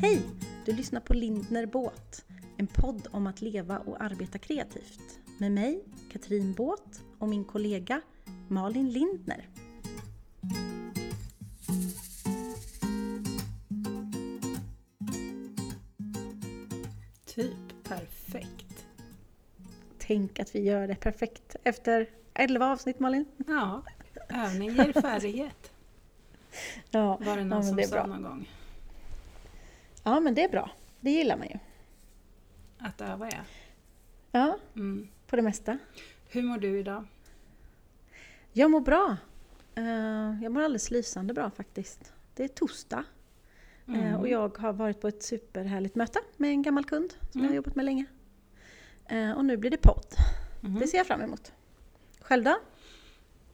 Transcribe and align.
Hej! 0.00 0.22
Du 0.64 0.72
lyssnar 0.72 1.00
på 1.00 1.14
Lindner 1.14 1.66
Båt, 1.66 2.24
en 2.56 2.66
podd 2.66 3.08
om 3.10 3.26
att 3.26 3.40
leva 3.40 3.78
och 3.78 4.02
arbeta 4.02 4.38
kreativt. 4.38 5.18
Med 5.38 5.52
mig, 5.52 5.84
Katrin 6.12 6.52
Båt 6.52 7.02
och 7.18 7.28
min 7.28 7.44
kollega 7.44 8.00
Malin 8.48 8.90
Lindner. 8.90 9.48
Typ 17.24 17.84
perfekt. 17.84 18.86
Tänk 19.98 20.38
att 20.40 20.54
vi 20.54 20.60
gör 20.62 20.88
det 20.88 20.94
perfekt 20.94 21.56
efter 21.64 22.08
11 22.34 22.66
avsnitt 22.72 23.00
Malin. 23.00 23.24
Ja, 23.46 23.82
övning 24.28 24.70
ger 24.70 24.92
färdighet. 25.00 25.72
Ja, 26.90 27.16
Var 27.16 27.24
det 27.24 27.30
ja, 27.30 27.34
någon 27.36 27.48
men 27.48 27.64
som 27.64 27.76
det 27.76 27.86
sa 27.88 27.94
bra. 27.94 28.06
någon 28.06 28.22
gång. 28.22 28.48
Ja 30.08 30.20
men 30.20 30.34
det 30.34 30.44
är 30.44 30.48
bra. 30.48 30.70
Det 31.00 31.10
gillar 31.10 31.36
man 31.36 31.46
ju. 31.48 31.58
Att 32.78 33.00
öva 33.00 33.28
ja. 33.30 33.38
Ja, 34.32 34.58
Mm. 34.76 35.08
på 35.26 35.36
det 35.36 35.42
mesta. 35.42 35.78
Hur 36.28 36.42
mår 36.42 36.58
du 36.58 36.78
idag? 36.78 37.04
Jag 38.52 38.70
mår 38.70 38.80
bra. 38.80 39.16
Eh, 39.74 40.42
Jag 40.42 40.52
mår 40.52 40.60
alldeles 40.62 40.90
lysande 40.90 41.34
bra 41.34 41.50
faktiskt. 41.50 42.12
Det 42.34 42.44
är 42.44 42.48
torsdag 42.48 43.04
eh, 43.86 43.94
Mm. 43.94 44.14
och 44.20 44.28
jag 44.28 44.58
har 44.58 44.72
varit 44.72 45.00
på 45.00 45.08
ett 45.08 45.22
superhärligt 45.22 45.94
möte 45.94 46.18
med 46.36 46.50
en 46.50 46.62
gammal 46.62 46.84
kund 46.84 47.10
som 47.10 47.20
jag 47.32 47.36
Mm. 47.40 47.48
har 47.48 47.56
jobbat 47.56 47.74
med 47.74 47.84
länge. 47.84 48.04
Eh, 49.06 49.32
Och 49.32 49.44
nu 49.44 49.56
blir 49.56 49.70
det 49.70 49.76
podd. 49.82 50.06
Mhm. 50.60 50.78
Det 50.80 50.86
ser 50.86 50.98
jag 50.98 51.06
fram 51.06 51.20
emot. 51.22 51.52
Själv 52.20 52.44
då? 52.44 52.58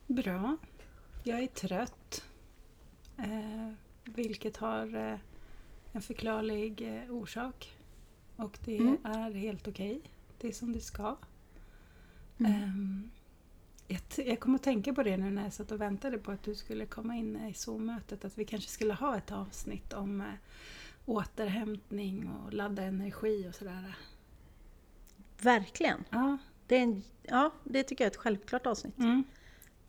Bra. 0.06 0.56
Jag 1.22 1.38
är 1.42 1.46
trött. 1.46 2.24
Eh, 3.18 3.72
vilket 4.04 4.56
har 4.56 5.18
en 5.94 6.02
förklarlig 6.02 6.82
eh, 7.04 7.10
orsak. 7.14 7.72
Och 8.36 8.58
det 8.64 8.76
Mm. 8.78 8.96
är 9.04 9.30
helt 9.30 9.68
okej. 9.68 10.00
Det 10.40 10.48
är 10.48 10.52
som 10.52 10.72
det 10.72 10.80
ska. 10.80 11.16
Mm. 12.38 12.52
Ehm, 12.52 13.10
jag, 13.88 14.00
jag 14.26 14.40
kom 14.40 14.54
att 14.54 14.62
tänka 14.62 14.94
på 14.94 15.02
det 15.02 15.16
nu 15.16 15.30
när 15.30 15.42
jag 15.42 15.52
satt 15.52 15.70
och 15.72 15.80
väntade 15.80 16.18
på 16.18 16.30
att 16.32 16.42
du 16.42 16.54
skulle 16.54 16.86
komma 16.86 17.16
in 17.16 17.36
i 17.36 17.54
Zoom-mötet. 17.54 18.24
Att 18.24 18.38
vi 18.38 18.44
kanske 18.44 18.70
skulle 18.70 18.94
ha 18.94 19.16
ett 19.16 19.32
avsnitt 19.32 19.92
om 19.92 20.20
eh, 20.20 20.26
återhämtning 21.06 22.28
och 22.30 22.52
ladda 22.52 22.82
energi 22.82 23.46
och 23.50 23.54
sådär. 23.54 23.96
Verkligen. 25.40 26.04
Ja. 26.10 26.38
Det, 26.66 26.76
är 26.76 26.82
en, 26.82 27.02
ja, 27.22 27.50
det 27.64 27.82
tycker 27.82 28.04
jag 28.04 28.06
är 28.06 28.10
ett 28.10 28.16
självklart 28.16 28.66
avsnitt. 28.66 28.98
Mm. 28.98 29.24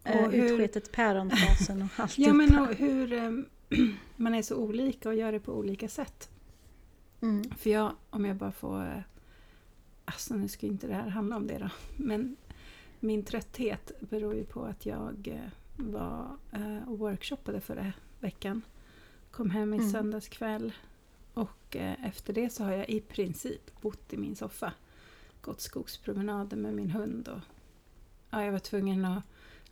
Och 0.03 0.31
hur- 0.31 0.33
Utsketet 0.53 0.91
päronfasen 0.91 1.81
och 1.81 1.89
allt. 1.99 2.17
Ja 2.17 2.33
men 2.33 2.59
och 2.59 2.73
hur 2.75 3.13
ehm, 3.13 3.45
man 4.15 4.35
är 4.35 4.41
så 4.41 4.55
olika 4.57 5.09
och 5.09 5.15
gör 5.15 5.31
det 5.31 5.39
på 5.39 5.53
olika 5.53 5.89
sätt. 5.89 6.29
Mm. 7.21 7.43
För 7.51 7.69
jag, 7.69 7.91
om 8.09 8.25
jag 8.25 8.35
bara 8.35 8.51
får... 8.51 8.81
eh, 8.85 8.99
Alltså 10.05 10.35
nu 10.35 10.47
ska 10.47 10.67
inte 10.67 10.87
det 10.87 10.93
här 10.93 11.07
handla 11.09 11.35
om 11.35 11.47
det 11.47 11.57
då. 11.57 11.69
Men 11.97 12.35
min 12.99 13.23
trötthet 13.23 13.91
beror 13.99 14.35
ju 14.35 14.43
på 14.43 14.63
att 14.65 14.85
jag 14.85 15.27
eh, 15.27 15.49
var 15.85 16.37
eh, 16.51 16.89
och 16.89 16.99
workshoppade 16.99 17.61
förra 17.61 17.93
veckan. 18.19 18.61
Kom 19.31 19.49
hem 19.49 19.73
i 19.73 19.77
Mm. 19.77 19.91
söndags 19.91 20.27
kväll. 20.27 20.73
Och 21.33 21.75
efter 22.03 22.33
det 22.33 22.49
så 22.49 22.63
har 22.63 22.71
jag 22.71 22.89
i 22.89 22.99
princip 23.01 23.81
bott 23.81 24.13
i 24.13 24.17
min 24.17 24.35
soffa. 24.35 24.73
Gått 25.41 25.61
skogspromenader 25.61 26.57
med 26.57 26.73
min 26.73 26.89
hund. 26.91 27.27
Och, 27.27 27.39
ja, 28.29 28.43
jag 28.45 28.51
var 28.51 28.59
tvungen 28.59 29.05
att 29.05 29.23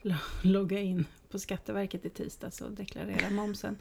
lo- 0.02 0.16
logga 0.44 0.80
in 0.80 1.06
på 1.34 1.40
Skatteverket 1.40 2.06
i 2.06 2.10
tisdags 2.10 2.62
och 2.62 2.72
deklarera 2.72 3.30
momsen. 3.30 3.78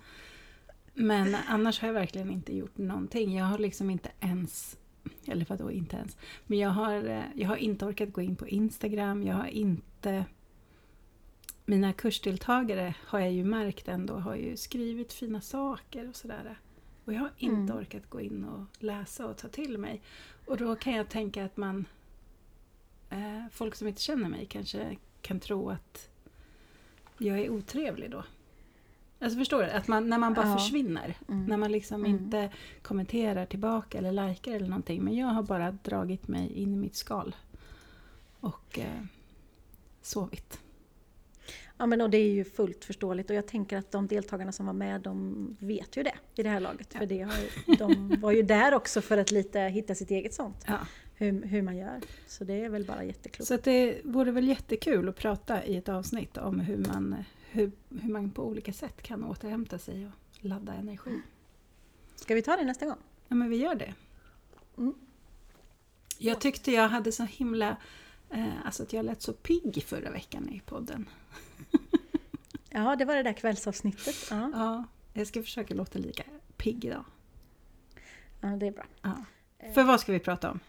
Men 0.95 1.37
annars 1.49 1.81
har 1.81 1.89
jag 1.89 1.95
verkligen 1.95 2.31
inte 2.31 2.57
gjort 2.57 2.79
någonting. 2.79 3.37
Jag 3.37 3.45
har 3.45 3.59
liksom 3.59 3.91
inte 3.91 4.11
ens, 4.21 4.79
eller 5.27 5.47
vadå 5.49 5.71
inte 5.71 5.97
ens, 5.97 6.17
men 6.47 6.59
jag 6.59 6.71
har, 6.71 7.05
eh, 7.05 7.23
jag 7.35 7.49
har 7.49 7.57
inte 7.57 7.85
orkat 7.87 8.13
gå 8.13 8.21
in 8.23 8.37
på 8.37 8.49
Instagram. 8.49 9.23
Jag 9.23 9.35
har 9.35 9.47
inte... 9.47 10.25
Mina 11.65 11.93
kursdeltagare 11.93 12.95
har 13.07 13.21
jag 13.21 13.33
ju 13.33 13.45
märkt 13.45 13.89
ändå 13.89 14.15
har 14.15 14.35
ju 14.37 14.57
skrivit 14.57 15.13
fina 15.13 15.41
saker 15.41 16.09
och 16.09 16.17
sådär. 16.17 16.59
Och 17.05 17.13
jag 17.13 17.21
har 17.21 17.33
inte 17.39 17.73
Mm. 17.73 17.77
orkat 17.79 18.11
gå 18.11 18.21
in 18.21 18.45
och 18.45 18.65
läsa 18.83 19.27
och 19.27 19.37
ta 19.37 19.49
till 19.49 19.79
mig. 19.79 20.03
Och 20.47 20.57
då 20.57 20.77
kan 20.77 20.93
jag 20.93 21.09
tänka 21.09 21.45
att 21.45 21.57
man... 21.57 21.85
Eh, 23.11 23.45
folk 23.51 23.75
som 23.75 23.89
inte 23.89 24.01
känner 24.03 24.29
mig 24.29 24.47
kanske 24.47 24.97
kan 25.23 25.41
tro 25.41 25.71
att 25.71 26.12
jag 27.23 27.39
är 27.39 27.51
otrevlig 27.51 28.11
då. 28.11 28.25
Alltså 29.21 29.39
förstår 29.39 29.63
du? 29.63 29.71
Att 29.71 29.89
man, 29.89 30.09
när 30.09 30.19
man 30.19 30.35
bara 30.35 30.47
Ja. 30.49 30.57
försvinner. 30.59 31.17
Mm. 31.29 31.45
När 31.45 31.57
man 31.57 31.73
liksom 31.73 32.05
Mm. 32.05 32.11
inte 32.17 32.51
kommenterar 32.83 33.47
tillbaka 33.47 33.99
eller 33.99 34.29
likar 34.29 34.53
eller 34.53 34.69
någonting. 34.69 35.03
Men 35.05 35.17
jag 35.17 35.27
har 35.27 35.43
bara 35.43 35.71
dragit 35.73 36.29
mig 36.29 36.53
in 36.53 36.73
i 36.75 36.77
mitt 36.77 36.97
skal. 36.97 37.37
Och 38.41 38.79
eh, 38.79 39.03
sovit. 40.03 40.61
Ja 41.79 41.87
men 41.87 42.01
och 42.01 42.11
det 42.11 42.19
är 42.19 42.31
ju 42.33 42.45
fullt 42.45 42.85
förståeligt 42.85 43.31
och 43.31 43.37
jag 43.37 43.47
tänker 43.47 43.77
att 43.79 43.91
de 43.91 44.07
deltagarna 44.07 44.53
som 44.53 44.67
var 44.67 44.73
med 44.73 45.01
de 45.01 45.57
vet 45.61 45.97
ju 45.97 46.03
det 46.03 46.15
i 46.35 46.43
det 46.43 46.49
här 46.49 46.61
laget. 46.61 46.89
Ja. 46.93 46.99
För 46.99 47.07
det 47.07 47.21
har, 47.23 47.35
de 47.79 48.21
var 48.21 48.33
ju 48.33 48.43
där 48.43 48.75
också 48.75 49.01
för 49.01 49.19
att 49.19 49.31
lite 49.31 49.61
hitta 49.61 49.95
sitt 49.95 50.11
eget 50.11 50.35
sånt. 50.35 50.65
Ja. 50.67 50.79
Hur, 51.23 51.43
hur 51.43 51.63
man 51.63 51.77
gör. 51.77 52.01
Så 52.27 52.45
det 52.45 52.65
är 52.65 52.69
väl 52.69 52.85
bara 52.85 53.05
jätteklokt. 53.05 53.49
Så 53.49 53.57
det 53.57 54.01
vore 54.05 54.31
väl 54.31 54.49
jättekul 54.49 55.09
att 55.09 55.17
prata 55.17 55.65
i 55.65 55.77
ett 55.77 55.89
avsnitt 55.89 56.37
om 56.37 56.61
hur 56.61 56.77
man, 56.77 57.25
hur, 57.51 57.73
hur 58.03 58.13
man 58.13 58.31
på 58.31 58.45
olika 58.47 58.73
sätt 58.73 59.03
kan 59.03 59.25
återhämta 59.25 59.79
sig 59.79 60.07
och 60.07 60.45
ladda 60.45 60.75
energi. 60.75 61.21
Ska 62.15 62.35
vi 62.35 62.43
ta 62.43 62.57
det 62.57 62.65
nästa 62.65 62.87
gång? 62.87 62.97
Ja, 63.29 63.35
men 63.35 63.51
vi 63.51 63.57
gör 63.57 63.75
det. 63.75 63.95
Mm. 64.79 64.95
Jag 66.19 66.41
tyckte 66.41 66.73
jag 66.73 66.89
hade 66.89 67.13
så 67.13 67.25
himla... 67.25 67.77
Eh, 68.31 68.67
alltså 68.67 68.83
att 68.83 68.93
jag 68.93 69.05
lät 69.05 69.23
så 69.23 69.33
pigg 69.33 69.85
förra 69.87 70.11
veckan 70.11 70.49
i 70.49 70.61
podden. 70.61 71.09
Ja, 72.75 72.97
det 72.97 73.05
var 73.05 73.15
det 73.17 73.23
där 73.23 73.33
kvällsavsnittet. 73.33 74.17
Ja, 74.31 74.51
Ja, 74.55 74.85
jag 75.13 75.27
ska 75.27 75.43
försöka 75.43 75.75
låta 75.75 75.99
lika 75.99 76.23
pigg 76.57 76.85
idag. 76.85 77.05
ja 78.41 78.49
det 78.49 78.67
är 78.67 78.71
bra. 78.71 78.85
Ja. 79.03 79.25
För 79.75 79.85
vad 79.85 80.01
ska 80.01 80.13
vi 80.13 80.19
prata 80.19 80.51
om? 80.51 80.61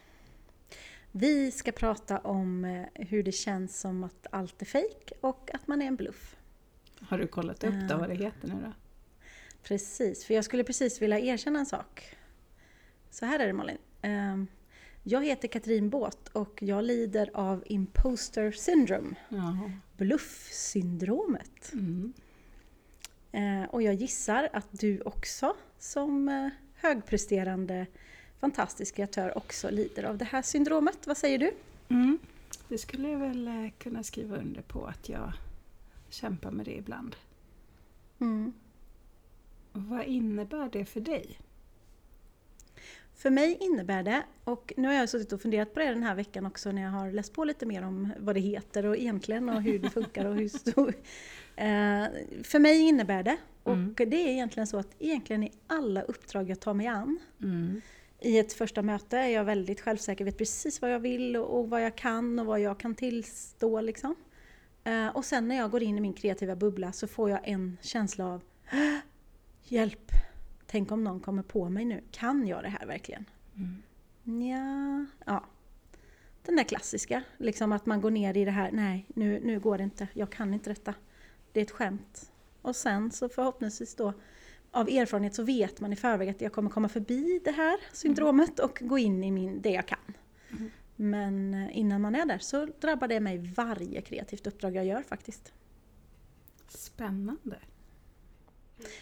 Vi 1.16 1.50
ska 1.50 1.72
prata 1.72 2.18
om 2.18 2.64
eh, 2.64 2.86
hur 3.06 3.22
det 3.22 3.32
känns 3.32 3.80
som 3.80 4.04
att 4.04 4.26
allt 4.30 4.62
är 4.62 4.66
fejk 4.66 5.12
och 5.20 5.50
att 5.54 5.66
man 5.68 5.82
är 5.82 5.86
en 5.86 5.96
bluff. 5.96 6.36
Har 7.00 7.18
du 7.18 7.26
kollat 7.26 7.64
upp 7.64 7.74
då 7.88 7.96
vad 7.96 8.08
det 8.08 8.14
heter 8.14 8.48
nu 8.48 8.54
då? 8.64 8.72
Precis, 9.62 10.24
för 10.24 10.34
jag 10.34 10.44
skulle 10.44 10.64
precis 10.64 11.02
vilja 11.02 11.18
erkänna 11.18 11.58
en 11.58 11.66
sak. 11.66 12.16
Så 13.10 13.26
här 13.26 13.38
är 13.38 13.46
det 13.46 13.52
Malin. 13.52 13.78
Ehm, 14.02 14.46
Jag 15.02 15.24
heter 15.24 15.48
Katrin 15.48 15.90
Båt 15.90 16.28
och 16.28 16.62
jag 16.62 16.84
lider 16.84 17.30
av 17.34 17.62
imposter 17.66 18.50
syndrome, 18.52 19.14
Ja. 19.28 19.70
bluffsyndromet. 19.96 21.72
Mm. 21.72 22.12
Eh, 23.32 23.68
Och 23.70 23.82
jag 23.82 23.94
gissar 23.94 24.48
att 24.52 24.68
du 24.70 25.00
också 25.00 25.56
som 25.78 26.28
eh, 26.28 26.48
högpresterande 26.74 27.86
fantastisk 28.44 28.94
kreatör 28.96 29.38
också 29.38 29.70
lider 29.70 30.04
av 30.04 30.18
det 30.18 30.24
här 30.24 30.42
syndromet. 30.42 31.06
Vad 31.06 31.16
säger 31.16 31.38
du? 31.38 31.50
Mm. 31.88 32.18
Det 32.68 32.78
skulle 32.78 33.08
jag 33.10 33.18
väl 33.18 33.48
eh, 33.48 33.70
kunna 33.78 34.02
skriva 34.02 34.36
under 34.36 34.62
på 34.62 34.86
att 34.86 35.08
jag 35.08 35.32
kämpar 36.08 36.50
med 36.50 36.66
det 36.66 36.76
ibland. 36.76 37.16
Mm. 38.20 38.52
Vad 39.72 40.04
innebär 40.04 40.68
det 40.72 40.84
för 40.84 41.00
dig? 41.00 41.38
För 43.14 43.30
mig 43.30 43.58
innebär 43.60 44.02
det, 44.02 44.22
och 44.44 44.72
nu 44.76 44.88
har 44.88 44.94
jag 44.94 45.08
suttit 45.08 45.32
och 45.32 45.40
funderat 45.40 45.74
på 45.74 45.80
det 45.80 45.86
den 45.88 46.02
här 46.02 46.14
veckan 46.14 46.46
också 46.46 46.72
när 46.72 46.82
jag 46.82 46.90
har 46.90 47.12
läst 47.12 47.32
på 47.32 47.44
lite 47.44 47.66
mer 47.66 47.82
om 47.82 48.12
vad 48.18 48.34
det 48.36 48.40
heter 48.40 48.86
och 48.86 48.96
egentligen 48.96 49.48
och 49.48 49.62
hur 49.62 49.78
det 49.78 49.90
funkar 49.90 50.24
och 50.24 50.34
hur 50.34 50.48
stor... 50.48 50.94
Eh, 51.56 52.06
För 52.44 52.58
mig 52.58 52.80
innebär 52.80 53.22
det, 53.22 53.36
och 53.62 53.72
Mm. 53.72 53.94
det 53.96 54.16
är 54.16 54.28
egentligen 54.28 54.66
så 54.66 54.76
att 54.78 54.88
egentligen 54.98 55.42
i 55.42 55.52
alla 55.66 56.02
uppdrag 56.02 56.50
jag 56.50 56.60
tar 56.60 56.74
mig 56.74 56.86
an 56.86 57.18
Mm. 57.42 57.80
I 58.24 58.38
ett 58.38 58.52
första 58.52 58.82
möte 58.82 59.18
är 59.18 59.28
jag 59.28 59.44
väldigt 59.44 59.80
självsäker, 59.80 60.24
vet 60.24 60.38
precis 60.38 60.82
vad 60.82 60.92
jag 60.92 60.98
vill 60.98 61.36
och, 61.36 61.58
och 61.58 61.70
vad 61.70 61.82
jag 61.82 61.96
kan 61.96 62.38
och 62.38 62.46
vad 62.46 62.60
jag 62.60 62.78
kan 62.78 62.94
tillstå 62.94 63.80
liksom. 63.80 64.14
Eh, 64.84 65.08
och 65.08 65.24
sen 65.24 65.48
när 65.48 65.56
jag 65.56 65.70
går 65.70 65.82
in 65.82 65.98
i 65.98 66.00
min 66.00 66.12
kreativa 66.12 66.56
bubbla 66.56 66.92
så 66.92 67.06
får 67.06 67.30
jag 67.30 67.40
en 67.48 67.78
känsla 67.80 68.26
av 68.26 68.42
"Åh, 68.72 68.98
Hjälp! 69.62 70.10
Tänk 70.66 70.92
om 70.92 71.04
någon 71.04 71.20
kommer 71.20 71.42
på 71.42 71.68
mig 71.68 71.84
nu. 71.84 72.02
Kan 72.10 72.46
jag 72.46 72.62
det 72.62 72.68
här 72.68 72.86
verkligen? 72.86 73.24
Mm. 73.56 73.82
Ja, 74.50 75.06
ja. 75.26 75.44
Den 76.42 76.56
där 76.56 76.64
klassiska, 76.64 77.22
liksom 77.38 77.72
att 77.72 77.86
man 77.86 78.00
går 78.00 78.10
ner 78.10 78.36
i 78.36 78.44
det 78.44 78.50
här, 78.50 78.70
nej 78.72 79.06
nu, 79.08 79.40
nu 79.44 79.60
går 79.60 79.78
det 79.78 79.84
inte, 79.84 80.08
jag 80.14 80.30
kan 80.30 80.54
inte 80.54 80.70
detta. 80.70 80.94
Det 81.52 81.60
är 81.60 81.64
ett 81.64 81.70
skämt. 81.70 82.32
Och 82.62 82.76
sen 82.76 83.10
så 83.10 83.28
förhoppningsvis 83.28 83.94
då 83.94 84.12
av 84.74 84.88
erfarenhet 84.88 85.34
så 85.34 85.42
vet 85.42 85.80
man 85.80 85.92
i 85.92 85.96
förväg 85.96 86.28
att 86.28 86.40
jag 86.40 86.52
kommer 86.52 86.70
komma 86.70 86.88
förbi 86.88 87.40
det 87.44 87.50
här 87.50 87.78
syndromet 87.92 88.58
och 88.58 88.78
gå 88.82 88.98
in 88.98 89.24
i 89.24 89.30
min, 89.30 89.62
det 89.62 89.70
jag 89.70 89.86
kan. 89.86 90.14
Mm. 90.50 90.70
Men 90.96 91.54
eh, 91.54 91.78
innan 91.78 92.00
man 92.00 92.14
är 92.14 92.26
där 92.26 92.38
så 92.38 92.66
drabbar 92.80 93.08
det 93.08 93.20
mig 93.20 93.38
varje 93.38 94.00
kreativt 94.00 94.46
uppdrag 94.46 94.76
jag 94.76 94.86
gör 94.86 95.02
faktiskt. 95.02 95.52
Spännande. 96.68 97.58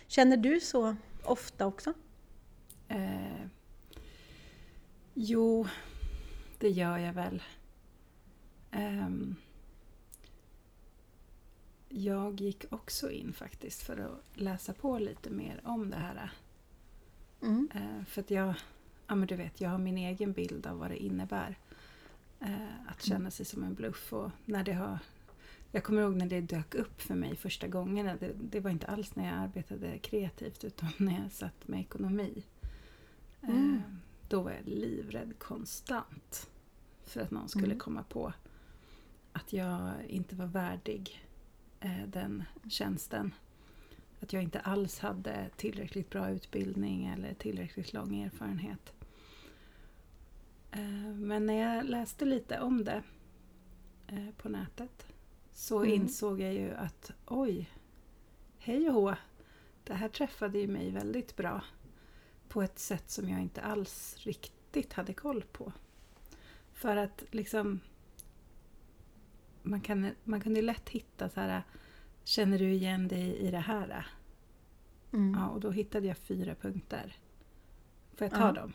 Känner 0.06 0.36
du 0.36 0.60
så 0.60 0.96
ofta 1.24 1.66
också? 1.66 1.92
Eh, 2.88 3.46
Jo, 5.14 5.66
det 6.58 6.69
gör 6.69 6.98
jag 6.98 7.12
väl. 7.12 7.42
Ehm, 8.70 9.36
jag 11.94 12.41
gick 12.41 12.65
också 12.73 13.11
in 13.11 13.33
faktiskt 13.33 13.83
för 13.83 13.97
att 13.97 14.41
läsa 14.41 14.73
på 14.73 14.99
lite 14.99 15.31
mer 15.31 15.61
om 15.65 15.91
det 15.91 15.97
här. 15.97 16.31
Mm. 17.43 17.69
Eh, 17.75 18.05
för 18.05 18.21
att 18.21 18.31
jag, 18.31 18.55
ja 19.06 19.15
men 19.15 19.27
du 19.29 19.37
vet, 19.37 19.61
jag 19.61 19.71
har 19.71 19.79
min 19.79 19.99
egen 19.99 20.33
bild 20.33 20.67
av 20.67 20.79
vad 20.79 20.91
det 20.91 20.97
innebär. 21.05 21.59
eh, 22.41 22.89
Att 22.89 23.03
känna 23.03 23.31
sig 23.31 23.47
som 23.47 23.65
en 23.65 23.75
bluff. 23.75 24.12
Och 24.12 24.31
när 24.44 24.65
det 24.65 24.73
har, 24.73 24.99
jag 25.73 25.85
kommer 25.85 26.03
ihåg 26.03 26.17
när 26.17 26.27
det 26.27 26.41
dök 26.41 26.75
upp 26.75 27.00
för 27.00 27.15
mig 27.15 27.37
första 27.37 27.67
gången. 27.69 28.17
Det, 28.21 28.33
det 28.43 28.61
var 28.61 28.71
inte 28.71 28.87
alls 28.87 29.17
när 29.17 29.25
jag 29.27 29.35
arbetade 29.35 29.99
kreativt 29.99 30.65
utan 30.65 30.89
när 30.97 31.23
jag 31.23 31.33
satt 31.33 31.69
med 31.69 31.81
ekonomi. 31.81 32.43
Eh, 33.43 33.49
Mm. 33.49 33.83
Då 34.29 34.43
var 34.43 34.50
jag 34.50 34.69
livrädd 34.69 35.39
konstant. 35.39 36.50
För 37.05 37.21
att 37.21 37.31
någon 37.31 37.49
skulle 37.49 37.67
Mm. 37.67 37.79
komma 37.79 38.03
på 38.03 38.33
att 39.33 39.53
jag 39.53 39.93
inte 40.09 40.37
var 40.37 40.47
värdig 40.47 41.11
eh, 41.11 41.31
den 42.06 42.44
tjänsten. 42.69 43.34
Att 44.20 44.32
jag 44.32 44.43
inte 44.43 44.61
alls 44.61 44.99
hade 44.99 45.49
tillräckligt 45.56 46.11
bra 46.11 46.31
utbildning 46.31 47.06
eller 47.06 47.34
tillräckligt 47.34 47.93
lång 47.93 48.23
erfarenhet. 48.23 48.93
Eh, 50.70 51.14
Men 51.14 51.46
när 51.46 51.55
jag 51.76 51.84
läste 51.84 52.25
lite 52.25 52.61
om 52.61 52.84
det 52.84 53.02
eh, 54.06 54.31
på 54.37 54.49
nätet 54.49 55.06
så 55.52 55.79
Mm. 55.79 55.93
insåg 55.94 56.40
jag 56.40 56.55
ju 56.55 56.70
att 56.75 57.11
oj, 57.26 57.70
hej 58.58 58.88
och 58.88 58.94
hå, 58.94 59.14
det 59.84 59.94
här 59.94 60.08
träffade 60.08 60.58
ju 60.58 60.69
mig 60.69 60.90
väldigt 60.90 61.37
bra 61.37 61.64
på 62.49 62.62
ett 62.62 62.79
sätt 62.79 63.11
som 63.11 63.29
jag 63.29 63.40
inte 63.40 63.61
alls 63.62 64.17
riktigt 64.19 64.93
hade 64.93 65.12
koll 65.14 65.43
på. 65.52 65.73
För 66.73 66.96
att 66.96 67.25
liksom 67.31 67.81
man, 69.62 69.81
kan, 69.81 70.11
man 70.25 70.41
kunde 70.41 70.62
lätt 70.62 70.88
hitta 70.88 71.29
så 71.29 71.41
här 71.41 71.62
Känner 72.25 72.59
du 72.59 72.73
igen 72.73 73.09
dig 73.09 73.37
i 73.37 73.50
det 73.50 73.59
här? 73.59 74.06
Mm. 75.12 75.35
Ja, 75.41 75.49
och 75.49 75.61
då 75.61 75.70
hittade 75.70 76.06
jag 76.06 76.17
fyra 76.17 76.55
punkter. 76.55 77.17
Får 78.17 78.25
jag 78.25 78.31
ta 78.31 78.47
Ja. 78.47 78.53
dem? 78.53 78.73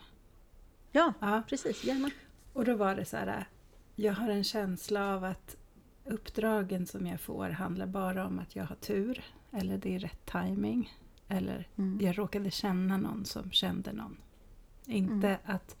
Ja, 0.92 1.12
Ja. 1.20 1.42
precis. 1.48 1.84
Gärna. 1.84 2.10
Och 2.52 2.64
då 2.64 2.76
var 2.76 2.94
det 2.96 3.04
så 3.04 3.16
här, 3.16 3.48
jag 3.94 4.12
har 4.12 4.28
en 4.28 4.44
känsla 4.44 5.14
av 5.14 5.24
att 5.24 5.56
uppdragen 6.04 6.86
som 6.86 7.06
jag 7.06 7.20
får 7.20 7.48
handlar 7.50 7.86
bara 7.86 8.26
om 8.26 8.38
att 8.38 8.56
jag 8.56 8.64
har 8.64 8.76
tur, 8.76 9.24
eller 9.50 9.78
det 9.78 9.94
är 9.94 9.98
rätt 9.98 10.26
timing 10.26 10.92
eller 11.28 11.68
Mm. 11.76 11.98
jag 12.02 12.18
råkade 12.18 12.50
känna 12.50 12.96
någon 12.96 13.24
som 13.24 13.50
kände 13.50 13.92
någon. 13.92 14.16
Inte 14.86 15.28
Mm. 15.28 15.40
att, 15.44 15.76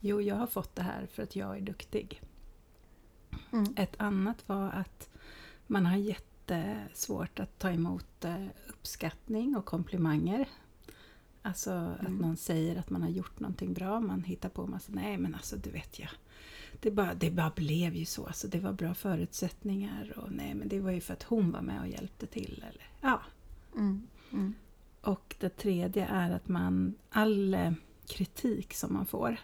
jo 0.00 0.20
jag 0.20 0.36
har 0.36 0.46
fått 0.46 0.74
det 0.76 0.82
här 0.82 1.06
för 1.06 1.22
att 1.22 1.36
jag 1.36 1.56
är 1.56 1.60
duktig. 1.60 2.22
Mm. 3.52 3.74
Ett 3.76 3.94
annat 3.98 4.48
var 4.48 4.70
att 4.70 5.08
man 5.66 5.86
har 5.86 5.96
jättesvårt 5.96 7.40
att 7.40 7.58
ta 7.58 7.70
emot 7.70 8.24
eh, 8.24 8.46
uppskattning 8.68 9.56
och 9.56 9.64
komplimanger. 9.64 10.48
Alltså 11.42 11.70
att 11.70 12.00
Mm. 12.00 12.16
någon 12.18 12.36
säger 12.36 12.76
att 12.76 12.90
man 12.90 13.02
har 13.02 13.08
gjort 13.10 13.40
någonting 13.40 13.72
bra. 13.72 14.00
Man 14.00 14.24
hittar 14.24 14.48
på 14.48 14.66
massa, 14.66 14.92
nej 14.94 15.18
men 15.18 15.34
alltså 15.34 15.56
du 15.56 15.70
vet 15.70 15.98
jag. 15.98 16.08
Det 16.80 16.90
bara, 16.90 17.14
det 17.14 17.30
bara 17.30 17.50
blev 17.56 17.94
ju 17.94 18.04
så. 18.04 18.26
Alltså, 18.26 18.48
det 18.48 18.60
var 18.60 18.72
bra 18.72 18.94
förutsättningar 18.94 20.14
och 20.18 20.32
nej 20.32 20.54
men 20.54 20.68
det 20.68 20.80
var 20.80 20.90
ju 20.90 21.00
för 21.00 21.12
att 21.12 21.22
hon 21.22 21.50
var 21.50 21.60
med 21.60 21.80
och 21.80 21.88
hjälpte 21.88 22.26
till. 22.26 22.64
Eller, 22.70 22.88
ja. 23.00 23.20
Mm. 23.74 24.02
Mm. 24.32 24.54
Och 25.00 25.36
det 25.40 25.48
tredje 25.48 26.06
är 26.06 26.30
att 26.30 26.48
man, 26.48 26.94
all 27.10 27.54
eh, 27.54 27.72
kritik 28.08 28.74
som 28.74 28.92
man 28.92 29.06
får, 29.06 29.36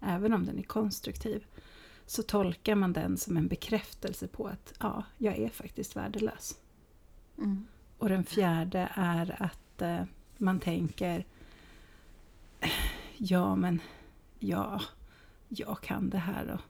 även 0.00 0.32
om 0.32 0.46
den 0.46 0.58
är 0.58 0.62
konstruktiv, 0.62 1.46
så 2.10 2.22
tolkar 2.22 2.74
man 2.74 2.92
den 2.92 3.16
som 3.16 3.36
en 3.36 3.48
bekräftelse 3.48 4.28
på 4.28 4.46
att 4.46 4.72
ja, 4.80 5.04
jag 5.18 5.38
är 5.38 5.48
faktiskt 5.48 5.96
värdelös. 5.96 6.58
Mm. 7.38 7.66
Och 7.98 8.08
den 8.08 8.24
fjärde 8.24 8.88
är 8.94 9.42
att 9.42 9.82
eh, 9.82 10.02
man 10.36 10.60
tänker 10.60 11.24
"Eh, 12.60 12.70
ja 13.16 13.56
men 13.56 13.80
ja, 14.38 14.80
jag 15.48 15.80
kan 15.80 16.10
det 16.10 16.18
här 16.18 16.48
och 16.50 16.60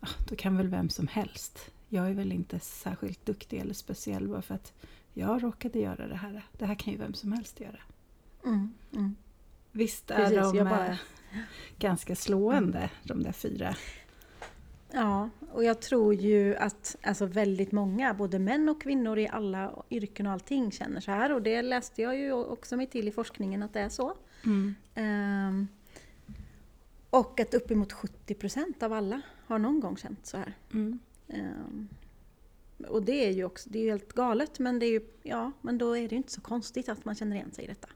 ja, 0.00 0.08
då 0.28 0.36
kan 0.36 0.56
väl 0.56 0.68
vem 0.68 0.88
som 0.88 1.06
helst. 1.06 1.70
Jag 1.88 2.10
är 2.10 2.14
väl 2.14 2.32
inte 2.32 2.60
särskilt 2.60 3.26
duktig 3.26 3.58
eller 3.60 3.74
speciell 3.74 4.28
bara 4.28 4.42
för 4.42 4.54
att 4.54 4.72
jag 5.14 5.42
råkade 5.42 5.78
göra 5.78 6.06
det 6.08 6.16
här. 6.16 6.46
Det 6.58 6.66
här 6.66 6.74
kan 6.74 6.92
ju 6.92 6.98
vem 6.98 7.14
som 7.14 7.32
helst 7.32 7.60
göra. 7.60 7.80
Mm. 8.44 8.72
Mm. 8.92 9.16
Visst 9.72 10.10
är 10.10 10.16
Precis, 10.16 10.52
de 10.52 10.64
bara- 10.64 10.86
eh, 10.88 10.96
ganska 11.78 12.16
slående, 12.16 12.90
de 13.04 13.22
där 13.22 13.32
fyra? 13.32 13.76
Ja, 14.94 15.30
och 15.52 15.64
jag 15.64 15.80
tror 15.80 16.14
ju 16.14 16.56
att 16.56 16.96
alltså 17.02 17.26
väldigt 17.26 17.72
många, 17.72 18.14
både 18.14 18.38
män 18.38 18.68
och 18.68 18.82
kvinnor 18.82 19.18
i 19.18 19.28
alla 19.28 19.84
yrken 19.90 20.26
och 20.26 20.32
allting 20.32 20.72
känner 20.72 21.00
så 21.00 21.10
här. 21.10 21.32
Och 21.32 21.42
det 21.42 21.62
läste 21.62 22.02
jag 22.02 22.16
ju 22.16 22.32
också 22.32 22.76
mig 22.76 22.86
till 22.86 23.08
i 23.08 23.10
forskningen 23.10 23.62
att 23.62 23.72
det 23.72 23.80
är 23.80 23.88
så. 23.88 24.16
Mm. 24.44 24.74
Ehm, 24.94 25.68
och 27.10 27.40
att 27.40 27.54
uppemot 27.54 27.92
70% 27.92 28.82
av 28.82 28.92
alla 28.92 29.20
har 29.46 29.58
någon 29.58 29.80
gång 29.80 29.96
känt 29.96 30.26
så 30.26 30.36
här. 30.36 30.54
Mm. 30.72 30.98
Ehm, 31.28 31.88
och 32.88 33.02
det 33.02 33.26
är 33.26 33.30
ju 33.30 33.44
också, 33.44 33.70
det 33.70 33.78
är 33.78 33.90
helt 33.90 34.12
galet 34.12 34.58
men 34.58 34.78
det 34.78 34.86
är 34.86 34.90
ju, 34.90 35.00
ja, 35.22 35.52
men 35.60 35.78
då 35.78 35.96
är 35.96 36.08
det 36.08 36.14
ju 36.14 36.16
inte 36.16 36.32
så 36.32 36.40
konstigt 36.40 36.88
att 36.88 37.04
man 37.04 37.14
känner 37.14 37.36
igen 37.36 37.52
sig 37.52 37.64
i 37.64 37.68
detta 37.68 37.88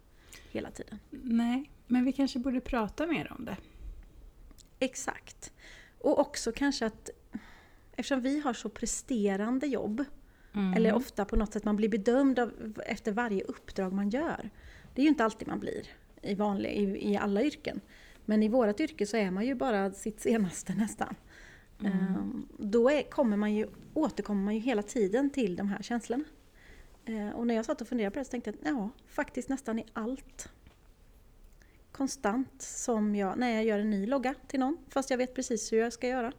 hela 0.50 0.70
tiden. 0.70 0.98
Nej, 1.10 1.70
men 1.86 2.04
vi 2.04 2.12
kanske 2.12 2.38
borde 2.38 2.60
prata 2.60 3.06
mer 3.06 3.32
om 3.38 3.44
det. 3.44 3.56
Exakt. 4.78 5.52
Och 6.08 6.18
också 6.18 6.52
kanske 6.52 6.86
att 6.86 7.10
eftersom 7.92 8.20
vi 8.20 8.40
har 8.40 8.52
så 8.52 8.68
presterande 8.68 9.66
jobb, 9.66 10.04
Mm. 10.52 10.74
eller 10.74 10.92
ofta 10.94 11.24
på 11.24 11.36
något 11.36 11.52
sätt 11.52 11.64
man 11.64 11.76
blir 11.76 11.88
bedömd 11.88 12.38
av, 12.38 12.52
efter 12.86 13.12
varje 13.12 13.42
uppdrag 13.42 13.92
man 13.92 14.10
gör. 14.10 14.50
Det 14.94 15.00
är 15.00 15.02
ju 15.02 15.08
inte 15.08 15.24
alltid 15.24 15.48
man 15.48 15.60
blir 15.60 15.86
i, 16.22 16.34
vanliga, 16.34 16.72
i, 16.72 17.12
i 17.12 17.16
alla 17.16 17.42
yrken. 17.42 17.80
Men 18.24 18.42
i 18.42 18.48
vårt 18.48 18.80
yrke 18.80 19.06
så 19.06 19.16
är 19.16 19.30
man 19.30 19.46
ju 19.46 19.54
bara 19.54 19.92
sitt 19.92 20.20
senaste 20.20 20.74
nästan. 20.74 21.14
Mm. 21.80 21.92
Ehm, 21.92 22.48
Då 22.58 22.90
är, 22.90 23.02
kommer 23.02 23.36
man 23.36 23.54
ju, 23.54 23.66
återkommer 23.94 24.44
man 24.44 24.54
ju 24.54 24.60
hela 24.60 24.82
tiden 24.82 25.30
till 25.30 25.56
de 25.56 25.68
här 25.68 25.82
känslorna. 25.82 26.24
Eh, 27.04 27.28
Och 27.30 27.46
när 27.46 27.54
jag 27.54 27.64
satt 27.64 27.80
och 27.80 27.88
funderade 27.88 28.14
på 28.14 28.18
det 28.18 28.24
så 28.24 28.30
tänkte 28.30 28.50
jag 28.50 28.56
att 28.72 28.76
ja, 28.78 28.90
faktiskt 29.06 29.48
nästan 29.48 29.78
i 29.78 29.84
allt. 29.92 30.48
Konstant 31.98 32.62
som 32.62 33.16
jag, 33.16 33.38
när 33.38 33.50
jag 33.54 33.64
gör 33.64 33.78
en 33.78 33.90
ny 33.90 34.06
logga 34.06 34.34
till 34.46 34.60
någon, 34.60 34.76
fast 34.88 35.10
jag 35.10 35.18
vet 35.18 35.34
precis 35.34 35.72
hur 35.72 35.78
jag 35.78 35.92
ska 35.92 36.08
göra, 36.08 36.32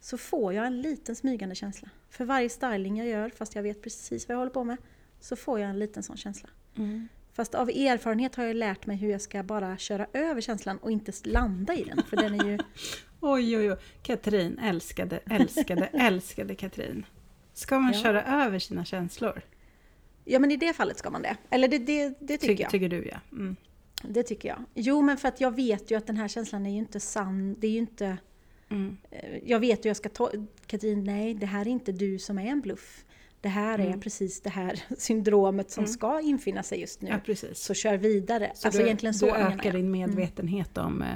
så 0.00 0.18
får 0.18 0.54
jag 0.54 0.66
en 0.66 0.80
liten 0.82 1.16
smygande 1.16 1.54
känsla. 1.54 1.88
För 2.10 2.24
varje 2.24 2.48
styling 2.48 2.96
jag 2.98 3.08
gör, 3.08 3.30
fast 3.30 3.54
jag 3.54 3.62
vet 3.62 3.82
precis 3.82 4.28
vad 4.28 4.34
jag 4.34 4.38
håller 4.38 4.52
på 4.52 4.64
med, 4.64 4.76
så 5.20 5.36
får 5.36 5.60
jag 5.60 5.70
en 5.70 5.78
liten 5.78 6.02
sån 6.02 6.16
känsla. 6.16 6.48
Mm. 6.76 7.08
Fast 7.32 7.54
av 7.54 7.68
erfarenhet 7.68 8.34
har 8.34 8.44
jag 8.44 8.56
lärt 8.56 8.86
mig 8.86 8.96
hur 8.96 9.10
jag 9.10 9.20
ska 9.20 9.42
bara 9.42 9.78
köra 9.78 10.06
över 10.12 10.40
känslan 10.40 10.78
och 10.78 10.90
inte 10.90 11.12
landa 11.24 11.74
i 11.74 11.84
den. 11.84 12.02
För 12.08 12.16
den 12.16 12.40
är 12.40 12.44
ju... 12.44 12.58
Oj, 13.20 13.56
oj, 13.58 13.72
oj. 13.72 13.78
Katrin, 14.02 14.58
älskade, 14.58 15.20
älskade, 15.30 15.86
älskade 15.92 16.54
Katrin. 16.54 17.06
Ska 17.54 17.78
man 17.78 17.92
Ja. 17.92 18.02
köra 18.02 18.44
över 18.44 18.58
sina 18.58 18.84
känslor? 18.84 19.42
Ja 20.24 20.38
men 20.38 20.50
i 20.50 20.56
det 20.56 20.72
fallet 20.72 20.98
ska 20.98 21.10
man 21.10 21.22
det. 21.22 21.36
Eller 21.50 21.68
det, 21.68 21.78
det, 21.78 22.14
det 22.20 22.38
tycker 22.38 22.56
Ty- 22.56 22.62
jag. 22.62 22.70
Tycker 22.70 22.88
du 22.88 23.08
ja. 23.08 23.20
Mm. 23.32 23.56
Det 24.02 24.22
tycker 24.22 24.48
jag. 24.48 24.64
Jo 24.74 25.02
men 25.02 25.16
för 25.16 25.28
att 25.28 25.40
jag 25.40 25.56
vet 25.56 25.90
ju 25.90 25.94
att 25.98 26.06
den 26.06 26.16
här 26.16 26.28
känslan 26.28 26.66
är 26.66 26.70
ju 26.70 26.78
inte 26.78 27.00
sann. 27.00 27.56
Det 27.58 27.66
är 27.66 27.70
ju 27.70 27.78
inte... 27.78 28.18
Mm. 28.70 28.96
eh, 29.10 29.38
Jag 29.44 29.60
vet 29.60 29.84
hur 29.84 29.90
jag 29.90 29.96
ska 29.96 30.08
ta... 30.08 30.30
Katrin, 30.66 31.04
nej 31.04 31.34
det 31.34 31.46
här 31.46 31.60
är 31.60 31.70
inte 31.70 31.92
du 31.92 32.18
som 32.18 32.38
är 32.38 32.46
en 32.46 32.60
bluff. 32.60 33.04
Det 33.40 33.48
här 33.48 33.78
är 33.78 33.86
Mm. 33.86 34.00
precis 34.00 34.40
det 34.40 34.50
här 34.50 34.82
syndromet 34.98 35.70
som 35.70 35.84
Mm. 35.84 35.92
ska 35.92 36.20
infinna 36.20 36.62
sig 36.62 36.80
just 36.80 37.02
nu. 37.02 37.20
Ja. 37.26 37.34
Så 37.54 37.74
kör 37.74 37.96
vidare. 37.96 38.52
Så 38.54 38.68
alltså 38.68 38.80
du, 38.80 38.86
egentligen 38.86 39.14
så 39.14 39.26
du 39.26 39.32
ökar 39.32 39.72
din 39.72 39.90
medvetenhet 39.90 40.78
om 40.78 41.02
eh, 41.02 41.14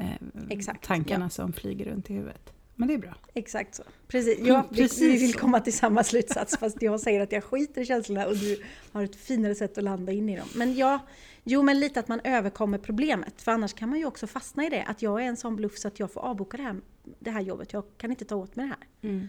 eh, 0.00 0.16
Exakt, 0.48 0.84
tankarna 0.84 1.30
som 1.30 1.52
flyger 1.52 1.84
runt 1.84 2.10
i 2.10 2.14
huvudet. 2.14 2.52
Men 2.80 2.88
det 2.88 2.94
är 2.94 2.98
bra. 2.98 3.14
Exakt 3.34 3.74
så. 3.74 3.82
Precis. 4.08 4.38
Ja, 4.42 4.66
vi, 4.70 4.76
Precis 4.76 5.00
vi 5.00 5.16
vill 5.16 5.32
så. 5.32 5.38
komma 5.38 5.60
till 5.60 5.72
samma 5.72 6.04
slutsats 6.04 6.56
fast 6.58 6.82
jag 6.82 7.00
säger 7.00 7.20
att 7.20 7.32
jag 7.32 7.44
skiter 7.44 7.80
i 7.80 7.86
känslorna 7.86 8.26
och 8.26 8.36
du 8.36 8.62
har 8.92 9.04
ett 9.04 9.16
finare 9.16 9.54
sätt 9.54 9.78
att 9.78 9.84
landa 9.84 10.12
in 10.12 10.28
i 10.28 10.36
dem. 10.36 10.48
Men 10.54 10.74
ja, 10.74 10.98
jo 11.44 11.62
men 11.62 11.80
lite 11.80 12.00
att 12.00 12.08
man 12.08 12.20
överkommer 12.24 12.78
problemet. 12.78 13.42
För 13.42 13.52
annars 13.52 13.74
kan 13.74 13.88
man 13.88 13.98
ju 13.98 14.04
också 14.04 14.26
fastna 14.26 14.66
i 14.66 14.68
det. 14.68 14.82
Att 14.82 15.02
jag 15.02 15.22
är 15.22 15.26
en 15.26 15.36
sån 15.36 15.56
bluff 15.56 15.78
så 15.78 15.88
att 15.88 15.98
jag 16.00 16.12
får 16.12 16.20
avboka 16.20 16.56
det 16.56 16.62
här, 16.62 16.76
det 17.18 17.30
här 17.30 17.40
jobbet. 17.40 17.72
Jag 17.72 17.84
kan 17.96 18.10
inte 18.10 18.24
ta 18.24 18.36
åt 18.36 18.56
mig 18.56 18.66
det 18.66 18.74
här. 18.78 19.10
Mm. 19.10 19.28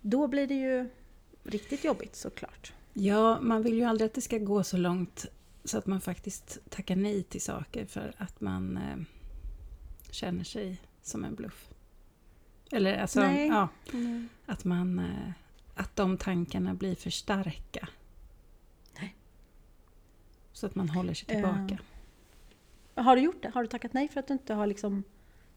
Då 0.00 0.26
blir 0.26 0.46
det 0.46 0.54
ju 0.54 0.88
riktigt 1.44 1.84
jobbigt 1.84 2.16
såklart. 2.16 2.72
Ja, 2.92 3.40
man 3.40 3.62
vill 3.62 3.74
ju 3.74 3.84
aldrig 3.84 4.06
att 4.06 4.14
det 4.14 4.20
ska 4.20 4.38
gå 4.38 4.64
så 4.64 4.76
långt 4.76 5.26
så 5.64 5.78
att 5.78 5.86
man 5.86 6.00
faktiskt 6.00 6.58
tackar 6.70 6.96
nej 6.96 7.22
till 7.22 7.40
saker 7.40 7.84
för 7.86 8.14
att 8.18 8.40
man 8.40 8.76
eh, 8.76 8.96
känner 10.10 10.44
sig 10.44 10.80
som 11.02 11.24
en 11.24 11.34
bluff. 11.34 11.71
Eller 12.72 12.98
alltså, 12.98 13.20
Nej. 13.20 13.48
ja, 13.48 13.68
att 14.46 14.64
man... 14.64 14.98
Eh, 14.98 15.30
att 15.74 15.96
de 15.96 16.16
tankarna 16.16 16.74
blir 16.74 16.94
för 16.94 17.10
starka. 17.10 17.88
Nej. 19.00 19.16
Så 20.52 20.66
att 20.66 20.74
man 20.74 20.88
håller 20.88 21.14
sig 21.14 21.26
Eh, 21.28 21.34
tillbaka. 21.34 21.78
Har 23.02 23.16
du 23.16 23.22
gjort 23.22 23.42
det? 23.42 23.48
Har 23.54 23.62
du 23.62 23.68
tackat 23.68 23.92
nej 23.92 24.08
för 24.08 24.20
att 24.20 24.26
du 24.26 24.32
inte 24.32 24.54
har 24.54 24.66
liksom 24.66 25.02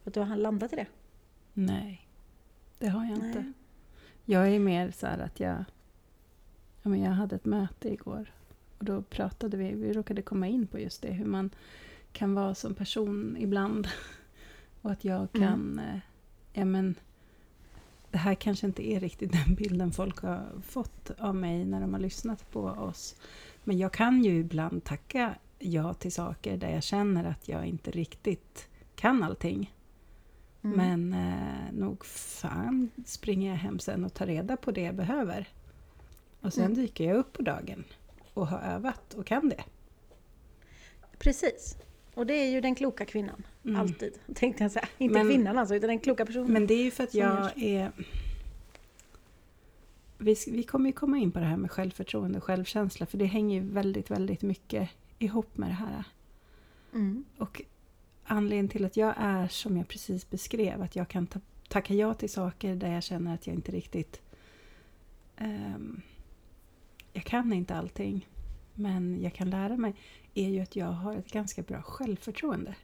För 0.04 0.10
att 0.10 0.14
du 0.14 0.20
har 0.20 0.36
landat 0.36 0.74
i 0.74 0.76
det? 0.76 0.86
Nej, 1.54 2.08
det 2.80 2.88
har 2.88 3.06
jag 3.06 3.14
inte. 3.14 3.40
Nej. 3.42 3.54
Jag 4.26 4.50
är 4.50 4.60
mer 4.60 4.92
så 4.92 5.08
här 5.08 5.20
att 5.20 5.40
jag... 5.40 5.66
Ja, 6.82 6.90
men 6.90 7.02
jag 7.02 7.12
hade 7.12 7.36
ett 7.36 7.46
möte 7.46 7.94
igår 7.94 8.32
och 8.78 8.86
då 8.86 9.02
pratade 9.02 9.58
vi, 9.58 9.72
vi 9.76 9.94
råkade 9.94 10.22
komma 10.22 10.48
in 10.48 10.68
på 10.68 10.80
just 10.80 11.02
det, 11.02 11.12
hur 11.12 11.26
man 11.26 11.50
kan 12.12 12.34
vara 12.36 12.56
som 12.56 12.74
person 12.76 13.38
ibland. 13.40 13.88
Och 14.82 14.92
att 14.92 15.04
jag 15.06 15.28
Mm. 15.36 15.48
kan... 15.50 15.80
eh, 15.80 16.00
Ja, 16.58 16.66
men 16.66 16.96
det 18.16 18.20
här 18.20 18.36
kanske 18.36 18.66
inte 18.68 18.88
är 18.88 19.00
riktigt 19.00 19.32
den 19.32 19.56
bilden 19.56 19.92
folk 19.92 20.20
har 20.20 20.62
fått 20.68 21.12
av 21.20 21.36
mig 21.36 21.66
när 21.66 21.82
de 21.82 21.94
har 21.94 22.00
lyssnat 22.00 22.52
på 22.52 22.62
oss. 22.62 23.16
Men 23.64 23.78
jag 23.78 23.94
kan 23.94 24.24
ju 24.24 24.40
ibland 24.40 24.84
tacka 24.84 25.36
ja 25.60 25.94
till 25.94 26.12
saker 26.12 26.58
där 26.58 26.70
jag 26.70 26.84
känner 26.84 27.24
att 27.24 27.48
jag 27.48 27.66
inte 27.66 27.92
riktigt 27.92 28.68
kan 28.96 29.24
allting. 29.24 29.74
Mm. 30.64 30.78
Men 30.78 31.14
eh, 31.34 31.74
nog 31.74 32.06
fan 32.06 32.90
springer 33.06 33.50
jag 33.50 33.58
hem 33.58 33.80
sen 33.80 34.06
och 34.06 34.14
tar 34.14 34.26
reda 34.26 34.58
på 34.58 34.72
det 34.72 34.82
jag 34.82 34.96
behöver. 34.96 35.50
Och 36.42 36.54
sen 36.54 36.64
Mm. 36.66 36.76
dyker 36.78 37.04
jag 37.08 37.18
upp 37.18 37.34
på 37.34 37.42
dagen 37.42 37.84
och 38.34 38.48
har 38.48 38.60
övat 38.60 39.14
och 39.14 39.26
kan 39.26 39.50
det. 39.50 39.64
Precis. 41.18 41.78
Och 42.16 42.26
det 42.26 42.34
är 42.34 42.52
ju 42.52 42.62
den 42.62 42.76
kloka 42.76 43.06
kvinnan. 43.06 43.44
Mm. 43.66 43.82
Alltid. 43.82 44.14
Tänkte 44.36 44.64
jag 44.64 44.72
säga. 44.72 44.88
Inte 44.98 45.14
Men- 45.14 45.28
kvinnan 45.28 45.58
alltså, 45.58 45.76
utan 45.76 45.88
den 45.88 46.00
kloka 46.00 46.26
personen. 46.26 46.54
Men 46.54 46.68
det 46.68 46.74
är 46.74 46.84
ju 46.84 46.92
för 46.92 47.04
att 47.04 47.14
jag 47.14 47.52
är... 47.56 47.92
Vi, 50.18 50.36
vi 50.48 50.64
kommer 50.64 50.90
ju 50.90 50.94
komma 50.94 51.18
in 51.18 51.32
på 51.32 51.40
det 51.40 51.46
här 51.46 51.58
med 51.58 51.72
självförtroende 51.72 52.38
och 52.38 52.44
självkänsla 52.44 53.06
för 53.06 53.18
det 53.18 53.26
hänger 53.26 53.62
ju 53.62 53.70
väldigt, 53.70 54.12
väldigt 54.12 54.42
mycket 54.42 54.90
ihop 55.20 55.58
med 55.58 55.70
det 55.70 55.74
här. 55.74 56.04
Mm. 56.94 57.26
Och 57.38 57.62
anledningen 58.24 58.70
till 58.70 58.86
att 58.86 58.98
jag 58.98 59.14
är 59.18 59.48
som 59.48 59.78
jag 59.78 59.88
precis 59.88 60.30
beskrev, 60.30 60.82
att 60.82 60.96
jag 60.96 61.08
kan 61.08 61.28
ta, 61.28 61.40
tacka 61.68 61.94
ja 61.94 62.14
till 62.14 62.30
saker 62.30 62.76
där 62.76 62.94
jag 62.94 63.04
känner 63.04 63.34
att 63.34 63.48
jag 63.48 63.56
inte 63.56 63.72
riktigt... 63.72 64.22
ehm, 65.38 66.02
jag 67.14 67.24
kan 67.24 67.54
inte 67.54 67.76
allting, 67.76 68.28
men 68.76 69.22
jag 69.22 69.34
kan 69.34 69.50
lära 69.50 69.78
mig, 69.78 69.96
är 70.34 70.50
ju 70.50 70.60
att 70.60 70.76
jag 70.76 70.86
har 70.88 71.16
ett 71.16 71.32
ganska 71.32 71.62
bra 71.62 71.82
självförtroende. 71.82 72.76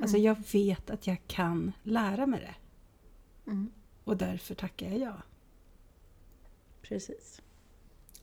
Alltså 0.00 0.16
Mm. 0.16 0.26
jag 0.26 0.36
vet 0.52 0.90
att 0.90 1.06
jag 1.06 1.18
kan 1.26 1.72
lära 1.82 2.26
mig 2.26 2.40
det 2.40 2.54
Mm. 3.50 3.70
och 4.04 4.16
därför 4.16 4.54
tackar 4.54 4.90
jag 4.90 4.98
ja. 4.98 5.22
Precis. 6.82 7.42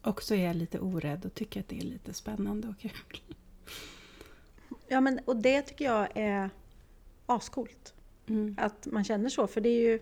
Och 0.02 0.24
så 0.24 0.34
är 0.34 0.46
jag 0.46 0.56
lite 0.56 0.80
orädd 0.80 1.26
och 1.26 1.34
tycker 1.34 1.60
att 1.60 1.68
det 1.70 1.78
är 1.78 1.82
lite 1.84 2.14
spännande 2.14 2.68
och 2.68 2.80
kul. 2.80 2.92
Ja, 4.88 5.02
men, 5.02 5.20
och 5.26 5.36
det 5.36 5.62
tycker 5.62 5.86
jag 5.86 6.08
är 6.16 6.50
ascoolt. 7.26 7.94
Mm. 8.28 8.56
Att 8.60 8.88
man 8.92 9.04
känner 9.04 9.30
så. 9.30 9.48
För 9.48 9.62
det 9.62 9.70
är 9.70 9.82
ju... 9.92 10.00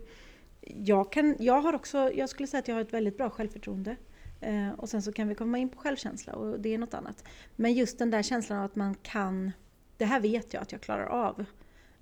Jag, 0.61 1.11
kan, 1.11 1.35
jag 1.39 1.61
har 1.61 1.73
också, 1.73 2.11
jag 2.13 2.29
skulle 2.29 2.47
säga 2.47 2.59
att 2.59 2.67
jag 2.67 2.75
har 2.75 2.81
ett 2.81 2.93
väldigt 2.93 3.17
bra 3.17 3.29
självförtroende. 3.29 3.95
Eh, 4.41 4.69
och 4.71 4.89
sen 4.89 5.01
så 5.01 5.11
kan 5.11 5.27
vi 5.27 5.35
komma 5.35 5.57
in 5.57 5.69
på 5.69 5.79
självkänsla 5.79 6.33
och 6.33 6.59
det 6.59 6.73
är 6.73 6.77
något 6.77 6.93
annat. 6.93 7.23
Men 7.55 7.73
just 7.73 7.99
den 7.99 8.09
där 8.11 8.21
känslan 8.21 8.59
av 8.59 8.65
att 8.65 8.75
man 8.75 8.95
kan... 8.95 9.51
Det 9.97 10.05
här 10.05 10.19
vet 10.19 10.53
jag 10.53 10.61
att 10.61 10.71
jag 10.71 10.81
klarar 10.81 11.05
av. 11.05 11.45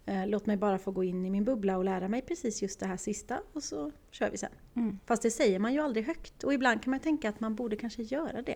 Eh, 0.05 0.27
låt 0.27 0.45
mig 0.45 0.57
bara 0.57 0.79
få 0.79 0.91
gå 0.91 1.03
in 1.03 1.25
i 1.25 1.29
min 1.29 1.43
bubbla 1.45 1.77
och 1.77 1.83
lära 1.85 2.07
mig 2.07 2.21
precis 2.21 2.61
just 2.61 2.79
det 2.79 2.85
här 2.87 2.97
sista 2.97 3.39
och 3.53 3.63
så 3.63 3.91
kör 4.11 4.29
vi 4.31 4.37
sen. 4.37 4.51
Mm. 4.75 4.99
Fast 5.05 5.21
det 5.21 5.31
säger 5.31 5.59
man 5.59 5.73
ju 5.73 5.79
aldrig 5.79 6.05
högt 6.05 6.43
och 6.43 6.53
ibland 6.53 6.83
kan 6.83 6.91
man 6.91 6.99
tänka 6.99 7.29
att 7.29 7.39
man 7.39 7.55
borde 7.55 7.75
kanske 7.75 8.03
göra 8.03 8.41
det. 8.41 8.55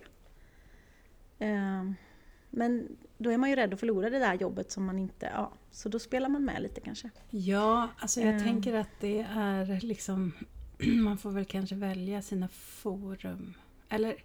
Ehm, 1.39 1.95
Men 2.49 2.97
då 3.17 3.29
är 3.29 3.37
man 3.37 3.49
ju 3.49 3.55
rädd 3.55 3.73
att 3.73 3.79
förlora 3.79 4.09
det 4.09 4.19
där 4.19 4.33
jobbet 4.33 4.71
som 4.71 4.85
man 4.85 4.99
inte... 4.99 5.31
Ja, 5.33 5.51
så 5.71 5.89
då 5.89 5.99
spelar 5.99 6.29
man 6.29 6.45
med 6.45 6.61
lite 6.61 6.81
kanske. 6.81 7.09
Ja, 7.29 7.89
alltså 7.99 8.21
jag 8.21 8.35
Eh. 8.35 8.43
tänker 8.43 8.73
att 8.73 8.89
det 8.99 9.27
är 9.35 9.81
liksom... 9.81 10.31
Man 11.03 11.17
får 11.17 11.31
väl 11.31 11.45
kanske 11.45 11.75
välja 11.75 12.21
sina 12.21 12.47
forum. 12.47 13.53
Eller 13.91 14.23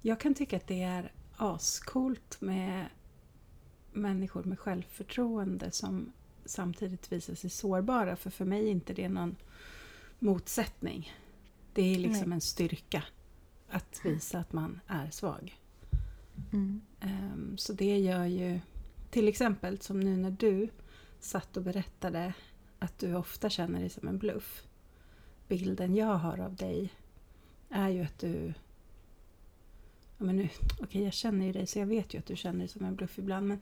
jag 0.00 0.20
kan 0.20 0.34
tycka 0.34 0.56
att 0.56 0.66
det 0.66 0.82
är 0.82 1.12
ascoolt 1.36 2.40
med 2.40 2.86
människor 3.92 4.44
med 4.44 4.58
självförtroende 4.58 5.70
som 5.70 6.12
samtidigt 6.44 7.12
visar 7.12 7.34
sig 7.34 7.50
sårbara. 7.50 8.16
För 8.16 8.30
för 8.30 8.44
mig 8.44 8.66
är 8.66 8.70
inte 8.70 8.94
det 8.94 9.08
någon 9.08 9.36
motsättning. 10.18 11.12
Det 11.72 11.94
är 11.94 11.98
liksom 11.98 12.28
Nej. 12.28 12.34
en 12.36 12.40
styrka 12.40 13.04
att 13.68 14.00
visa 14.04 14.38
att 14.38 14.52
man 14.52 14.80
är 14.86 15.10
svag. 15.10 15.58
Mm. 16.52 16.80
Ehm, 17.00 17.58
Så 17.58 17.72
det 17.72 17.98
gör 17.98 18.24
ju 18.24 18.60
till 19.10 19.28
exempel 19.28 19.80
som 19.80 20.00
nu 20.00 20.16
när 20.16 20.30
du 20.30 20.68
satt 21.20 21.56
och 21.56 21.62
berättade 21.62 22.34
att 22.78 22.98
du 22.98 23.14
ofta 23.14 23.50
känner 23.50 23.80
dig 23.80 23.88
som 23.90 24.08
en 24.08 24.18
bluff. 24.18 24.66
Bilden 25.48 25.94
jag 25.94 26.14
har 26.14 26.38
av 26.38 26.56
dig 26.56 26.92
är 27.68 27.88
ju 27.88 28.02
att 28.02 28.18
du... 28.18 28.54
Ja, 30.22 30.26
men 30.26 30.36
nu, 30.36 30.48
okej, 30.80 31.04
jag 31.04 31.12
känner 31.12 31.46
ju 31.46 31.52
dig 31.52 31.66
så 31.66 31.78
jag 31.78 31.86
vet 31.86 32.14
ju 32.14 32.18
att 32.18 32.26
du 32.26 32.36
känner 32.36 32.58
dig 32.58 32.68
som 32.68 32.84
en 32.84 32.96
bluff 32.96 33.18
ibland. 33.18 33.46
Men 33.48 33.60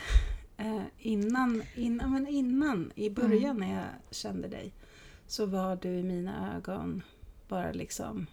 eh, 0.56 0.82
innan, 0.98 1.62
innan, 1.74 2.12
men 2.12 2.26
innan, 2.26 2.92
i 2.94 3.10
början 3.10 3.56
när 3.56 3.74
jag 3.74 3.86
kände 4.10 4.48
dig 4.48 4.72
så 5.26 5.46
var 5.46 5.76
du 5.76 5.88
i 5.88 6.02
mina 6.02 6.56
ögon 6.56 7.02
bara 7.48 7.72
liksom 7.72 8.26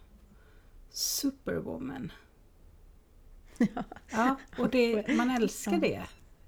superwoman. 0.90 2.12
Ja. 3.58 3.84
Ja, 4.10 4.36
och 4.58 4.70
det, 4.70 5.16
man 5.16 5.30
älskar 5.30 5.72
Ja. 5.72 5.78
det. 5.78 6.02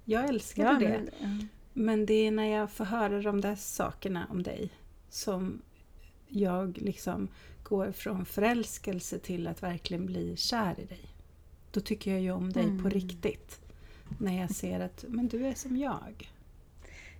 Jag 0.05 0.29
älskade 0.29 0.67
Ja, 0.67 0.79
det. 0.79 0.89
men, 0.89 1.39
ja. 1.39 1.47
Men 1.73 2.05
det 2.05 2.13
är 2.13 2.31
när 2.31 2.47
jag 2.47 2.71
får 2.71 2.85
höra 2.85 3.21
de 3.21 3.41
där 3.41 3.55
sakerna 3.55 4.27
om 4.29 4.43
dig 4.43 4.69
som 5.09 5.61
jag 6.27 6.77
liksom 6.77 7.27
går 7.63 7.91
från 7.91 8.25
förälskelse 8.25 9.19
till 9.19 9.47
att 9.47 9.63
verkligen 9.63 10.05
bli 10.05 10.37
kär 10.37 10.79
i 10.79 10.85
dig. 10.85 11.10
Då 11.71 11.79
tycker 11.79 12.11
jag 12.11 12.21
ju 12.21 12.31
om 12.31 12.51
dig 12.53 12.63
på 12.63 12.69
Mm. 12.69 12.89
riktigt. 12.89 13.61
När 14.19 14.41
jag 14.41 14.51
ser 14.55 14.79
att 14.79 15.05
men 15.07 15.27
du 15.27 15.45
är 15.45 15.53
som 15.53 15.77
jag. 15.77 16.31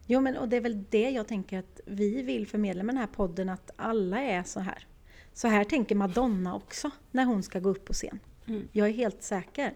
Jo, 0.05 0.21
men 0.21 0.37
och 0.37 0.49
det 0.49 0.57
är 0.57 0.61
väl 0.61 0.83
det 0.89 1.09
jag 1.09 1.27
tänker 1.27 1.59
att 1.59 1.79
vi 1.85 2.21
vill 2.21 2.47
förmedla 2.47 2.83
med 2.83 2.95
den 2.95 2.99
här 2.99 3.07
podden, 3.07 3.49
att 3.49 3.71
alla 3.75 4.19
är 4.21 4.43
så 4.43 4.59
här. 4.59 4.87
Så 5.33 5.47
här 5.47 5.63
tänker 5.63 5.95
Madonna 5.95 6.55
också 6.55 6.91
när 7.11 7.25
hon 7.25 7.43
ska 7.43 7.59
gå 7.59 7.69
upp 7.69 7.85
på 7.85 7.93
scen. 7.93 8.19
Mm. 8.47 8.67
Jag 8.71 8.87
är 8.87 8.93
helt 8.93 9.23
säker. 9.23 9.73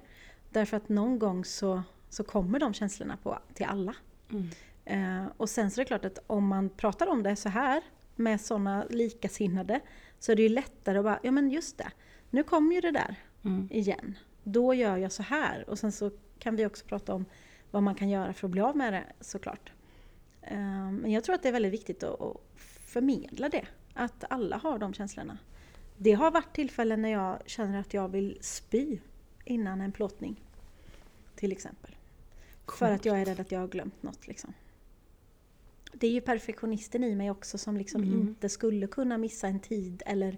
Därför 0.50 0.78
att 0.78 0.90
någon 0.90 1.20
gång 1.20 1.46
så, 1.46 1.84
så 2.10 2.24
kommer 2.24 2.60
de 2.60 2.74
känslorna 2.74 3.18
på, 3.18 3.40
till 3.54 3.66
alla. 3.66 3.96
Mm. 4.32 4.50
Eh, 4.86 5.28
och 5.38 5.50
sen 5.50 5.72
så 5.72 5.82
är 5.82 5.86
det 5.86 5.88
klart 5.88 6.06
att 6.06 6.20
om 6.28 6.48
man 6.48 6.70
pratar 6.70 7.08
om 7.08 7.24
det 7.24 7.36
så 7.36 7.50
här 7.50 7.82
med 8.16 8.42
sådana 8.42 8.86
likasinnade 8.90 9.80
så 10.20 10.32
är 10.32 10.36
det 10.36 10.42
ju 10.44 10.50
lättare 10.50 10.98
att 10.98 11.04
bara, 11.04 11.20
ja 11.24 11.32
men 11.32 11.50
just 11.52 11.78
det, 11.78 11.92
nu 12.30 12.44
kommer 12.44 12.76
ju 12.76 12.82
det 12.82 12.92
där 12.92 13.16
Mm. 13.44 13.68
igen. 13.72 14.18
Då 14.48 14.74
gör 14.74 14.98
jag 14.98 15.12
så 15.12 15.24
här. 15.24 15.70
Och 15.70 15.80
sen 15.80 15.92
så 15.92 16.12
kan 16.40 16.56
vi 16.56 16.66
också 16.66 16.86
prata 16.86 17.14
om 17.14 17.26
vad 17.72 17.84
man 17.84 17.96
kan 17.96 18.10
göra 18.10 18.34
för 18.34 18.48
att 18.48 18.52
bli 18.52 18.62
av 18.62 18.78
med 18.78 18.94
det 18.94 19.04
såklart. 19.22 19.72
Eh, 20.42 20.92
Men 20.92 21.12
jag 21.12 21.24
tror 21.24 21.36
att 21.36 21.44
det 21.44 21.50
är 21.50 21.54
väldigt 21.54 21.74
viktigt 21.74 22.04
att 22.04 22.38
förmedla 22.86 23.50
det. 23.50 23.66
Att 23.94 24.24
alla 24.30 24.58
har 24.58 24.80
de 24.80 24.94
känslorna. 24.94 25.38
Det 25.98 26.12
har 26.14 26.32
varit 26.32 26.54
tillfällen 26.56 27.02
när 27.02 27.10
jag 27.10 27.40
känner 27.46 27.80
att 27.80 27.94
jag 27.94 28.10
vill 28.10 28.38
spy 28.42 29.00
innan 29.46 29.82
en 29.82 29.92
plåtning. 29.92 30.42
Till 31.36 31.52
exempel. 31.52 31.96
För 32.80 32.92
att 32.92 33.06
jag 33.06 33.22
är 33.22 33.26
rädd 33.26 33.40
att 33.40 33.52
jag 33.52 33.60
har 33.60 33.68
glömt 33.68 34.04
något. 34.04 34.28
Liksom. 34.28 34.54
Det 35.94 36.08
är 36.08 36.12
ju 36.12 36.22
perfektionisten 36.22 37.04
i 37.04 37.16
mig 37.16 37.32
också 37.32 37.58
som 37.58 37.78
liksom 37.78 38.04
Mm. 38.04 38.20
inte 38.22 38.50
skulle 38.50 38.88
kunna 38.88 39.18
missa 39.18 39.48
en 39.48 39.60
tid 39.60 40.04
eller 40.06 40.38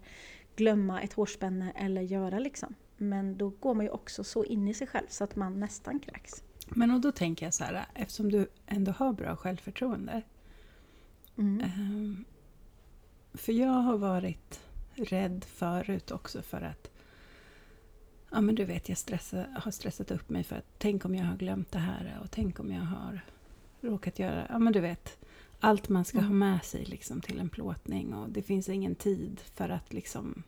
glömma 0.55 1.01
ett 1.01 1.13
hårspänne 1.13 1.71
eller 1.75 2.01
göra 2.01 2.39
liksom. 2.39 2.75
Men 2.98 3.38
då 3.38 3.50
går 3.50 3.74
man 3.74 3.86
ju 3.86 3.92
också 3.92 4.24
så 4.24 4.44
in 4.44 4.68
i 4.68 4.74
sig 4.74 4.88
själv 4.88 5.08
så 5.10 5.24
att 5.24 5.36
man 5.36 5.60
nästan 5.60 6.00
kräks. 6.00 6.44
Men 6.70 6.92
och 6.92 7.01
då 7.01 7.12
tänker 7.12 7.46
jag 7.46 7.54
så 7.54 7.63
här, 7.63 7.86
eftersom 7.94 8.32
du 8.32 8.48
ändå 8.66 8.92
har 8.92 9.13
bra 9.13 9.36
självförtroende. 9.36 10.22
Mm. 11.38 11.62
Ehm, 11.62 12.25
För 13.34 13.54
jag 13.54 13.70
har 13.74 13.98
varit 13.98 14.60
rädd 14.94 15.46
förut 15.46 16.12
också 16.12 16.42
för 16.42 16.62
att 16.62 16.92
Ja 18.32 18.42
men 18.42 18.56
du 18.56 18.66
vet 18.66 18.89
jag 18.89 18.98
stressar, 18.98 19.48
har 19.60 19.72
stressat 19.72 20.12
upp 20.12 20.30
mig 20.30 20.44
för 20.44 20.56
att 20.56 20.66
tänk 20.77 21.06
om 21.06 21.16
jag 21.16 21.25
har 21.25 21.38
glömt 21.38 21.72
det 21.72 21.80
här 21.80 22.20
och 22.24 22.32
tänk 22.32 22.60
om 22.60 22.72
jag 22.72 22.82
har 22.82 23.22
råkat 23.82 24.20
göra, 24.20 24.48
ja 24.50 24.60
men 24.60 24.74
du 24.74 24.80
vet 24.80 25.18
allt 25.60 25.89
man 25.89 26.06
ska 26.06 26.18
Mm. 26.18 26.30
ha 26.30 26.36
med 26.36 26.63
sig 26.66 26.86
liksom 26.86 27.22
till 27.22 27.39
en 27.39 27.50
plåtning 27.50 28.13
och 28.13 28.30
det 28.30 28.42
finns 28.42 28.70
ingen 28.70 28.96
tid 28.96 29.39
för 29.56 29.70
att 29.70 29.94
liksom 29.94 30.44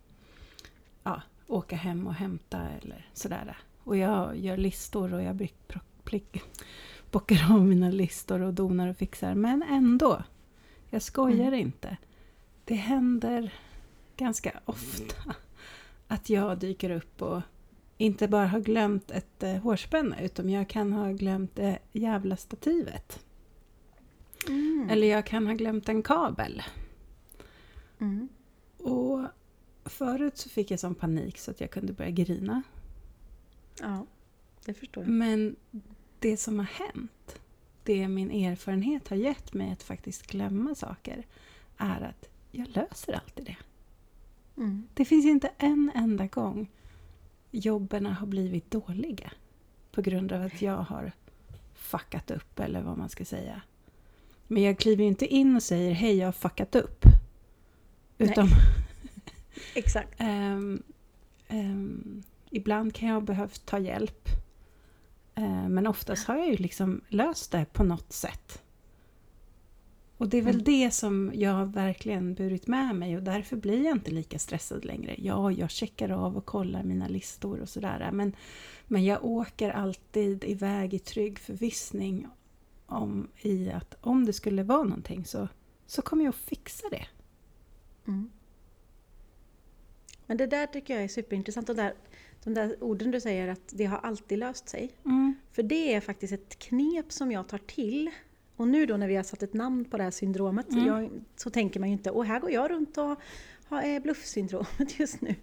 ja, 1.03 1.21
åka 1.49 1.75
hem 1.75 2.07
och 2.07 2.13
hämta 2.13 2.61
eller 2.81 3.09
sådär. 3.13 3.57
Och 3.83 3.97
jag 3.97 4.37
gör 4.37 4.57
listor 4.57 5.13
och 5.13 5.23
jag 5.23 5.35
brick, 5.35 5.67
prock, 5.67 5.83
plick, 6.03 6.41
bockar 7.11 7.53
av 7.53 7.65
mina 7.65 7.89
listor 7.89 8.41
och 8.41 8.53
donar 8.53 8.87
och 8.87 8.97
fixar 8.97 9.35
men 9.35 9.63
ändå, 9.63 10.23
jag 10.89 11.01
skojar 11.01 11.47
Mm. 11.47 11.59
inte. 11.59 11.97
Det 12.65 12.75
händer 12.75 13.53
ganska 14.17 14.59
ofta 14.65 15.15
att 16.07 16.29
jag 16.29 16.57
dyker 16.57 16.89
upp 16.89 17.21
och 17.21 17.41
inte 17.97 18.27
bara 18.27 18.47
har 18.47 18.59
glömt 18.59 19.11
ett 19.11 19.43
eh, 19.43 19.55
hårspänne 19.55 20.15
utan 20.21 20.49
jag 20.49 20.69
kan 20.69 20.93
ha 20.93 21.11
glömt 21.11 21.55
det 21.55 21.79
jävla 21.91 22.37
stativet. 22.37 23.25
Mm. 24.47 24.89
Eller 24.91 25.07
jag 25.07 25.25
kan 25.25 25.47
ha 25.47 25.53
glömt 25.53 25.89
en 25.89 26.03
kabel. 26.03 26.63
Mm. 27.99 28.29
Och 28.77 29.21
förut 29.89 30.37
så 30.37 30.49
fick 30.49 30.71
jag 30.71 30.79
sån 30.79 30.95
panik 30.95 31.37
så 31.37 31.51
att 31.51 31.61
jag 31.61 31.71
kunde 31.71 31.93
börja 31.93 32.11
grina. 32.11 32.61
Ja, 33.81 34.05
det 34.65 34.73
förstår 34.73 35.03
jag. 35.03 35.11
Men 35.11 35.55
det 36.19 36.37
som 36.37 36.59
har 36.59 36.65
hänt, 36.65 37.39
det 37.83 38.07
min 38.07 38.31
erfarenhet 38.31 39.07
har 39.07 39.17
gett 39.17 39.53
mig 39.53 39.71
att 39.71 39.83
faktiskt 39.83 40.27
glömma 40.27 40.75
saker, 40.75 41.25
är 41.77 42.01
att 42.01 42.29
jag 42.51 42.67
löser 42.67 43.13
alltid 43.13 43.45
det. 43.45 43.57
Mm. 44.57 44.87
Det 44.93 45.05
finns 45.05 45.25
inte 45.25 45.51
en 45.57 45.91
enda 45.95 46.27
gång 46.27 46.69
jobben 47.51 48.05
har 48.05 48.27
blivit 48.27 48.71
dåliga 48.71 49.31
på 49.91 50.01
grund 50.01 50.31
av 50.31 50.41
att 50.41 50.61
jag 50.61 50.77
har 50.77 51.11
fuckat 51.73 52.31
upp 52.31 52.59
eller 52.59 52.81
vad 52.81 52.97
man 52.97 53.09
ska 53.09 53.25
säga. 53.25 53.61
Men 54.47 54.63
jag 54.63 54.77
kliver 54.77 55.03
ju 55.03 55.07
inte 55.07 55.25
in 55.25 55.55
och 55.55 55.63
säger 55.63 55.93
hej 55.93 56.17
jag 56.17 56.27
har 56.27 56.31
fuckat 56.31 56.75
upp. 56.75 57.05
Utan 58.17 58.47
Exakt. 59.75 60.15
ehm, 60.17 60.83
ehm, 61.47 62.23
ibland 62.49 62.93
kan 62.93 63.07
jag 63.07 63.15
ha 63.15 63.21
behövt 63.21 63.65
ta 63.65 63.79
hjälp. 63.79 64.27
Eh, 65.35 65.69
men 65.69 65.87
oftast 65.87 66.27
har 66.27 66.37
jag 66.37 66.47
ju 66.47 66.55
liksom 66.55 67.01
löst 67.09 67.51
det 67.51 67.65
på 67.73 67.83
något 67.83 68.13
sätt. 68.13 68.63
Och 70.17 70.29
det 70.29 70.37
är 70.37 70.41
väl 70.41 70.53
Mm. 70.53 70.63
det 70.63 70.91
som 70.91 71.31
jag 71.33 71.65
verkligen 71.73 72.33
burit 72.33 72.67
med 72.67 72.95
mig 72.95 73.17
och 73.17 73.23
därför 73.23 73.55
blir 73.57 73.85
jag 73.85 73.95
inte 73.95 74.11
lika 74.11 74.39
stressad 74.39 74.85
längre. 74.85 75.15
Ja, 75.17 75.51
jag 75.51 75.71
checkar 75.71 76.09
av 76.09 76.37
och 76.37 76.45
kollar 76.45 76.83
mina 76.83 77.07
listor 77.07 77.59
och 77.59 77.69
sådär. 77.69 78.09
Men, 78.13 78.35
men 78.87 79.05
jag 79.05 79.25
åker 79.25 79.69
alltid 79.69 80.43
iväg 80.43 80.93
i 80.93 80.99
trygg 80.99 81.39
förvissning 81.39 82.27
om 82.85 83.27
i 83.41 83.71
att 83.71 83.95
om 84.01 84.25
det 84.25 84.33
skulle 84.33 84.63
vara 84.63 84.83
någonting 84.83 85.25
så, 85.25 85.47
så 85.85 86.01
kommer 86.01 86.23
jag 86.23 86.29
att 86.29 86.35
fixa 86.35 86.87
det. 86.91 87.05
Mm. 88.07 88.29
Men 90.29 90.37
det 90.37 90.47
där 90.47 90.65
tycker 90.65 90.93
jag 90.93 91.03
är 91.03 91.07
superintressant. 91.07 91.69
Och 91.69 91.75
där, 91.75 91.93
de 92.43 92.53
där 92.53 92.83
orden 92.83 93.11
du 93.11 93.19
säger 93.19 93.47
att 93.47 93.73
det 93.73 93.85
har 93.85 93.97
alltid 93.97 94.39
löst 94.39 94.69
sig. 94.69 94.91
Mm. 95.05 95.35
För 95.51 95.63
det 95.63 95.93
är 95.93 96.01
faktiskt 96.01 96.33
ett 96.33 96.59
knep 96.59 97.11
som 97.11 97.31
jag 97.31 97.47
tar 97.47 97.57
till. 97.57 98.09
Och 98.55 98.67
nu 98.67 98.85
då 98.85 98.97
när 98.97 99.07
vi 99.07 99.15
har 99.15 99.23
satt 99.23 99.43
ett 99.43 99.53
namn 99.53 99.85
på 99.85 99.97
det 99.97 100.03
här 100.03 100.11
syndromet 100.11 100.71
Mm. 100.71 100.87
jag, 100.87 101.09
så 101.35 101.49
tänker 101.49 101.79
man 101.79 101.89
ju 101.89 101.93
inte, 101.93 102.11
och 102.11 102.25
här 102.25 102.39
går 102.39 102.51
jag 102.51 102.71
runt 102.71 102.97
och 102.97 103.19
har 103.67 103.83
eh, 103.83 103.99
bluffsyndromet 103.99 104.99
just 104.99 105.21
nu. 105.21 105.35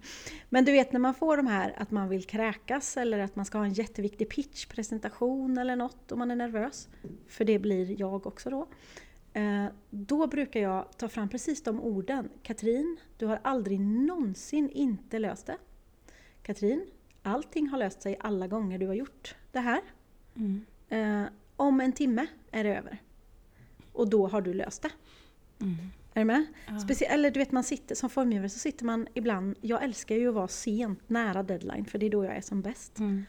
Men 0.48 0.64
du 0.64 0.72
vet 0.72 0.92
när 0.92 1.00
man 1.00 1.14
får 1.14 1.36
de 1.36 1.46
här 1.46 1.74
att 1.76 1.90
man 1.90 2.08
vill 2.08 2.24
kräkas 2.24 2.96
eller 2.96 3.18
att 3.18 3.36
man 3.36 3.44
ska 3.44 3.58
ha 3.58 3.64
en 3.64 3.72
jätteviktig 3.72 4.28
pitch, 4.28 4.66
presentation 4.66 5.58
eller 5.58 5.76
något 5.76 6.12
och 6.12 6.18
man 6.18 6.30
är 6.30 6.36
nervös. 6.36 6.88
För 7.28 7.44
det 7.44 7.58
blir 7.58 8.00
jag 8.00 8.26
också 8.26 8.50
då. 8.50 8.66
Eh, 9.36 9.66
Då 9.90 10.26
brukar 10.26 10.60
jag 10.60 10.98
ta 10.98 11.08
fram 11.08 11.28
precis 11.28 11.62
de 11.62 11.80
orden. 11.80 12.28
Katrin, 12.42 12.96
du 13.16 13.26
har 13.26 13.40
aldrig 13.44 13.80
någonsin 13.80 14.70
inte 14.70 15.18
löst 15.18 15.46
det. 15.46 15.56
Katrin, 16.42 16.86
allting 17.22 17.68
har 17.68 17.78
löst 17.78 18.02
sig 18.02 18.16
alla 18.20 18.46
gånger 18.46 18.78
du 18.78 18.86
har 18.86 18.94
gjort 18.94 19.34
det 19.52 19.60
här. 19.60 19.80
Mm. 20.34 20.64
Eh, 20.88 21.28
om 21.56 21.80
en 21.80 21.92
timme 21.92 22.26
är 22.50 22.64
det 22.64 22.76
över. 22.76 22.98
Och 23.92 24.08
då 24.10 24.26
har 24.26 24.40
du 24.40 24.54
löst 24.54 24.82
det. 24.82 24.90
Mm. 25.60 25.74
Är 26.14 26.20
du 26.20 26.24
med? 26.24 26.46
Ja. 26.66 26.72
Specie- 26.78 27.08
eller 27.08 27.30
du 27.30 27.38
vet, 27.40 27.52
man 27.52 27.64
sitter, 27.64 27.94
som 27.94 28.10
formgivare 28.10 28.48
så 28.48 28.58
sitter 28.58 28.84
man 28.84 29.06
ibland, 29.14 29.56
jag 29.60 29.84
älskar 29.84 30.14
ju 30.16 30.28
att 30.28 30.34
vara 30.34 30.48
sent, 30.48 31.08
nära 31.08 31.42
deadline, 31.42 31.84
för 31.84 31.98
det 31.98 32.06
är 32.06 32.10
då 32.10 32.24
jag 32.24 32.36
är 32.36 32.40
som 32.40 32.62
bäst. 32.62 32.98
Mm. 32.98 33.24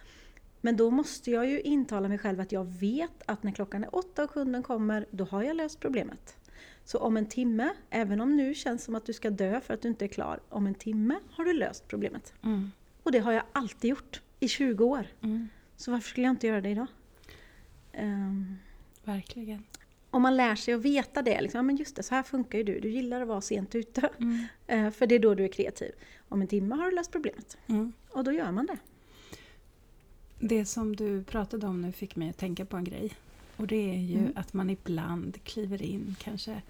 Men 0.62 0.78
då 0.78 0.92
måste 0.92 1.32
jag 1.32 1.50
ju 1.50 1.62
intala 1.62 2.08
mig 2.08 2.18
själv 2.18 2.40
att 2.40 2.52
jag 2.52 2.66
vet 2.66 3.24
att 3.26 3.44
när 3.44 3.52
klockan 3.52 3.84
är 3.84 3.96
åtta 3.96 4.24
och 4.24 4.30
kunden 4.30 4.63
kommer, 4.63 5.06
då 5.12 5.24
har 5.24 5.43
jag 5.43 5.56
löst 5.56 5.80
problemet. 5.80 6.38
Så 6.84 6.98
om 6.98 7.17
en 7.17 7.26
timme, 7.26 7.70
även 7.89 8.22
om 8.22 8.36
nu 8.36 8.54
känns 8.54 8.84
som 8.84 8.96
att 8.96 9.06
du 9.06 9.13
ska 9.13 9.30
dö 9.30 9.62
för 9.62 9.74
att 9.74 9.82
du 9.82 9.88
inte 9.88 10.06
är 10.06 10.10
klar, 10.10 10.39
om 10.50 10.67
en 10.67 10.76
timme 10.76 11.20
har 11.32 11.46
du 11.46 11.54
löst 11.54 11.88
problemet. 11.88 12.34
Mm. 12.43 12.72
Och 13.04 13.12
det 13.12 13.20
har 13.20 13.32
jag 13.32 13.43
alltid 13.52 13.89
gjort, 13.89 14.22
i 14.39 14.48
20 14.48 14.86
år. 14.86 15.08
Mm. 15.22 15.48
Så 15.76 15.91
varför 15.91 16.10
skulle 16.10 16.28
jag 16.28 16.34
inte 16.34 16.48
göra 16.48 16.62
det 16.62 16.70
idag? 16.70 16.88
Ehm, 17.93 18.56
Verkligen. 19.04 19.63
om 20.10 20.22
man 20.22 20.38
lär 20.38 20.56
sig 20.56 20.74
att 20.74 20.82
veta 20.82 21.22
det, 21.22 21.41
liksom, 21.41 21.58
ja, 21.58 21.63
men 21.63 21.76
just 21.76 21.96
det, 21.96 22.04
så 22.04 22.15
här 22.15 22.24
funkar 22.24 22.58
ju 22.58 22.63
du, 22.63 22.80
du 22.80 22.89
gillar 22.89 23.22
att 23.22 23.28
vara 23.28 23.41
sent 23.41 23.76
ute. 23.76 24.10
Mm. 24.20 24.46
Eh, 24.67 24.91
för 24.91 25.08
det 25.08 25.15
är 25.15 25.20
då 25.20 25.36
du 25.36 25.43
är 25.43 25.48
kreativ. 25.48 25.91
Om 26.30 26.41
en 26.41 26.48
timme 26.48 26.76
har 26.76 26.86
du 26.89 26.96
löst 26.96 27.12
problemet. 27.12 27.58
Mm. 27.67 27.93
Och 28.10 28.24
då 28.24 28.32
gör 28.32 28.52
man 28.52 28.65
det. 28.65 28.78
Det 30.39 30.65
som 30.65 30.95
du 30.95 31.23
pratade 31.23 31.67
om 31.67 31.82
nu 31.82 31.91
fick 31.91 32.15
mig 32.15 32.30
att 32.30 32.38
tänka 32.38 32.65
på 32.65 32.78
en 32.78 32.84
grej. 32.84 33.13
Och 33.58 33.67
det 33.67 33.89
är 33.89 34.00
ju 34.00 34.17
Mm. 34.17 34.34
att 34.36 34.54
man 34.54 34.69
ibland 34.69 35.43
kliver 35.43 35.82
in 35.82 36.15
kanske 36.19 36.62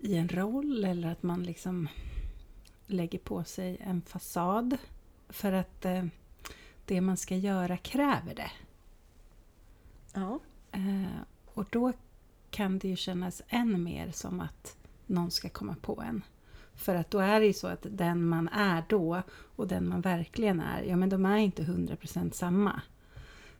i 0.00 0.14
en 0.16 0.28
roll 0.28 0.84
eller 0.84 1.08
att 1.08 1.22
man 1.22 1.42
liksom 1.42 1.88
lägger 2.86 3.18
på 3.18 3.44
sig 3.44 3.76
en 3.80 4.02
fasad 4.02 4.76
för 5.28 5.52
att 5.52 5.84
eh, 5.84 6.04
det 6.84 7.00
man 7.00 7.16
ska 7.16 7.36
göra 7.36 7.76
kräver 7.76 8.34
det. 8.34 8.50
Ja. 10.14 10.38
Eh, 10.72 11.20
och 11.54 11.66
då 11.70 11.92
kan 12.50 12.78
det 12.78 12.88
ju 12.88 12.96
kännas 12.96 13.42
än 13.48 13.82
mer 13.82 14.10
som 14.10 14.40
att 14.40 14.76
någon 15.06 15.30
ska 15.30 15.48
komma 15.48 15.76
på 15.80 16.02
en. 16.02 16.22
För 16.78 16.94
att 16.94 17.10
då 17.10 17.18
är 17.18 17.40
det 17.40 17.46
ju 17.46 17.52
så 17.52 17.66
att 17.66 17.86
den 17.90 18.24
man 18.24 18.48
är 18.48 18.84
då 18.88 19.22
och 19.30 19.68
den 19.68 19.88
man 19.88 20.00
verkligen 20.00 20.60
är, 20.60 20.82
ja 20.82 20.96
men 20.96 21.08
de 21.08 21.26
är 21.26 21.36
inte 21.36 21.62
100% 21.62 22.30
samma. 22.30 22.82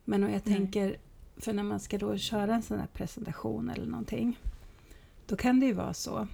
Men 0.04 0.24
om 0.24 0.31
jag 0.33 0.42
Nej. 0.44 0.57
tänker, 0.57 0.96
för 1.37 1.52
när 1.52 1.62
man 1.62 1.81
ska 1.81 1.98
då 1.98 2.16
köra 2.16 2.54
en 2.54 2.62
sån 2.62 2.78
här 2.78 2.87
presentation 2.87 3.70
eller 3.70 3.87
någonting, 3.87 4.40
då 5.26 5.37
kan 5.37 5.61
det 5.61 5.66
ju 5.66 5.72
vara 5.72 5.94
så. 5.94 6.28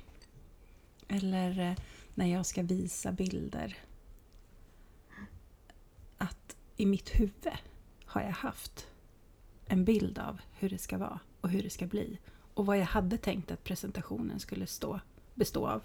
Eller 1.09 1.59
eh, 1.71 1.77
när 2.15 2.27
jag 2.27 2.47
ska 2.47 2.63
visa 2.63 3.13
bilder. 3.13 3.77
Att 6.19 6.57
i 6.77 6.87
mitt 6.87 7.21
huvud 7.21 7.49
har 8.05 8.23
jag 8.23 8.31
haft 8.31 8.87
en 9.67 9.85
bild 9.85 10.19
av 10.19 10.41
hur 10.53 10.71
det 10.71 10.79
ska 10.79 10.99
vara 10.99 11.21
och 11.41 11.51
hur 11.51 11.63
det 11.63 11.71
ska 11.71 11.87
bli. 11.87 12.19
Och 12.55 12.67
vad 12.67 12.79
jag 12.79 12.87
hade 12.87 13.19
tänkt 13.19 13.51
att 13.51 13.65
presentationen 13.65 14.41
skulle 14.41 14.67
stå, 14.67 15.01
bestå 15.35 15.67
av. 15.67 15.83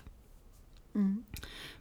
Mm. 0.95 1.23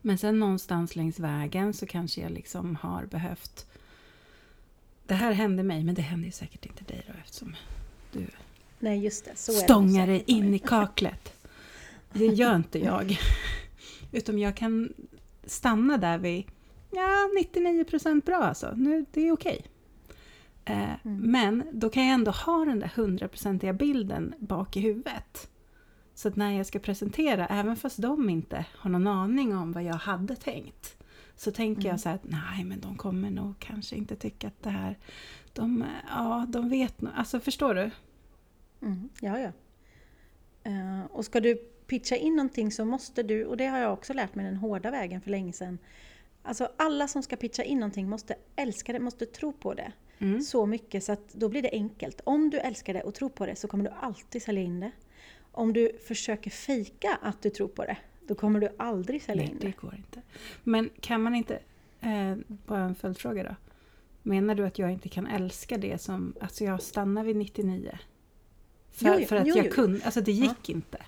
Men 0.03 0.18
sen 0.18 0.38
någonstans 0.38 0.97
längs 0.97 1.18
vägen 1.18 1.75
så 1.75 1.87
kanske 1.87 2.21
jag 2.21 2.33
liksom 2.33 2.77
har 2.77 3.05
behövt... 3.05 3.66
Det 5.07 5.14
här 5.14 5.33
hände 5.33 5.62
mig, 5.62 5.85
men 5.85 5.94
det 5.94 6.03
hände 6.03 6.27
ju 6.27 6.33
säkert 6.33 6.66
inte 6.66 6.85
dig 6.85 7.05
då 7.07 7.14
eftersom 7.25 7.57
du 8.12 8.27
Nej, 8.79 9.05
just 9.05 9.25
det. 9.25 9.37
Så 9.37 9.53
stångar 9.53 10.07
dig 10.07 10.25
in 10.27 10.55
i 10.55 10.59
kaklet. 10.59 11.47
Det 12.12 12.27
gör 12.27 12.57
inte 12.57 12.79
jag. 12.79 13.18
Utan 14.12 14.38
jag 14.38 14.57
kan 14.57 14.92
stanna 15.44 15.99
där 15.99 16.18
vid 16.18 16.44
ja, 16.90 17.31
99% 17.55 18.25
bra 18.25 18.37
alltså. 18.37 18.73
Nu, 18.77 19.07
det 19.12 19.29
är 19.29 19.33
okej. 19.33 19.66
Eh, 20.64 20.88
Mm. 21.05 21.31
Men 21.31 21.64
då 21.73 21.90
kan 21.90 22.07
jag 22.07 22.14
ändå 22.14 22.31
ha 22.31 22.64
den 22.64 22.81
där 22.81 22.92
hundraprocentiga 22.97 23.73
bilden 23.73 24.35
bak 24.38 24.77
i 24.77 24.81
huvudet. 24.81 25.51
Så 26.18 26.28
att 26.28 26.37
när 26.37 26.52
jag 26.52 26.66
ska 26.66 26.78
presentera, 26.78 27.46
även 27.46 27.76
fast 27.76 28.02
de 28.02 28.31
inte 28.31 28.64
har 28.74 28.90
någon 28.90 29.07
aning 29.07 29.57
om 29.57 29.72
vad 29.72 29.83
jag 29.83 29.94
hade 29.94 30.37
tänkt, 30.37 30.96
så 31.37 31.50
tänker 31.50 31.81
Mm. 31.81 31.90
jag 31.90 32.00
så 32.00 32.09
här 32.09 32.16
att 32.16 32.24
nej, 32.24 32.64
men 32.64 32.81
de 32.81 32.96
kommer 32.96 33.31
nog 33.31 33.59
kanske 33.59 33.96
inte 33.96 34.16
tycka 34.16 34.48
att 34.48 34.62
det 34.62 34.70
här... 34.70 34.98
De, 35.52 35.85
ja, 36.09 36.46
de 36.48 36.68
vet 36.68 37.00
nog. 37.00 37.12
Alltså, 37.16 37.40
förstår 37.40 37.74
du? 37.74 37.90
Mm. 38.83 39.09
Ja, 39.20 39.38
ja. 39.38 39.52
Eh, 40.62 41.04
och 41.11 41.24
ska 41.24 41.40
du 41.40 41.57
pitcha 41.87 42.16
in 42.16 42.37
någonting 42.37 42.72
så 42.72 42.85
måste 42.85 43.22
du, 43.22 43.44
och 43.44 43.57
det 43.57 43.66
har 43.66 43.78
jag 43.78 43.92
också 43.92 44.12
lärt 44.12 44.35
mig 44.35 44.44
den 44.44 44.57
hårda 44.57 44.90
vägen 44.90 45.20
för 45.20 45.31
länge 45.31 45.52
sedan. 45.52 45.78
Alltså 46.42 46.68
alla 46.76 47.09
som 47.09 47.22
ska 47.22 47.37
pitcha 47.37 47.62
in 47.62 47.78
någonting 47.81 48.09
måste 48.09 48.35
älska 48.57 48.92
det, 48.92 49.00
måste 49.00 49.26
tro 49.26 49.52
på 49.52 49.74
det. 49.74 49.92
Mm. 50.18 50.40
Så 50.40 50.66
mycket 50.66 51.04
så 51.04 51.12
att 51.12 51.33
då 51.33 51.48
blir 51.48 51.62
det 51.62 51.70
enkelt. 51.72 52.20
Om 52.24 52.50
du 52.50 52.59
älskar 52.59 52.94
det 52.94 53.02
och 53.02 53.14
tror 53.14 53.28
på 53.28 53.46
det 53.46 53.57
så 53.57 53.68
kommer 53.68 53.85
du 53.85 53.90
alltid 53.90 54.42
sälja 54.42 54.62
in 54.62 54.81
det. 54.81 54.90
Om 55.59 55.73
du 55.73 55.92
försöker 56.07 56.51
fejka 56.51 57.18
att 57.23 57.42
du 57.42 57.51
tror 57.51 57.68
på 57.68 57.85
det, 57.85 57.97
då 58.27 58.35
kommer 58.35 58.61
du 58.61 58.68
aldrig 58.79 59.23
sälja 59.23 59.42
Nej, 59.44 59.53
in 59.53 59.59
det 59.61 59.66
det. 59.66 59.77
går 59.81 59.94
inte. 59.94 60.23
Men 60.64 60.90
kan 61.01 61.23
man 61.23 61.35
inte... 61.35 61.59
Eh, 62.01 62.37
bara 62.49 62.81
en 62.83 62.94
följdfråga 62.94 63.42
då. 63.42 63.55
Menar 64.23 64.55
du 64.55 64.66
att 64.66 64.79
jag 64.79 64.90
inte 64.92 65.09
kan 65.09 65.27
älska 65.27 65.79
det 65.79 66.01
som... 66.03 66.35
Alltså 66.40 66.64
jag 66.64 66.83
stannar 66.83 67.25
vid 67.25 67.37
99? 67.37 67.99
För, 68.92 69.07
Jo, 69.07 69.14
jo, 69.21 69.27
för 69.27 69.37
att 69.37 69.47
jo, 69.47 69.57
jag 69.57 69.73
kunde... 69.73 70.05
Alltså 70.05 70.21
det 70.21 70.33
gick 70.33 70.68
inte. 70.68 70.99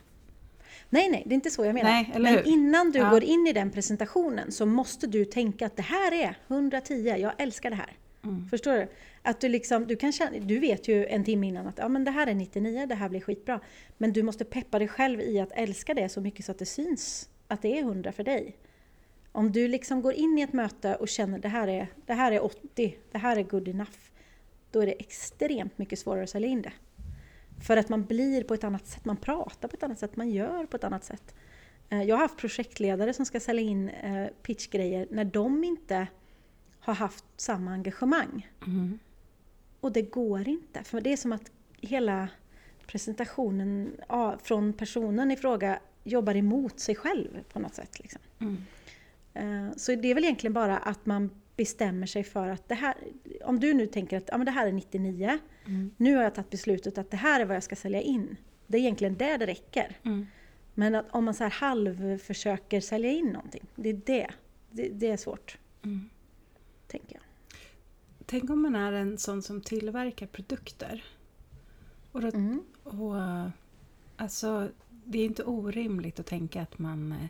Nej, 0.90 1.08
nej, 1.10 1.22
det 1.26 1.32
är 1.32 1.34
inte 1.34 1.50
så 1.50 1.64
jag 1.64 1.74
menar. 1.74 1.90
Nej, 1.90 2.12
Men 2.18 2.44
innan 2.46 2.90
du 2.90 2.98
Ja. 2.98 3.10
går 3.10 3.24
in 3.24 3.46
i 3.46 3.52
den 3.52 3.70
presentationen 3.70 4.52
så 4.52 4.66
måste 4.66 5.06
du 5.06 5.24
tänka 5.24 5.66
att 5.66 5.76
det 5.76 5.82
här 5.82 6.12
är 6.12 6.38
110, 6.48 6.94
jag 7.18 7.32
älskar 7.38 7.70
det 7.70 7.76
här. 7.76 7.96
Mm. 8.24 8.48
Förstår 8.48 8.72
du? 8.72 8.88
Att 9.22 9.40
du 9.40 9.48
liksom, 9.48 9.86
du 9.86 9.96
kan 9.96 10.12
känna, 10.12 10.38
du 10.38 10.58
vet 10.58 10.88
ju 10.88 11.06
en 11.06 11.24
timme 11.24 11.46
innan 11.46 11.66
att 11.66 11.78
ja, 11.78 11.88
men 11.88 12.04
det 12.04 12.10
här 12.10 12.26
är 12.26 12.34
99, 12.34 12.86
det 12.86 12.94
här 12.94 13.08
blir 13.08 13.20
skitbra. 13.20 13.60
Men 13.98 14.12
du 14.12 14.22
måste 14.22 14.44
peppa 14.44 14.78
dig 14.78 14.88
själv 14.88 15.20
i 15.20 15.40
att 15.40 15.52
älska 15.52 15.94
det 15.94 16.08
så 16.08 16.20
mycket 16.20 16.44
så 16.44 16.52
att 16.52 16.58
det 16.58 16.66
syns 16.66 17.30
att 17.48 17.62
det 17.62 17.78
är 17.78 17.82
100 17.82 18.12
för 18.12 18.24
dig. 18.24 18.56
Om 19.32 19.52
du 19.52 19.68
liksom 19.68 20.02
går 20.02 20.12
in 20.12 20.38
i 20.38 20.42
ett 20.42 20.52
möte 20.52 20.94
och 20.94 21.08
känner 21.08 21.38
det 21.38 21.48
här 21.48 21.68
är, 21.68 21.86
det 22.06 22.14
här 22.14 22.32
är 22.32 22.44
80, 22.44 22.96
det 23.12 23.18
här 23.18 23.36
är 23.36 23.42
good 23.42 23.68
enough. 23.68 23.98
Då 24.70 24.80
är 24.80 24.86
det 24.86 24.92
extremt 24.92 25.78
mycket 25.78 25.98
svårare 25.98 26.22
att 26.22 26.30
sälja 26.30 26.48
in 26.48 26.62
det. 26.62 26.72
För 27.66 27.76
att 27.76 27.88
man 27.88 28.04
blir 28.04 28.44
på 28.44 28.54
ett 28.54 28.64
annat 28.64 28.86
sätt, 28.86 29.04
man 29.04 29.16
pratar 29.16 29.68
på 29.68 29.76
ett 29.76 29.82
annat 29.82 29.98
sätt, 29.98 30.16
man 30.16 30.30
gör 30.30 30.66
på 30.66 30.76
ett 30.76 30.84
annat 30.84 31.04
sätt. 31.04 31.34
Eh, 31.88 32.02
jag 32.02 32.16
har 32.16 32.22
haft 32.22 32.36
projektledare 32.36 33.12
som 33.12 33.26
ska 33.26 33.40
sälja 33.40 33.62
in 33.62 33.88
eh, 33.88 34.26
pitchgrejer 34.42 35.06
när 35.10 35.24
de 35.24 35.64
inte 35.64 36.06
har 36.80 36.94
haft 36.94 37.24
samma 37.36 37.72
engagemang. 37.72 38.48
Mm. 38.66 38.98
Och 39.80 39.92
det 39.92 40.02
går 40.02 40.48
inte, 40.48 40.84
för 40.84 41.00
det 41.00 41.12
är 41.12 41.16
som 41.16 41.32
att 41.32 41.50
hela 41.80 42.28
presentationen 42.86 43.92
ja, 44.08 44.38
från 44.42 44.72
personen 44.72 45.30
i 45.30 45.36
fråga 45.36 45.78
jobbar 46.04 46.36
emot 46.36 46.80
sig 46.80 46.94
själv 46.94 47.42
på 47.52 47.58
något 47.58 47.74
sätt. 47.74 47.98
Liksom. 48.00 48.20
Mm. 48.40 48.56
Eh, 49.34 49.72
Så 49.76 49.94
det 49.94 50.08
är 50.10 50.14
väl 50.14 50.24
egentligen 50.24 50.52
bara 50.54 50.78
att 50.78 51.06
man 51.06 51.30
bestämmer 51.56 52.06
sig 52.06 52.24
för 52.24 52.48
att 52.48 52.68
det 52.68 52.74
här, 52.74 52.94
om 53.44 53.60
du 53.60 53.74
nu 53.74 53.86
tänker 53.86 54.16
att 54.16 54.24
ja, 54.28 54.36
men 54.36 54.44
det 54.44 54.50
här 54.52 54.66
är 54.66 54.72
99, 54.72 55.38
Mm. 55.66 55.90
nu 55.96 56.16
har 56.16 56.22
jag 56.22 56.34
tagit 56.34 56.50
beslutet 56.50 56.98
att 56.98 57.10
det 57.10 57.16
här 57.16 57.40
är 57.40 57.44
vad 57.44 57.56
jag 57.56 57.62
ska 57.62 57.76
sälja 57.76 58.00
in. 58.02 58.36
Det 58.66 58.76
är 58.78 58.80
egentligen 58.80 59.16
där 59.16 59.38
det 59.38 59.46
räcker. 59.46 59.96
Mm. 60.02 60.26
Men 60.74 60.94
att 60.94 61.06
om 61.10 61.24
man 61.24 61.34
så 61.34 61.44
här 61.44 61.50
halv 61.50 62.18
försöker 62.18 62.80
sälja 62.80 63.10
in 63.10 63.26
någonting, 63.26 63.66
det 63.76 63.88
är 63.88 64.00
det. 64.06 64.26
Det, 64.70 64.88
det 64.88 65.06
är 65.10 65.16
svårt, 65.16 65.58
Mm. 65.84 66.08
Tänker 66.90 67.14
jag. 67.14 67.22
Tänk 68.26 68.50
om 68.50 68.62
man 68.62 68.74
är 68.74 68.92
en 68.92 69.18
sån 69.18 69.42
som 69.42 69.60
tillverkar 69.60 70.26
produkter. 70.26 71.04
Och, 72.12 72.20
då, 72.20 72.28
Mm. 72.28 72.62
och 72.82 73.16
alltså, 74.16 74.68
det 75.04 75.18
är 75.18 75.24
inte 75.24 75.44
orimligt 75.44 76.20
att 76.20 76.26
tänka 76.26 76.62
att 76.62 76.78
man 76.78 77.12
eh, 77.12 77.26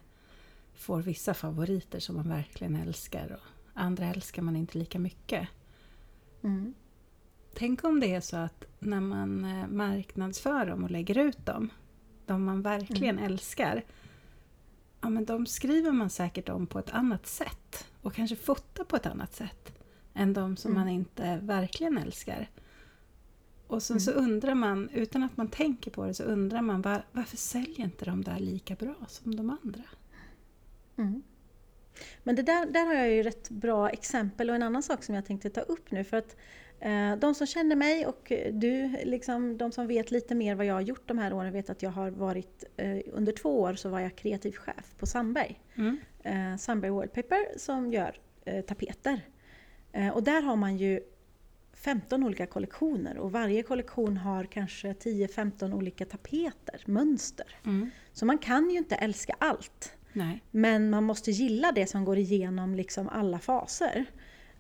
får 0.75 1.03
vissa 1.03 1.35
favoriter 1.35 2.01
som 2.01 2.17
man 2.17 2.29
verkligen 2.29 2.77
älskar 2.77 3.33
och 3.33 3.47
andra 3.75 4.07
älskar 4.07 4.43
man 4.43 4.57
inte 4.57 4.79
lika 4.79 4.99
mycket. 4.99 5.49
Mm. 6.43 6.75
Tänk 7.55 7.85
om 7.85 8.01
det 8.01 8.15
är 8.15 8.21
så 8.21 8.37
att 8.37 8.65
när 8.79 9.01
man 9.01 9.45
eh, 9.45 9.67
marknadsför 9.69 10.67
dem 10.67 10.85
och 10.85 10.91
lägger 10.91 11.19
ut 11.19 11.47
dem, 11.47 11.71
de 12.27 12.45
man 12.45 12.63
verkligen 12.63 13.19
älskar, 13.19 13.85
ja 15.01 15.09
men 15.09 15.25
de 15.25 15.47
skriver 15.47 15.93
man 15.93 16.11
säkert 16.11 16.49
om 16.49 16.67
på 16.67 16.79
ett 16.79 16.91
annat 16.91 17.27
sätt 17.27 17.87
och 18.03 18.15
kanske 18.15 18.37
fotar 18.37 18.85
på 18.85 18.97
ett 18.97 19.07
annat 19.07 19.35
sätt 19.35 19.73
än 20.15 20.33
de 20.33 20.57
som 20.57 20.71
Mm. 20.71 20.81
man 20.81 20.89
inte 20.95 21.37
verkligen 21.43 21.99
älskar. 21.99 22.51
Och 23.67 23.83
sen 23.83 24.01
så 24.01 24.11
undrar 24.11 24.55
man, 24.55 24.89
utan 24.91 25.23
att 25.23 25.37
man 25.37 25.49
tänker 25.49 25.91
på 25.91 26.07
det, 26.07 26.15
så 26.15 26.23
undrar 26.23 26.63
man 26.63 26.83
var, 26.83 27.03
varför 27.13 27.37
säljer 27.37 27.81
inte 27.81 28.05
de 28.05 28.25
där 28.25 28.39
lika 28.39 28.75
bra 28.75 28.95
som 29.09 29.37
de 29.37 29.51
andra? 29.63 29.83
Mm. 30.97 31.23
Men 32.23 32.37
det 32.37 32.43
där, 32.43 32.67
där 32.67 32.87
har 32.87 32.95
jag 32.95 33.11
ju 33.11 33.23
rätt 33.23 33.51
bra 33.51 33.91
exempel 33.91 34.51
och 34.51 34.57
en 34.57 34.63
annan 34.63 34.83
sak 34.83 35.05
som 35.05 35.15
jag 35.15 35.27
tänkte 35.27 35.51
ta 35.51 35.61
upp 35.61 35.91
nu 35.91 36.05
för 36.05 36.17
att 36.17 36.37
de 37.19 37.35
som 37.35 37.47
känner 37.47 37.77
mig 37.77 38.07
och 38.07 38.33
du, 38.53 38.97
liksom, 39.05 39.59
de 39.59 39.73
som 39.73 39.87
vet 39.87 40.11
lite 40.11 40.35
mer 40.35 40.55
vad 40.55 40.67
jag 40.67 40.75
har 40.75 40.81
gjort 40.81 41.09
de 41.09 41.19
här 41.19 41.33
åren 41.33 41.53
vet 41.53 41.71
att 41.71 41.83
jag 41.83 41.91
har 41.91 42.11
varit, 42.11 42.65
eh, 42.77 42.99
under 43.13 43.33
två 43.33 43.61
år 43.61 43.75
så 43.75 43.89
var 43.89 44.01
jag 44.01 44.17
kreativ 44.17 44.53
chef 44.53 44.95
på 44.99 45.07
Sandberg. 45.07 45.61
Mm. 45.75 45.99
eh, 46.23 46.57
Sandberg 46.57 46.91
Wallpaper 46.91 47.59
som 47.59 47.93
gör 47.93 48.17
eh, 48.45 48.65
tapeter. 48.65 49.21
Eh, 49.93 50.09
och 50.09 50.23
där 50.23 50.43
har 50.43 50.57
man 50.57 50.77
ju 50.77 51.01
15 51.73 52.25
olika 52.25 52.47
kollektioner 52.47 53.19
och 53.19 53.33
varje 53.33 53.63
kollektion 53.63 54.17
har 54.17 54.45
kanske 54.45 54.93
10-15 54.93 55.75
olika 55.75 56.05
tapeter, 56.05 56.83
mönster. 56.87 57.47
Mm. 57.65 57.91
Så 58.13 58.27
man 58.27 58.39
kan 58.39 58.71
ju 58.71 58.79
inte 58.79 58.95
älska 58.95 59.35
allt. 59.39 59.93
Nej. 60.13 60.43
Men 60.51 60.91
man 60.91 61.05
måste 61.05 61.31
gilla 61.31 61.73
det 61.73 61.87
som 61.87 62.05
går 62.05 62.19
igenom 62.19 62.75
liksom 62.75 63.09
alla 63.09 63.39
faser. 63.39 64.07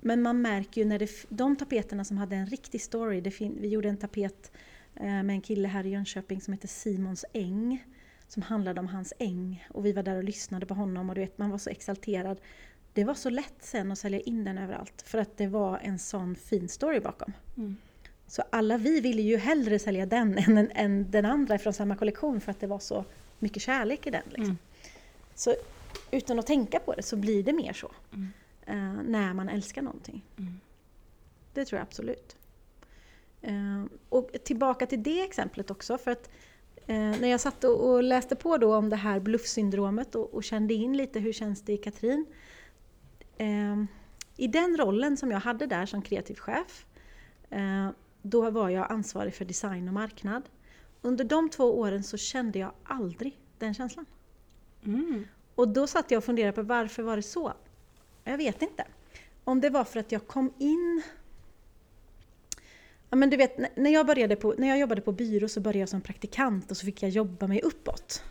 Men 0.00 0.22
man 0.22 0.42
märker 0.42 0.80
ju 0.80 0.86
när 0.86 0.98
det, 0.98 1.10
de 1.28 1.56
tapeterna 1.56 2.04
som 2.04 2.18
hade 2.18 2.36
en 2.36 2.46
riktig 2.46 2.80
story, 2.80 3.20
det 3.20 3.30
fin- 3.30 3.58
vi 3.60 3.68
gjorde 3.68 3.88
en 3.88 3.96
tapet 3.96 4.52
eh, 4.96 5.04
med 5.04 5.30
en 5.30 5.40
kille 5.40 5.68
här 5.68 5.86
i 5.86 5.90
Jönköping 5.90 6.40
som 6.40 6.52
heter 6.52 6.68
Simons 6.68 7.24
äng. 7.32 7.84
Som 8.28 8.42
handlade 8.42 8.80
om 8.80 8.86
hans 8.86 9.12
äng 9.18 9.66
och 9.70 9.86
vi 9.86 9.92
var 9.92 10.02
där 10.02 10.16
och 10.16 10.24
lyssnade 10.24 10.66
på 10.66 10.74
honom 10.74 11.08
och 11.08 11.14
du 11.14 11.20
vet, 11.20 11.38
man 11.38 11.50
var 11.50 11.58
så 11.58 11.70
exalterad. 11.70 12.40
Det 12.92 13.04
var 13.04 13.14
så 13.14 13.30
lätt 13.30 13.54
sen 13.60 13.92
att 13.92 13.98
sälja 13.98 14.20
in 14.20 14.44
den 14.44 14.58
överallt 14.58 15.02
för 15.06 15.18
att 15.18 15.36
det 15.36 15.46
var 15.46 15.78
en 15.78 15.98
sån 15.98 16.36
fin 16.36 16.68
story 16.68 17.00
bakom. 17.00 17.32
Mm. 17.56 17.76
Så 18.26 18.42
alla 18.50 18.78
vi 18.78 19.00
ville 19.00 19.22
ju 19.22 19.36
hellre 19.36 19.78
sälja 19.78 20.06
den 20.06 20.38
än, 20.48 20.58
än, 20.58 20.70
än 20.74 21.10
den 21.10 21.24
andra 21.24 21.58
från 21.58 21.72
samma 21.72 21.96
kollektion 21.96 22.40
för 22.40 22.50
att 22.50 22.60
det 22.60 22.66
var 22.66 22.78
så 22.78 23.04
mycket 23.38 23.62
kärlek 23.62 24.06
i 24.06 24.10
den. 24.10 24.22
Liksom. 24.24 24.44
Mm. 24.44 24.58
Så 25.34 25.54
utan 26.10 26.38
att 26.38 26.46
tänka 26.46 26.78
på 26.78 26.94
det 26.94 27.02
så 27.02 27.16
blir 27.16 27.42
det 27.42 27.52
mer 27.52 27.72
så. 27.72 27.90
Mm. 28.12 28.28
Eh, 28.70 29.02
när 29.02 29.34
man 29.34 29.48
älskar 29.48 29.82
någonting. 29.82 30.24
Mm. 30.36 30.60
Det 31.52 31.64
tror 31.64 31.78
jag 31.78 31.86
absolut. 31.86 32.36
Eh, 33.42 33.84
och 34.08 34.30
tillbaka 34.44 34.86
till 34.86 35.02
det 35.02 35.22
exemplet 35.22 35.70
också. 35.70 35.98
För 35.98 36.10
att 36.10 36.30
eh, 36.86 36.96
när 36.96 37.28
jag 37.28 37.40
satt 37.40 37.64
och, 37.64 37.90
och 37.90 38.02
läste 38.02 38.36
på 38.36 38.56
då 38.56 38.76
om 38.76 38.90
det 38.90 38.96
här 38.96 39.20
bluffsyndromet 39.20 40.14
och, 40.14 40.34
och 40.34 40.44
kände 40.44 40.74
in 40.74 40.96
lite 40.96 41.20
hur 41.20 41.32
känns 41.32 41.62
det 41.62 41.72
i 41.72 41.76
Katrin. 41.76 42.26
Eh, 43.36 43.84
I 44.36 44.46
den 44.46 44.76
rollen 44.76 45.16
som 45.16 45.30
jag 45.30 45.40
hade 45.40 45.66
där 45.66 45.86
som 45.86 46.02
kreativ 46.02 46.34
chef, 46.34 46.86
eh, 47.50 47.90
då 48.22 48.50
var 48.50 48.68
jag 48.68 48.92
ansvarig 48.92 49.34
för 49.34 49.44
design 49.44 49.88
och 49.88 49.94
marknad. 49.94 50.42
Under 51.02 51.24
de 51.24 51.50
två 51.50 51.78
åren 51.78 52.04
så 52.04 52.16
kände 52.16 52.58
jag 52.58 52.72
aldrig 52.84 53.38
den 53.58 53.74
känslan. 53.74 54.06
Mm. 54.84 55.26
Och 55.54 55.68
då 55.68 55.86
satt 55.86 56.10
jag 56.10 56.18
och 56.18 56.24
funderade 56.24 56.52
på 56.52 56.62
varför 56.62 57.02
var 57.02 57.16
det 57.16 57.22
så? 57.22 57.52
Jag 58.24 58.36
vet 58.36 58.62
inte. 58.62 58.84
Om 59.44 59.60
det 59.60 59.70
var 59.70 59.84
för 59.84 60.00
att 60.00 60.12
jag 60.12 60.26
kom 60.26 60.52
in... 60.58 61.02
Ja, 63.10 63.16
men 63.16 63.30
du 63.30 63.36
vet, 63.36 63.76
när- 63.76 63.90
jag, 63.90 64.06
började 64.06 64.36
på, 64.36 64.54
när 64.58 64.68
jag 64.68 64.78
jobbade 64.78 65.00
på 65.00 65.12
byrå 65.12 65.48
så 65.48 65.60
började 65.60 65.78
jag 65.78 65.88
som 65.88 66.00
praktikant 66.00 66.70
och 66.70 66.76
så 66.76 66.86
fick 66.86 67.02
jag 67.02 67.10
jobba 67.10 67.46
mig 67.46 67.62
uppåt. 67.62 68.22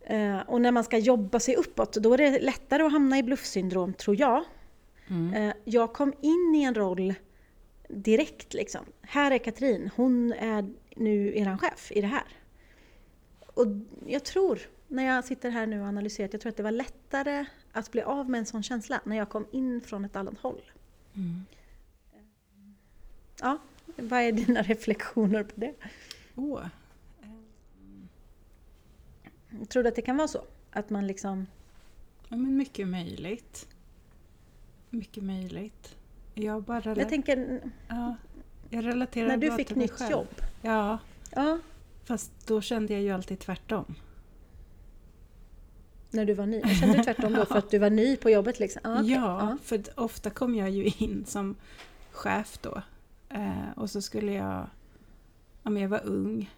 Eh, 0.00 0.38
och 0.38 0.60
när 0.60 0.72
man 0.72 0.84
ska 0.84 0.98
jobba 0.98 1.40
sig 1.40 1.56
uppåt, 1.56 1.92
då 1.92 2.12
är 2.12 2.18
det 2.18 2.40
lättare 2.40 2.82
att 2.82 2.92
hamna 2.92 3.18
i 3.18 3.22
bluffsyndrom, 3.22 3.94
tror 3.94 4.20
jag. 4.20 4.44
Mm. 5.08 5.34
Eh, 5.34 5.54
jag 5.64 5.92
kom 5.92 6.12
in 6.20 6.54
i 6.54 6.62
en 6.62 6.74
roll 6.74 7.14
direkt 7.88 8.54
liksom. 8.54 8.84
Här 9.02 9.30
är 9.30 9.38
Katrin, 9.38 9.90
hon 9.96 10.32
är 10.32 10.74
nu 10.96 11.38
eran 11.38 11.58
chef 11.58 11.92
i 11.92 12.00
det 12.00 12.06
här. 12.06 12.26
Och 13.54 13.66
jag 14.06 14.24
tror, 14.24 14.58
när 14.88 15.06
jag 15.06 15.24
sitter 15.24 15.50
här 15.50 15.66
nu 15.66 15.80
och 15.80 15.86
analyserar, 15.86 16.28
jag 16.32 16.40
tror 16.40 16.50
att 16.50 16.56
det 16.56 16.62
var 16.62 16.70
lättare 16.70 17.46
att 17.78 17.92
bli 17.92 18.02
av 18.02 18.30
med 18.30 18.38
en 18.38 18.46
sån 18.46 18.62
känsla 18.62 19.00
när 19.04 19.16
jag 19.16 19.28
kom 19.28 19.46
in 19.52 19.80
från 19.80 20.04
ett 20.04 20.16
annat 20.16 20.38
håll. 20.38 20.60
Mm. 21.14 21.44
Ja, 23.40 23.58
vad 23.96 24.20
är 24.20 24.32
dina 24.32 24.62
reflektioner 24.62 25.42
på 25.44 25.52
det? 25.60 25.74
Åh. 26.34 26.66
Tror 29.68 29.82
du 29.82 29.88
att 29.88 29.94
det 29.96 30.02
kan 30.02 30.16
vara 30.16 30.28
så? 30.28 30.44
Att 30.72 30.90
man 30.90 31.06
liksom... 31.06 31.46
Ja, 32.28 32.36
men 32.36 32.56
mycket 32.56 32.88
möjligt. 32.88 33.68
Mycket 34.90 35.24
möjligt. 35.24 35.96
Jag 36.34 36.62
bara 36.62 36.80
rela- 36.80 37.00
Jag 37.00 37.08
tänker, 37.08 37.60
ja, 37.88 38.16
jag 38.70 38.84
relaterar 38.86 39.28
när 39.28 39.36
du 39.36 39.52
fick 39.52 39.74
nytt 39.74 39.90
själv. 39.90 40.10
jobb. 40.10 40.28
Ja, 40.62 40.98
Ja, 41.30 41.58
fast 42.04 42.32
då 42.46 42.60
kände 42.60 42.92
jag 42.92 43.02
ju 43.02 43.10
alltid 43.10 43.38
tvärtom. 43.38 43.94
När 46.16 46.26
du 46.26 46.34
var 46.34 46.46
ny. 46.46 46.60
Jag 46.60 46.76
kände 46.76 47.04
tvärtom 47.04 47.32
då 47.32 47.44
för 47.46 47.58
att 47.58 47.70
du 47.70 47.78
var 47.78 47.90
ny 47.90 48.16
på 48.16 48.30
jobbet 48.30 48.60
liksom. 48.60 48.80
Ja, 48.84 49.00
okej. 49.00 49.12
Ja, 49.12 49.58
för 49.62 49.76
att 49.78 49.88
ofta 49.98 50.30
kom 50.30 50.54
jag 50.54 50.70
ju 50.70 50.84
in 50.98 51.24
som 51.26 51.54
chef 52.10 52.58
då. 52.62 52.82
Eh, 53.28 53.70
och 53.76 53.90
så 53.90 54.02
skulle 54.02 54.32
jag... 54.32 54.66
Ja, 55.62 55.70
men 55.70 55.82
jag 55.82 55.88
var 55.88 56.06
ung, 56.06 56.50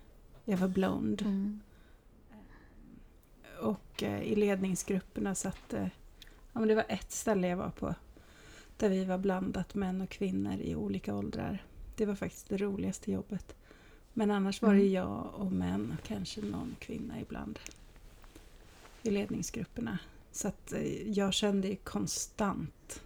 jag 0.45 0.59
var 0.59 0.69
blond. 0.69 1.23
Mm. 1.23 1.61
Och 3.61 4.03
eh, 4.03 4.23
i 4.23 4.35
ledningsgrupperna 4.35 5.35
satt 5.35 5.73
eh, 5.73 5.87
ja, 6.53 6.61
men 6.61 6.69
det 6.69 6.75
var 6.75 6.85
ett 6.89 7.13
ställe 7.13 7.49
jag 7.49 7.57
var 7.57 7.71
på 7.71 7.95
där 8.77 8.89
vi 8.89 9.05
var 9.05 9.19
blandat 9.19 9.75
män 9.75 10.01
och 10.01 10.09
kvinnor 10.09 10.61
i 10.61 10.75
olika 10.75 11.15
åldrar. 11.15 11.65
Det 11.97 12.07
var 12.07 12.15
faktiskt 12.15 12.49
det 12.49 12.57
roligaste 12.57 13.13
jobbet. 13.13 13.55
Men 14.13 14.31
annars 14.31 14.63
var 14.63 14.75
det 14.75 14.81
Mm. 14.81 14.93
jag 14.93 15.31
och 15.35 15.53
män 15.53 15.97
och 15.99 16.07
kanske 16.07 16.41
någon 16.41 16.77
kvinna 16.79 17.21
ibland 17.21 17.59
i 19.09 19.11
ledningsgrupperna. 19.11 19.99
Så 20.33 20.49
att 20.49 20.73
eh, 20.73 21.11
jag 21.11 21.35
kände 21.35 21.69
ju 21.69 21.77
konstant 21.77 23.03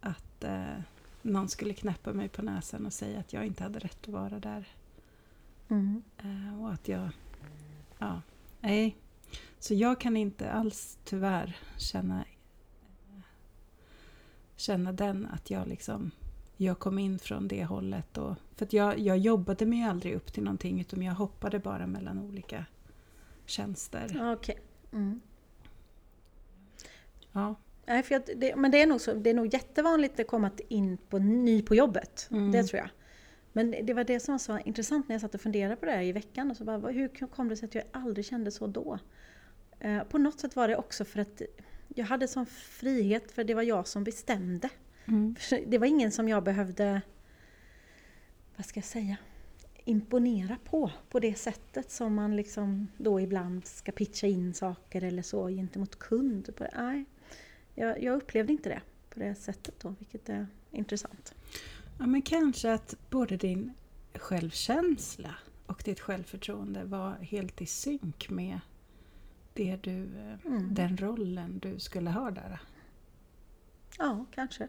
att 0.00 0.44
eh, 0.44 0.78
någon 1.22 1.48
skulle 1.48 1.74
knäppa 1.74 2.12
mig 2.12 2.28
på 2.28 2.42
näsan 2.42 2.86
och 2.86 2.92
säga 2.92 3.20
att 3.20 3.32
jag 3.32 3.46
inte 3.46 3.62
hade 3.62 3.78
rätt 3.78 3.98
att 4.02 4.08
vara 4.08 4.38
där. 4.40 4.68
Mm. 5.68 6.02
Eh, 6.18 6.62
och 6.62 6.72
att 6.72 6.88
jag... 6.88 7.08
Ja, 7.98 8.22
nej. 8.60 8.96
Så 9.58 9.74
jag 9.74 10.00
kan 10.00 10.16
inte 10.16 10.50
alls 10.50 10.98
tyvärr 11.04 11.56
känna, 11.76 12.24
känna 14.56 14.92
den 14.92 15.26
att 15.26 15.50
jag 15.50 15.68
liksom... 15.68 16.10
Jag 16.56 16.78
kom 16.78 16.98
in 16.98 17.18
från 17.18 17.48
det 17.48 17.64
hållet. 17.64 18.18
Och, 18.18 18.36
för 18.54 18.64
att 18.64 18.72
jag, 18.72 18.98
jag 18.98 19.18
jobbade 19.18 19.66
mig 19.66 19.82
aldrig 19.82 20.14
upp 20.14 20.32
till 20.32 20.42
någonting 20.42 20.80
utan 20.80 21.02
jag 21.02 21.14
hoppade 21.14 21.58
bara 21.58 21.86
mellan 21.86 22.18
olika 22.18 22.64
tjänster. 23.46 24.12
Ja, 24.14 24.32
Okej. 24.32 24.58
Mm. 24.92 25.20
Ja. 27.32 27.54
Nej, 27.86 28.02
för 28.02 28.14
att 28.14 28.30
det, 28.36 28.56
men 28.56 28.70
det 28.70 28.82
är, 28.82 28.86
nog 28.86 29.00
så, 29.00 29.14
det 29.14 29.30
är 29.30 29.34
nog 29.34 29.54
jättevanligt 29.54 30.20
att 30.20 30.26
komma 30.26 30.50
in 30.68 30.96
på 30.96 31.18
ny 31.18 31.62
på 31.62 31.74
jobbet. 31.74 32.28
Mm. 32.30 32.52
Det 32.52 32.64
tror 32.64 32.78
jag. 32.78 32.88
Men 33.52 33.86
det 33.86 33.94
var 33.94 34.04
det 34.04 34.20
som 34.20 34.32
var 34.32 34.38
så 34.38 34.58
intressant 34.58 35.08
när 35.08 35.14
jag 35.14 35.20
satt 35.20 35.34
och 35.34 35.40
funderade 35.40 35.76
på 35.76 35.86
det 35.86 35.92
här 35.92 36.02
i 36.02 36.12
veckan. 36.12 36.50
Och 36.50 36.56
så 36.56 36.64
bara, 36.64 36.90
hur 36.90 37.26
kom 37.26 37.48
det 37.48 37.56
sig 37.56 37.66
att 37.66 37.74
jag 37.74 37.84
aldrig 37.92 38.26
kände 38.26 38.50
så 38.50 38.66
då? 38.66 38.98
Eh, 39.80 40.02
på 40.02 40.18
något 40.18 40.40
sätt 40.40 40.56
var 40.56 40.68
det 40.68 40.76
också 40.76 41.04
för 41.04 41.20
att 41.20 41.42
jag 41.88 42.04
hade 42.04 42.28
sån 42.28 42.46
frihet 42.46 43.32
för 43.32 43.44
det 43.44 43.54
var 43.54 43.62
jag 43.62 43.88
som 43.88 44.04
bestämde. 44.04 44.68
Mm. 45.04 45.36
Det 45.66 45.78
var 45.78 45.86
ingen 45.86 46.12
som 46.12 46.28
jag 46.28 46.42
behövde, 46.42 47.02
vad 48.56 48.66
ska 48.66 48.78
jag 48.78 48.84
säga, 48.84 49.16
imponera 49.88 50.58
på, 50.64 50.90
på 51.10 51.20
det 51.20 51.34
sättet 51.34 51.90
som 51.90 52.14
man 52.14 52.36
liksom 52.36 52.88
då 52.98 53.20
ibland 53.20 53.66
ska 53.66 53.92
pitcha 53.92 54.26
in 54.26 54.54
saker 54.54 55.04
eller 55.04 55.22
så 55.22 55.48
gentemot 55.48 55.98
kund. 55.98 56.50
Nej, 56.76 57.04
jag, 57.74 58.02
jag 58.02 58.16
upplevde 58.16 58.52
inte 58.52 58.68
det 58.68 58.82
på 59.10 59.18
det 59.20 59.34
sättet 59.34 59.80
då, 59.80 59.94
vilket 59.98 60.28
är 60.28 60.46
intressant. 60.70 61.34
Ja, 61.98 62.06
men 62.06 62.22
kanske 62.22 62.72
att 62.72 62.94
både 63.10 63.36
din 63.36 63.72
självkänsla 64.14 65.34
och 65.66 65.82
ditt 65.84 66.00
självförtroende 66.00 66.84
var 66.84 67.12
helt 67.12 67.60
i 67.62 67.66
synk 67.66 68.30
med 68.30 68.60
det 69.54 69.76
du, 69.82 70.02
eh, 70.18 70.46
Mm. 70.46 70.74
den 70.74 70.96
rollen 70.96 71.58
du 71.58 71.78
skulle 71.78 72.10
ha 72.10 72.30
där. 72.30 72.60
Ja, 73.98 74.24
kanske. 74.34 74.68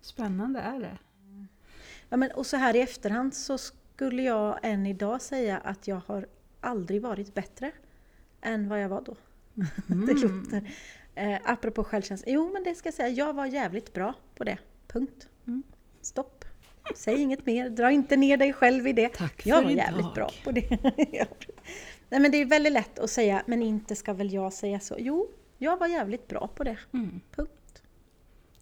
Spännande 0.00 0.60
är 0.60 0.80
det. 0.80 0.98
Ja, 2.12 2.16
men, 2.16 2.30
och 2.30 2.46
så 2.46 2.56
här 2.56 2.76
i 2.76 2.80
efterhand 2.80 3.34
så 3.34 3.58
skulle 3.58 4.22
jag 4.22 4.58
än 4.62 4.86
idag 4.86 5.22
säga 5.22 5.58
att 5.58 5.88
jag 5.88 6.00
har 6.06 6.26
aldrig 6.60 7.02
varit 7.02 7.34
bättre 7.34 7.70
än 8.40 8.68
vad 8.68 8.82
jag 8.82 8.88
var 8.88 9.00
då. 9.00 9.16
Det 9.86 9.94
Mm. 9.94 10.42
låter, 10.44 10.70
eh, 11.14 11.38
apropå 11.44 11.84
självkänsla. 11.84 12.32
Jo, 12.32 12.50
men 12.52 12.64
det 12.64 12.74
ska 12.74 12.86
jag 12.86 12.94
säga. 12.94 13.08
Jag 13.08 13.32
var 13.34 13.46
jävligt 13.46 13.92
bra 13.92 14.14
på 14.34 14.44
det. 14.44 14.58
Punkt. 14.88 15.28
Mm. 15.46 15.62
Stopp. 16.00 16.44
Säg 16.96 17.20
inget 17.20 17.46
mer. 17.46 17.70
Dra 17.70 17.90
inte 17.90 18.16
ner 18.16 18.36
dig 18.36 18.52
själv 18.52 18.86
i 18.86 18.92
det. 18.92 19.08
Tack 19.08 19.46
Jag 19.46 19.56
för 19.58 19.64
var 19.64 19.70
idag. 19.70 19.84
jävligt 19.84 20.14
bra 20.14 20.30
på 20.44 20.50
det. 20.52 20.68
Nej, 22.08 22.20
men 22.20 22.30
det 22.30 22.36
är 22.38 22.44
väldigt 22.46 22.72
lätt 22.72 22.98
att 22.98 23.10
säga, 23.10 23.42
men 23.46 23.62
inte 23.62 23.96
ska 23.96 24.12
väl 24.12 24.32
jag 24.32 24.52
säga 24.52 24.80
så. 24.80 24.96
Jo, 24.98 25.28
jag 25.58 25.76
var 25.76 25.86
jävligt 25.86 26.28
bra 26.28 26.48
på 26.48 26.64
det. 26.64 26.76
Mm. 26.92 27.20
Punkt. 27.36 27.82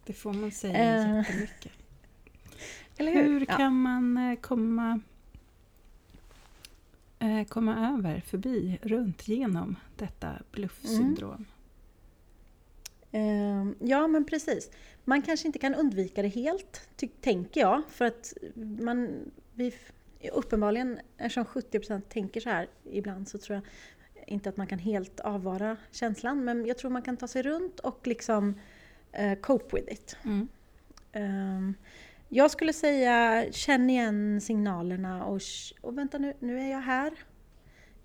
Det 0.06 0.12
får 0.12 0.32
man 0.32 0.50
säga 0.50 0.78
Eh, 0.78 1.16
jättemycket. 1.16 1.72
Eller 3.00 3.12
hur? 3.12 3.22
Hur 3.22 3.46
Ja. 3.48 3.56
kan 3.56 3.80
man 3.82 4.16
eh, 4.16 4.38
komma, 4.40 5.00
eh, 7.18 7.44
komma 7.48 7.94
över, 7.98 8.20
förbi, 8.20 8.78
runt, 8.82 9.28
genom 9.28 9.76
detta 9.96 10.32
bluffsyndrom? 10.52 11.46
Ehm, 13.12 13.74
Ja, 13.80 14.06
men 14.06 14.24
precis. 14.24 14.70
Man 15.04 15.22
kanske 15.22 15.46
inte 15.46 15.58
kan 15.58 15.74
undvika 15.74 16.22
det 16.22 16.28
helt, 16.28 16.88
tänker 17.20 17.60
jag. 17.60 17.82
För 17.88 18.04
att 18.04 18.32
man, 18.80 19.30
vi, 19.54 19.74
uppenbarligen, 20.32 20.98
eftersom 21.18 21.44
70% 21.44 22.00
tänker 22.08 22.40
så 22.40 22.50
här 22.50 22.68
ibland, 22.90 23.28
så 23.28 23.38
tror 23.38 23.54
jag 23.54 23.64
inte 24.26 24.48
att 24.48 24.56
man 24.56 24.66
kan 24.66 24.78
helt 24.78 25.20
avvara 25.20 25.76
känslan. 25.90 26.44
Men 26.44 26.66
jag 26.66 26.78
tror 26.78 26.90
man 26.90 27.02
kan 27.02 27.16
ta 27.16 27.28
sig 27.28 27.42
runt 27.42 27.80
och 27.80 28.06
liksom 28.06 28.54
eh, 29.12 29.38
cope 29.38 29.76
with 29.76 29.92
it. 29.92 30.16
Mm. 30.24 30.48
Ehm, 31.12 31.74
jag 32.32 32.50
skulle 32.50 32.72
säga 32.72 33.46
känn 33.52 33.90
igen 33.90 34.40
signalerna 34.40 35.24
och, 35.24 35.40
och 35.80 35.98
vänta 35.98 36.18
nu, 36.18 36.34
nu 36.40 36.60
är 36.60 36.70
jag 36.70 36.80
här. 36.80 37.12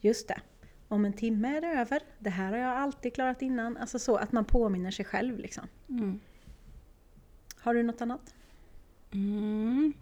Just 0.01 0.27
det, 0.27 0.41
om 0.87 1.05
en 1.05 1.13
timme 1.13 1.57
är 1.57 1.61
det 1.61 1.67
över. 1.67 2.01
Det 2.19 2.29
här 2.29 2.51
har 2.51 2.57
jag 2.57 2.77
alltid 2.77 3.13
klarat 3.13 3.41
innan. 3.41 3.77
Alltså 3.77 3.99
så 3.99 4.15
att 4.15 4.31
man 4.31 4.45
påminner 4.45 4.91
sig 4.91 5.05
själv 5.05 5.37
liksom. 5.39 5.67
Mm. 5.89 6.19
Har 7.59 7.73
du 7.73 7.83
något 7.83 8.01
annat? 8.01 8.35
Mm. 9.11 9.93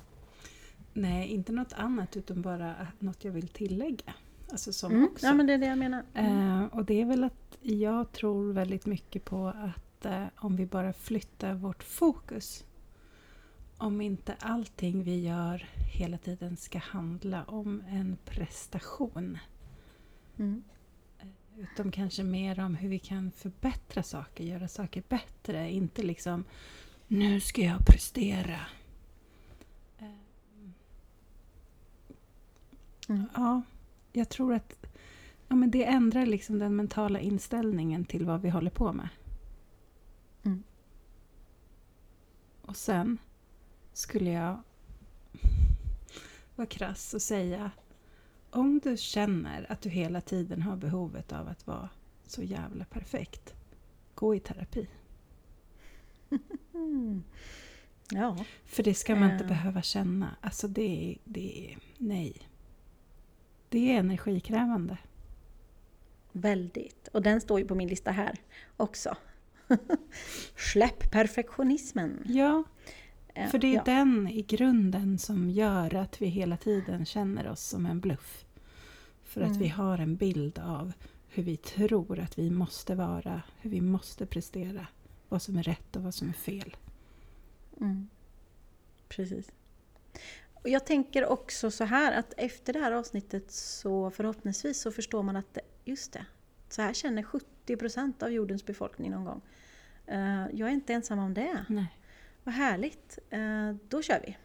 Nej, 0.94 1.28
inte 1.28 1.52
något 1.52 1.74
annat 1.74 2.18
utan 2.18 2.42
bara 2.42 2.88
något 3.00 3.24
jag 3.24 3.32
vill 3.32 3.48
tillägga. 3.48 4.14
Alltså 4.52 4.74
som 4.74 4.92
Mm. 4.92 5.04
också. 5.06 5.26
Ja 5.26 5.34
men 5.34 5.48
det 5.48 5.54
är 5.54 5.58
det 5.58 5.66
jag 5.66 5.78
menar. 5.78 6.04
Eh, 6.14 6.64
och 6.66 6.86
det 6.86 7.02
är 7.02 7.06
väl 7.06 7.24
att 7.24 7.58
jag 7.62 8.12
tror 8.12 8.54
väldigt 8.54 8.86
mycket 8.86 9.26
på 9.26 9.48
att 9.48 10.06
eh, 10.06 10.26
om 10.36 10.56
vi 10.56 10.66
bara 10.66 10.94
flyttar 10.94 11.54
vårt 11.54 11.84
fokus. 11.84 12.66
Om 13.84 14.02
inte 14.02 14.36
allting 14.40 15.04
vi 15.04 15.22
gör 15.22 15.70
hela 15.94 16.18
tiden 16.18 16.58
ska 16.58 16.80
handla 16.80 17.44
om 17.44 17.84
en 17.90 18.18
prestation. 18.26 19.38
Mm. 20.38 20.64
Utan 21.58 21.92
kanske 21.92 22.24
mer 22.24 22.60
om 22.60 22.76
hur 22.76 22.90
vi 22.90 23.00
kan 23.00 23.32
förbättra 23.32 24.04
saker, 24.04 24.44
göra 24.44 24.68
saker 24.68 25.04
bättre. 25.10 25.72
Inte 25.72 26.04
liksom 26.04 26.44
nu 27.08 27.40
ska 27.40 27.62
jag 27.62 27.86
prestera. 27.86 28.60
Eh, 30.00 30.08
Mm. 33.08 33.26
Ja, 33.36 33.62
jag 34.12 34.30
tror 34.30 34.54
att 34.54 34.86
ja, 35.48 35.56
men 35.56 35.72
det 35.72 35.86
ändrar 35.86 36.26
liksom 36.26 36.60
den 36.60 36.76
mentala 36.76 37.20
inställningen 37.20 38.06
till 38.06 38.26
vad 38.26 38.42
vi 38.42 38.50
håller 38.50 38.72
på 38.72 38.94
med. 38.94 39.10
Mm. 40.44 40.64
Och 42.62 42.78
sen 42.78 43.18
skulle 43.94 44.30
jag 44.32 44.62
vara 46.56 46.68
krass 46.68 47.14
och 47.14 47.22
säga 47.22 47.72
om 48.50 48.80
du 48.80 48.98
känner 48.98 49.72
att 49.72 49.82
du 49.82 49.90
hela 49.90 50.22
tiden 50.22 50.62
har 50.62 50.76
behovet 50.76 51.32
av 51.34 51.48
att 51.48 51.68
vara 51.68 51.90
så 52.26 52.44
jävla 52.44 52.86
perfekt, 52.86 53.54
gå 54.16 54.36
i 54.36 54.40
terapi. 54.40 54.88
Ja. 58.12 58.46
För 58.66 58.84
det 58.84 58.94
ska 58.94 59.16
man 59.16 59.32
inte 59.32 59.44
Eh. 59.44 59.48
behöva 59.50 59.82
känna. 59.82 60.36
Alltså 60.42 60.68
det 60.68 61.12
är, 61.12 61.18
det 61.24 61.72
är... 61.72 61.78
Nej. 61.98 62.50
Det 63.70 63.92
är 63.96 64.00
energikrävande. 64.00 64.98
Väldigt. 66.32 67.08
Och 67.08 67.22
den 67.22 67.42
står 67.42 67.60
ju 67.60 67.68
på 67.68 67.76
min 67.76 67.88
lista 67.88 68.12
här 68.12 68.36
också. 68.78 69.18
Släpp 70.56 71.12
perfektionismen. 71.12 72.24
Ja, 72.26 72.64
för 73.52 73.58
det 73.58 73.68
är 73.68 73.76
ja. 73.76 73.84
den 73.86 74.28
i 74.28 74.42
grunden 74.42 75.18
som 75.18 75.50
gör 75.50 75.96
att 75.96 76.22
vi 76.22 76.26
hela 76.28 76.58
tiden 76.58 77.06
känner 77.06 77.48
oss 77.48 77.64
som 77.64 77.86
en 77.86 78.00
bluff. 78.00 78.46
För 79.24 79.42
att 79.42 79.48
Mm. 79.48 79.60
vi 79.60 79.68
har 79.68 79.98
en 79.98 80.16
bild 80.16 80.60
av 80.60 80.94
hur 81.28 81.44
vi 81.44 81.58
tror 81.58 82.20
att 82.20 82.40
vi 82.40 82.50
måste 82.50 82.96
vara, 82.96 83.42
hur 83.62 83.70
vi 83.70 83.82
måste 83.82 84.26
prestera, 84.26 84.88
vad 85.30 85.42
som 85.42 85.58
är 85.58 85.64
rätt 85.64 85.96
och 85.96 86.04
vad 86.04 86.14
som 86.14 86.30
är 86.30 86.34
fel. 86.34 86.76
Mm. 87.82 88.10
Precis. 89.10 89.52
Och 90.54 90.70
jag 90.70 90.86
tänker 90.86 91.26
också 91.26 91.72
så 91.72 91.84
här 91.84 92.20
att 92.20 92.34
efter 92.38 92.74
det 92.74 92.80
här 92.80 92.92
avsnittet 92.92 93.52
så 93.52 94.12
förhoppningsvis 94.12 94.82
så 94.82 94.92
förstår 94.92 95.24
man 95.24 95.36
att 95.36 95.58
just 95.86 96.14
det, 96.14 96.26
så 96.70 96.82
här 96.82 96.94
känner 96.94 97.24
70% 97.24 98.24
av 98.24 98.32
jordens 98.32 98.66
befolkning 98.66 99.12
någon 99.12 99.26
gång. 99.26 99.42
Eh, 100.08 100.46
jag 100.54 100.70
är 100.70 100.74
inte 100.74 100.94
ensam 100.94 101.20
om 101.20 101.34
det. 101.34 101.66
Nej. 101.70 101.98
Vad 102.44 102.56
härligt. 102.56 103.20
Eh, 103.30 103.72
då 103.90 104.02
kör 104.02 104.20
vi. 104.28 104.38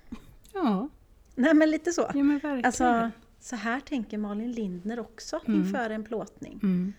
Ja, 0.55 0.89
Nej 1.35 1.55
men 1.55 1.71
lite 1.71 1.93
så. 1.93 2.01
ja 2.15 2.23
men 2.23 2.39
verkligen. 2.39 2.65
Alltså, 2.65 3.11
så 3.41 3.57
här 3.57 3.81
tänker 3.81 4.19
Malin 4.19 4.53
Lindner 4.53 4.99
också 5.01 5.41
Mm. 5.47 5.61
inför 5.61 5.91
en 5.91 6.05
plåtning. 6.05 6.61
mm. 6.63 6.93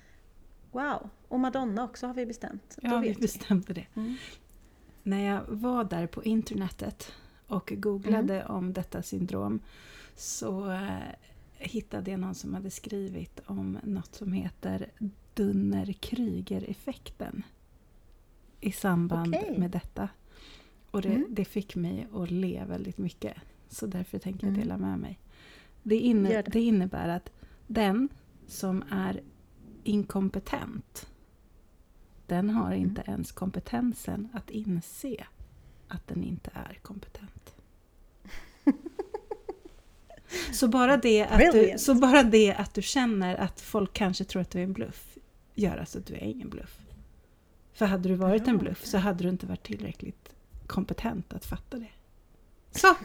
Wow! 0.72 1.10
Och 1.28 1.40
Madonna 1.40 1.84
också 1.84 2.08
har 2.08 2.14
vi 2.14 2.26
bestämt. 2.26 2.78
Ja, 2.82 2.98
vi 3.00 3.08
vet 3.08 3.18
vi. 3.18 3.22
bestämde 3.22 3.74
det. 3.74 3.86
Mm. 3.96 4.16
När 5.04 5.26
jag 5.28 5.42
var 5.48 5.84
där 5.84 6.08
på 6.08 6.24
internetet 6.24 7.14
och 7.48 7.74
googlade 7.78 8.42
Mm. 8.42 8.56
om 8.56 8.74
detta 8.74 9.04
syndrom 9.04 9.60
så 10.16 10.72
eh, 10.72 10.90
hittade 11.54 12.12
jag 12.12 12.20
någon 12.20 12.36
som 12.36 12.54
hade 12.54 12.70
skrivit 12.70 13.40
om 13.46 13.80
något 13.84 14.16
som 14.16 14.34
heter 14.34 14.92
Dunner-Kryger-effekten 15.34 17.44
i 18.62 18.72
samband 18.72 19.36
Okej. 19.36 19.60
med 19.60 19.72
detta. 19.72 20.10
Och 20.92 21.02
det, 21.02 21.10
Mm. 21.10 21.28
det 21.30 21.46
fick 21.46 21.76
mig 21.76 22.08
att 22.14 22.32
le 22.32 22.64
väldigt 22.68 22.98
mycket. 22.98 23.38
Så 23.70 23.86
därför 23.88 24.20
tänker 24.20 24.48
jag 24.48 24.54
Mm. 24.54 24.62
dela 24.62 24.78
med 24.78 25.00
mig. 25.00 25.20
Det, 25.84 25.96
inne, 25.96 26.30
det. 26.30 26.42
det 26.52 26.62
innebär 26.62 27.10
att 27.10 27.32
den 27.68 28.10
som 28.48 28.84
är 28.92 29.22
inkompetent 29.84 31.10
den 32.28 32.50
har 32.50 32.68
Mm. 32.72 32.80
inte 32.82 33.04
ens 33.08 33.32
kompetensen 33.32 34.28
att 34.34 34.50
inse 34.50 35.26
att 35.88 36.08
den 36.08 36.24
inte 36.24 36.52
är 36.54 36.78
kompetent. 36.82 37.56
Så 40.54 40.68
bara, 40.68 40.98
det 40.98 41.26
att 41.26 41.40
du, 41.52 41.74
så 41.78 41.96
bara 41.96 42.24
det 42.24 42.54
att 42.54 42.74
du 42.74 42.82
känner 42.82 43.36
att 43.36 43.62
folk 43.62 43.94
kanske 43.94 44.24
tror 44.24 44.42
att 44.42 44.52
du 44.52 44.60
är 44.60 44.64
en 44.64 44.74
bluff 44.74 45.18
gör 45.56 45.78
alltså 45.78 46.00
att 46.00 46.06
du 46.06 46.14
är 46.14 46.24
ingen 46.24 46.50
bluff. 46.50 46.80
För 47.74 47.86
hade 47.86 48.10
du 48.10 48.16
varit 48.16 48.48
en 48.48 48.58
bluff 48.58 48.86
så 48.86 48.98
hade 48.98 49.24
du 49.24 49.30
inte 49.30 49.46
varit 49.46 49.64
tillräckligt 49.64 50.29
kompetent 50.70 51.34
att 51.34 51.46
fatta 51.46 51.78
det. 51.78 51.90
Så! 52.72 52.96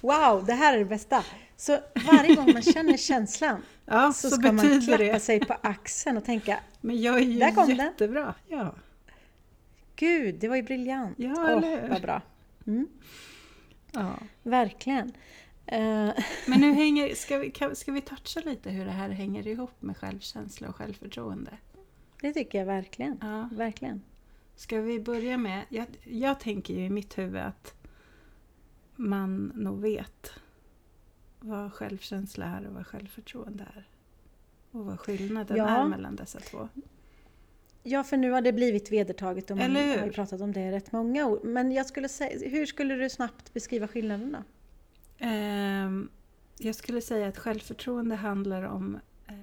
Wow, 0.00 0.44
det 0.46 0.52
här 0.52 0.74
är 0.74 0.78
det 0.78 0.84
bästa! 0.84 1.24
Så 1.56 1.78
varje 2.06 2.34
gång 2.34 2.52
man 2.52 2.62
känner 2.62 2.96
känslan 2.96 3.62
Ja, 3.84 4.12
så, 4.12 4.30
så, 4.30 4.36
ska 4.36 4.52
man 4.52 4.80
klappa 4.80 4.96
det. 5.02 5.20
sig 5.20 5.40
på 5.40 5.56
axeln 5.62 6.16
och 6.16 6.24
tänka 6.24 6.60
Men 6.80 7.02
jag 7.02 7.16
är 7.16 7.20
ju 7.20 7.38
Där 7.38 7.50
kom 7.54 7.66
den. 7.68 7.76
jättebra. 7.76 8.34
Ja. 8.48 8.74
gud, 9.96 10.34
det 10.34 10.48
var 10.48 10.56
ju 10.56 10.62
briljant! 10.62 11.14
Ja, 11.18 11.48
eller 11.48 11.80
hur? 11.82 11.88
Vad 11.88 12.02
bra. 12.02 12.22
Mm, 12.66 12.88
Ja. 13.92 14.14
verkligen. 14.42 15.12
Eh, 15.66 15.78
Men 16.46 16.60
nu 16.60 16.72
hänger, 16.72 17.14
ska, 17.14 17.38
vi, 17.38 17.50
kan, 17.50 17.76
ska 17.76 17.92
vi 17.92 18.00
toucha 18.00 18.40
lite 18.40 18.70
hur 18.70 18.84
det 18.84 18.90
här 18.90 19.08
hänger 19.08 19.46
ihop 19.46 19.82
med 19.82 19.96
självkänsla 19.96 20.68
och 20.68 20.76
självförtroende? 20.76 21.50
det 22.20 22.32
tycker 22.32 22.58
jag 22.58 22.66
verkligen. 22.66 23.18
Ja. 23.22 23.48
Verkligen. 23.52 24.02
Ska 24.56 24.80
vi 24.80 25.00
börja 25.00 25.38
med... 25.38 25.64
Jag, 25.68 25.86
jag 26.02 26.40
tänker 26.40 26.74
ju 26.74 26.84
i 26.84 26.90
mitt 26.90 27.18
huvud 27.18 27.42
att 27.42 27.74
man 28.96 29.52
nog 29.54 29.80
vet 29.80 30.30
vad 31.40 31.72
självkänsla 31.72 32.46
är 32.46 32.66
och 32.66 32.74
vad 32.74 32.86
självförtroende 32.86 33.64
är. 33.76 33.88
Och 34.70 34.84
vad 34.86 35.00
skillnaden 35.00 35.56
Ja. 35.56 35.68
är 35.68 35.88
mellan 35.88 36.16
dessa 36.16 36.40
två. 36.40 36.68
Ja, 37.82 38.04
för 38.04 38.16
nu 38.16 38.30
har 38.30 38.40
det 38.40 38.52
blivit 38.52 38.92
vedertaget 38.92 39.50
och 39.50 39.56
man 39.56 39.76
har 39.76 39.82
ju 39.82 40.12
pratat 40.12 40.40
om 40.40 40.52
det 40.52 40.60
i 40.60 40.70
rätt 40.70 40.92
många 40.92 41.26
ord. 41.26 41.44
Men 41.44 41.72
jag 41.72 41.86
skulle 41.86 42.08
säga, 42.08 42.48
hur 42.50 42.66
skulle 42.66 42.94
du 42.94 43.10
snabbt 43.10 43.54
beskriva 43.54 43.88
skillnaden 43.88 44.32
då? 44.32 44.38
Ehm, 45.18 46.08
jag 46.58 46.74
skulle 46.74 47.00
säga 47.00 47.28
att 47.28 47.38
självförtroende 47.38 48.14
handlar 48.14 48.62
om 48.62 48.98
eh, 49.26 49.34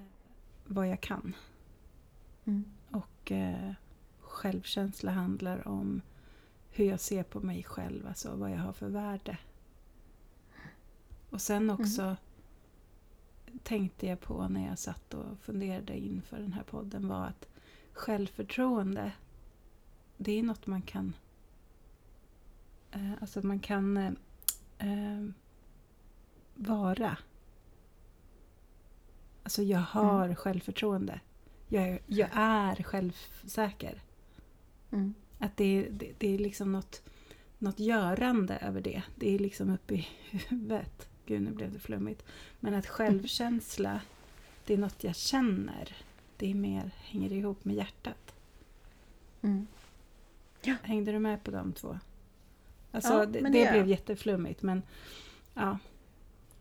vad 0.65 0.87
jag 0.87 1.01
kan. 1.01 1.35
Mm. 2.45 2.65
Och 2.91 3.31
eh, 3.31 3.71
självkänsla 4.43 5.11
handlar 5.11 5.67
om 5.67 6.01
hur 6.71 6.85
jag 6.85 6.99
ser 6.99 7.23
på 7.23 7.39
mig 7.39 7.63
själv, 7.63 8.07
alltså 8.07 8.35
vad 8.35 8.51
jag 8.51 8.57
har 8.57 8.73
för 8.73 8.89
värde. 8.89 9.37
Och 11.29 11.41
sen 11.41 11.69
också 11.69 12.15
tänkte 13.63 14.07
jag 14.07 14.19
på 14.19 14.47
när 14.47 14.67
jag 14.67 14.79
satt 14.79 15.13
och 15.13 15.39
funderade 15.39 15.97
inför 15.97 16.37
den 16.37 16.53
här 16.53 16.63
podden 16.63 17.07
var 17.07 17.25
att 17.25 17.47
självförtroende, 17.93 19.11
det 20.17 20.39
är 20.39 20.43
något 20.43 20.67
man 20.67 20.81
kan... 20.81 21.13
Eh, 22.91 23.11
alltså 23.21 23.45
man 23.45 23.59
kan 23.59 23.97
eh, 23.97 24.13
eh, 24.77 25.25
vara. 26.55 27.17
Alltså 29.43 29.63
jag 29.63 29.79
har 29.79 30.35
självförtroende. 30.35 31.19
Jag, 31.67 31.99
jag 32.07 32.29
är 32.33 32.83
självsäker. 32.83 34.01
Mm. 34.93 35.13
Att 35.39 35.57
det 35.57 35.63
är, 35.65 35.89
det, 35.89 36.11
det 36.17 36.33
är 36.33 36.37
liksom 36.37 36.71
något, 36.71 37.01
något 37.59 37.79
görande 37.79 38.57
över 38.57 38.81
det. 38.81 39.03
Det 39.15 39.35
är 39.35 39.39
liksom 39.39 39.69
uppe 39.69 39.93
i 39.93 40.07
huvudet. 40.31 41.09
Gud, 41.25 41.41
nu 41.41 41.51
blev 41.51 41.71
det 41.71 41.79
flummigt. 41.79 42.25
Men 42.59 42.73
att 42.73 42.87
självkänsla, 42.87 44.01
det 44.65 44.73
är 44.73 44.77
något 44.77 45.03
jag 45.03 45.15
känner. 45.15 45.95
Det 46.37 46.51
är 46.51 46.55
mer, 46.55 46.91
hänger 46.97 47.31
ihop 47.31 47.65
med 47.65 47.75
hjärtat. 47.75 48.35
Mm. 49.41 49.67
Hängde 50.81 51.11
du 51.11 51.19
med 51.19 51.43
på 51.43 51.51
de 51.51 51.73
två? 51.73 51.99
Alltså, 52.91 53.13
Ja, 53.13 53.25
det, 53.25 53.39
det, 53.39 53.49
det 53.49 53.71
blev 53.71 53.87
jätteflummigt. 53.87 54.61
Men 54.61 54.81
ja, 55.53 55.77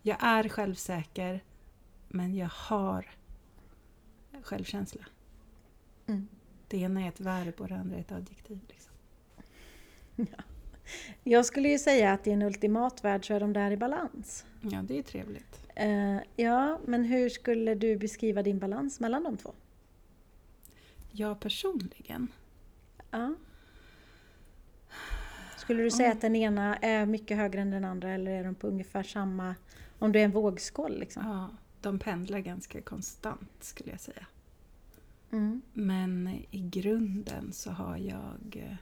jag 0.02 0.16
är 0.20 0.48
självsäker. 0.48 1.40
Men 2.08 2.34
jag 2.34 2.50
har 2.52 3.06
självkänsla. 4.42 5.04
Mm. 6.06 6.28
Det 6.72 6.78
ena 6.78 7.02
är 7.04 7.08
ett 7.08 7.20
verb 7.20 7.60
och 7.60 7.68
det 7.68 7.74
andra 7.74 7.96
är 7.96 8.00
ett 8.00 8.12
adjektiv. 8.12 8.58
Liksom. 8.68 8.92
Jag 11.24 11.46
skulle 11.46 11.68
ju 11.68 11.78
säga 11.78 12.12
att 12.12 12.26
i 12.26 12.30
en 12.30 12.42
ultimat 12.42 13.04
värld 13.04 13.26
så 13.26 13.34
är 13.34 13.40
de 13.40 13.52
där 13.52 13.70
i 13.70 13.76
balans. 13.76 14.44
Ja, 14.60 14.82
det 14.82 14.98
är 14.98 15.02
trevligt. 15.02 15.60
Eh, 15.74 16.16
ja, 16.36 16.78
men 16.86 17.04
hur 17.04 17.28
skulle 17.28 17.74
du 17.74 17.96
beskriva 17.96 18.42
din 18.42 18.58
balans 18.58 19.00
mellan 19.00 19.22
de 19.22 19.36
två? 19.36 19.54
Jag 21.10 21.40
personligen 21.40 22.28
Ja. 23.10 23.34
Skulle 25.56 25.82
du 25.82 25.90
säga 25.90 26.06
Mm. 26.06 26.16
att 26.16 26.22
den 26.22 26.36
ena 26.36 26.76
är 26.76 27.06
mycket 27.06 27.36
högre 27.36 27.60
än 27.60 27.70
den 27.70 27.84
andra 27.84 28.10
eller 28.10 28.30
är 28.30 28.44
de 28.44 28.54
på 28.54 28.66
ungefär 28.66 29.02
samma, 29.02 29.54
om 29.98 30.12
du 30.12 30.20
är 30.20 30.24
en 30.24 30.30
vågskål 30.30 30.98
liksom? 30.98 31.26
Ja, 31.26 31.48
de 31.80 31.98
pendlar 31.98 32.38
ganska 32.38 32.80
konstant 32.80 33.50
skulle 33.60 33.90
jag 33.90 34.00
säga. 34.00 34.26
Mm. 35.32 35.62
Men 35.72 36.28
i 36.50 36.68
grunden 36.70 37.52
så 37.52 37.70
har 37.70 37.96
jag 37.96 38.56
eh, 38.56 38.76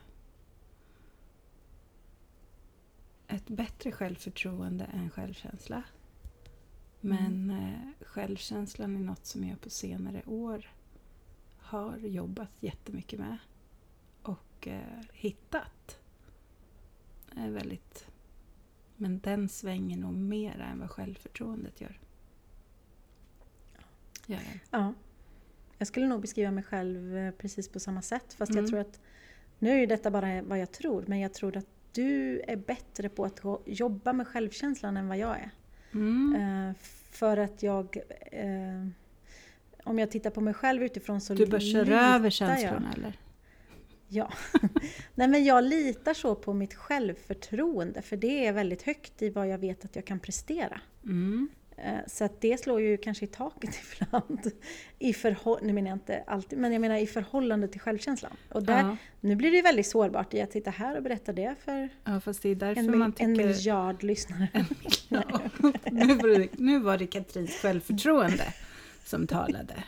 ett 3.27 3.47
bättre 3.47 3.91
självförtroende 3.91 4.83
än 4.85 5.09
självkänsla. 5.09 5.83
Men 7.01 7.49
eh, 7.49 8.05
självkänslan 8.05 8.95
är 8.95 8.99
något 8.99 9.25
som 9.25 9.43
jag 9.43 9.61
på 9.61 9.69
senare 9.69 10.23
år 10.25 10.71
har 11.57 11.97
jobbat 11.97 12.51
jättemycket 12.59 13.19
med 13.19 13.37
och 14.21 14.67
eh, 14.67 15.01
hittat. 15.13 15.99
Är 17.35 17.49
väldigt... 17.49 18.07
Men 18.95 19.19
den 19.19 19.49
svänger 19.49 19.97
nog 19.97 20.13
mera 20.13 20.65
än 20.65 20.79
vad 20.79 20.91
självförtroendet 20.91 21.81
gör. 21.81 21.99
Gör 24.25 24.39
den. 24.39 24.59
Ja. 24.71 24.93
Jag 25.81 25.87
skulle 25.87 26.07
nog 26.07 26.21
beskriva 26.21 26.51
mig 26.51 26.63
själv 26.63 27.17
eh, 27.17 27.31
precis 27.31 27.69
på 27.69 27.79
samma 27.79 28.01
sätt. 28.01 28.33
Fast 28.33 28.51
Mm. 28.51 28.63
jag 28.63 28.69
tror 28.69 28.79
att, 28.79 28.99
nu 29.59 29.69
är 29.69 29.75
ju 29.79 29.85
detta 29.85 30.11
bara 30.11 30.41
vad 30.41 30.59
jag 30.59 30.71
tror, 30.71 31.03
men 31.07 31.19
jag 31.19 31.33
tror 31.33 31.57
att 31.57 31.65
du 31.91 32.41
är 32.47 32.55
bättre 32.55 33.09
på 33.09 33.25
att 33.25 33.41
jobba 33.65 34.13
med 34.13 34.27
självkänslan 34.27 34.97
än 34.97 35.07
vad 35.07 35.17
jag 35.17 35.35
är. 35.39 35.51
Mm. 35.93 36.35
Eh, 36.69 36.75
för 37.11 37.37
att 37.37 37.63
jag, 37.63 37.97
eh, 38.31 38.87
om 39.83 39.99
jag 39.99 40.11
tittar 40.11 40.29
på 40.29 40.41
mig 40.41 40.53
själv 40.53 40.83
utifrån 40.83 41.21
så 41.21 41.33
Du 41.33 41.45
bara 41.45 41.59
kör 41.61 41.91
över 41.91 42.25
jag. 42.25 42.33
känslorna 42.33 42.93
eller? 42.97 43.19
Ja. 44.07 44.33
Nej 45.15 45.27
men 45.27 45.43
jag 45.43 45.63
litar 45.63 46.13
så 46.13 46.35
på 46.35 46.53
mitt 46.53 46.73
självförtroende 46.73 48.01
för 48.01 48.17
det 48.17 48.45
är 48.47 48.53
väldigt 48.53 48.81
högt 48.81 49.21
i 49.21 49.29
vad 49.29 49.47
jag 49.47 49.57
vet 49.57 49.85
att 49.85 49.95
jag 49.95 50.05
kan 50.05 50.19
prestera. 50.19 50.81
Mm. 51.03 51.49
Eh, 51.77 51.93
Så 52.07 52.23
att 52.23 52.41
det 52.41 52.59
slår 52.59 52.81
ju 52.81 52.97
kanske 52.97 53.25
i 53.25 53.27
taket 53.27 53.69
ibland. 54.01 54.51
I 54.99 55.11
förhå- 55.13 55.59
nu 55.61 55.73
menar 55.73 55.89
jag 55.89 55.95
inte 55.95 56.23
alltid, 56.27 56.59
men 56.59 56.71
jag 56.73 56.81
menar 56.81 56.95
i 56.97 57.07
förhållande 57.07 57.67
till 57.67 57.81
självkänslan. 57.81 58.31
Och 58.49 58.63
där, 58.63 58.77
Ja. 58.79 58.97
nu 59.19 59.35
blir 59.35 59.51
det 59.51 59.61
väldigt 59.61 59.87
sårbart 59.87 60.33
i 60.33 60.41
att 60.41 60.51
sitta 60.51 60.69
här 60.71 60.97
och 60.97 61.03
berätta 61.03 61.33
det 61.33 61.55
för 61.65 61.89
ja, 62.03 62.21
det 62.41 62.65
en, 62.79 62.85
mil- 62.91 62.95
man 62.99 63.01
en 63.07 63.13
tycker... 63.13 63.47
miljard 63.47 64.03
lyssnare. 64.03 64.47
Ja. 65.09 65.23
nu, 65.91 66.15
var 66.15 66.39
det, 66.39 66.49
nu 66.59 66.79
var 66.79 66.97
det 66.97 67.07
Katrins 67.07 67.51
självförtroende 67.51 68.53
som 69.05 69.27
talade. 69.27 69.83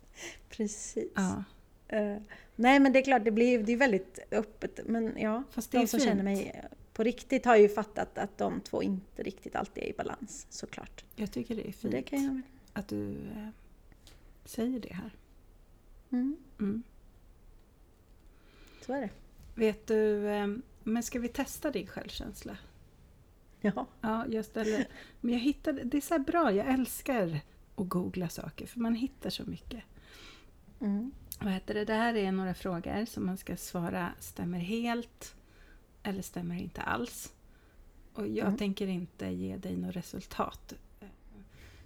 Precis. 0.50 1.12
Ja. 1.14 1.44
Eh, 1.88 2.16
nej 2.56 2.80
men 2.80 2.92
det 2.92 2.98
är 2.98 3.02
klart, 3.02 3.24
det 3.24 3.30
blir 3.30 3.58
det 3.62 3.72
är 3.72 3.76
väldigt 3.76 4.18
öppet. 4.30 4.80
Men 4.86 5.12
ja, 5.18 5.42
Fast 5.50 5.72
de 5.72 5.86
som 5.86 6.00
fint. 6.00 6.08
känner 6.10 6.22
mig 6.24 6.62
på 6.98 7.04
riktigt 7.04 7.44
har 7.44 7.56
ju 7.56 7.68
fattat 7.68 8.18
att 8.18 8.38
de 8.38 8.60
två 8.60 8.82
inte 8.82 9.22
riktigt 9.22 9.56
alltid 9.56 9.82
är 9.82 9.88
i 9.88 9.92
balans 9.92 10.46
såklart. 10.50 11.04
Jag 11.16 11.32
tycker 11.32 11.56
det 11.56 11.68
är 11.68 11.72
fint 11.72 11.92
det 11.92 12.02
kan 12.02 12.24
jag 12.24 12.42
att 12.72 12.88
du 12.88 13.10
eh, 13.10 13.48
säger 14.44 14.80
det 14.80 14.94
här. 14.94 15.10
Mm, 16.10 16.36
Mm. 16.58 16.82
så 18.86 18.92
är 18.92 19.00
det. 19.00 19.10
Vet 19.54 19.86
du, 19.86 20.28
eh, 20.28 20.46
men 20.82 21.02
ska 21.02 21.18
vi 21.18 21.28
testa 21.28 21.70
din 21.70 21.86
självkänsla? 21.86 22.56
Ja. 23.60 23.86
Ja, 24.00 24.26
jag 24.28 24.44
ställer... 24.44 24.86
Men 25.20 25.32
jag 25.32 25.40
hittade... 25.40 25.84
Det 25.84 25.96
är 25.96 26.00
så 26.00 26.18
bra, 26.18 26.52
jag 26.52 26.66
älskar 26.66 27.40
att 27.76 27.88
googla 27.88 28.28
saker 28.28 28.66
för 28.66 28.80
man 28.80 28.94
hittar 28.94 29.30
så 29.30 29.44
mycket. 29.44 29.84
Mm. 30.80 31.10
Vad 31.40 31.52
heter 31.52 31.74
det? 31.74 31.84
Det 31.84 31.94
här 31.94 32.14
är 32.14 32.32
några 32.32 32.54
frågor 32.54 33.04
som 33.04 33.26
man 33.26 33.36
ska 33.36 33.56
svara 33.56 34.12
stämmer 34.18 34.58
helt 34.58 35.34
eller 36.02 36.22
stämmer 36.22 36.54
inte 36.56 36.80
alls. 36.82 37.32
Och 38.14 38.26
jag 38.28 38.46
Mm. 38.46 38.58
tänker 38.58 38.86
inte 38.86 39.26
ge 39.26 39.56
dig 39.56 39.76
något 39.76 39.96
resultat. 39.96 40.74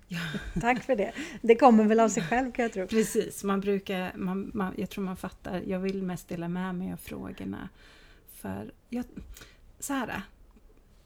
Tack 0.60 0.82
för 0.84 0.96
det. 0.96 1.12
Det 1.42 1.54
kommer 1.56 1.84
väl 1.84 2.00
av 2.00 2.08
sig 2.08 2.22
själv 2.22 2.52
kan 2.52 2.62
jag 2.62 2.72
tro. 2.72 2.86
Precis, 2.86 3.44
man 3.44 3.60
brukar, 3.60 4.12
man, 4.16 4.50
man, 4.54 4.74
jag 4.76 4.90
tror 4.90 5.04
man 5.04 5.16
fattar. 5.16 5.62
Jag 5.66 5.78
vill 5.80 6.02
mest 6.02 6.28
dela 6.28 6.48
med 6.48 6.74
mig 6.74 6.92
av 6.92 6.96
frågorna. 6.96 7.68
För 8.32 8.72
jag, 8.88 9.04
så 9.78 9.92
här, 9.92 10.22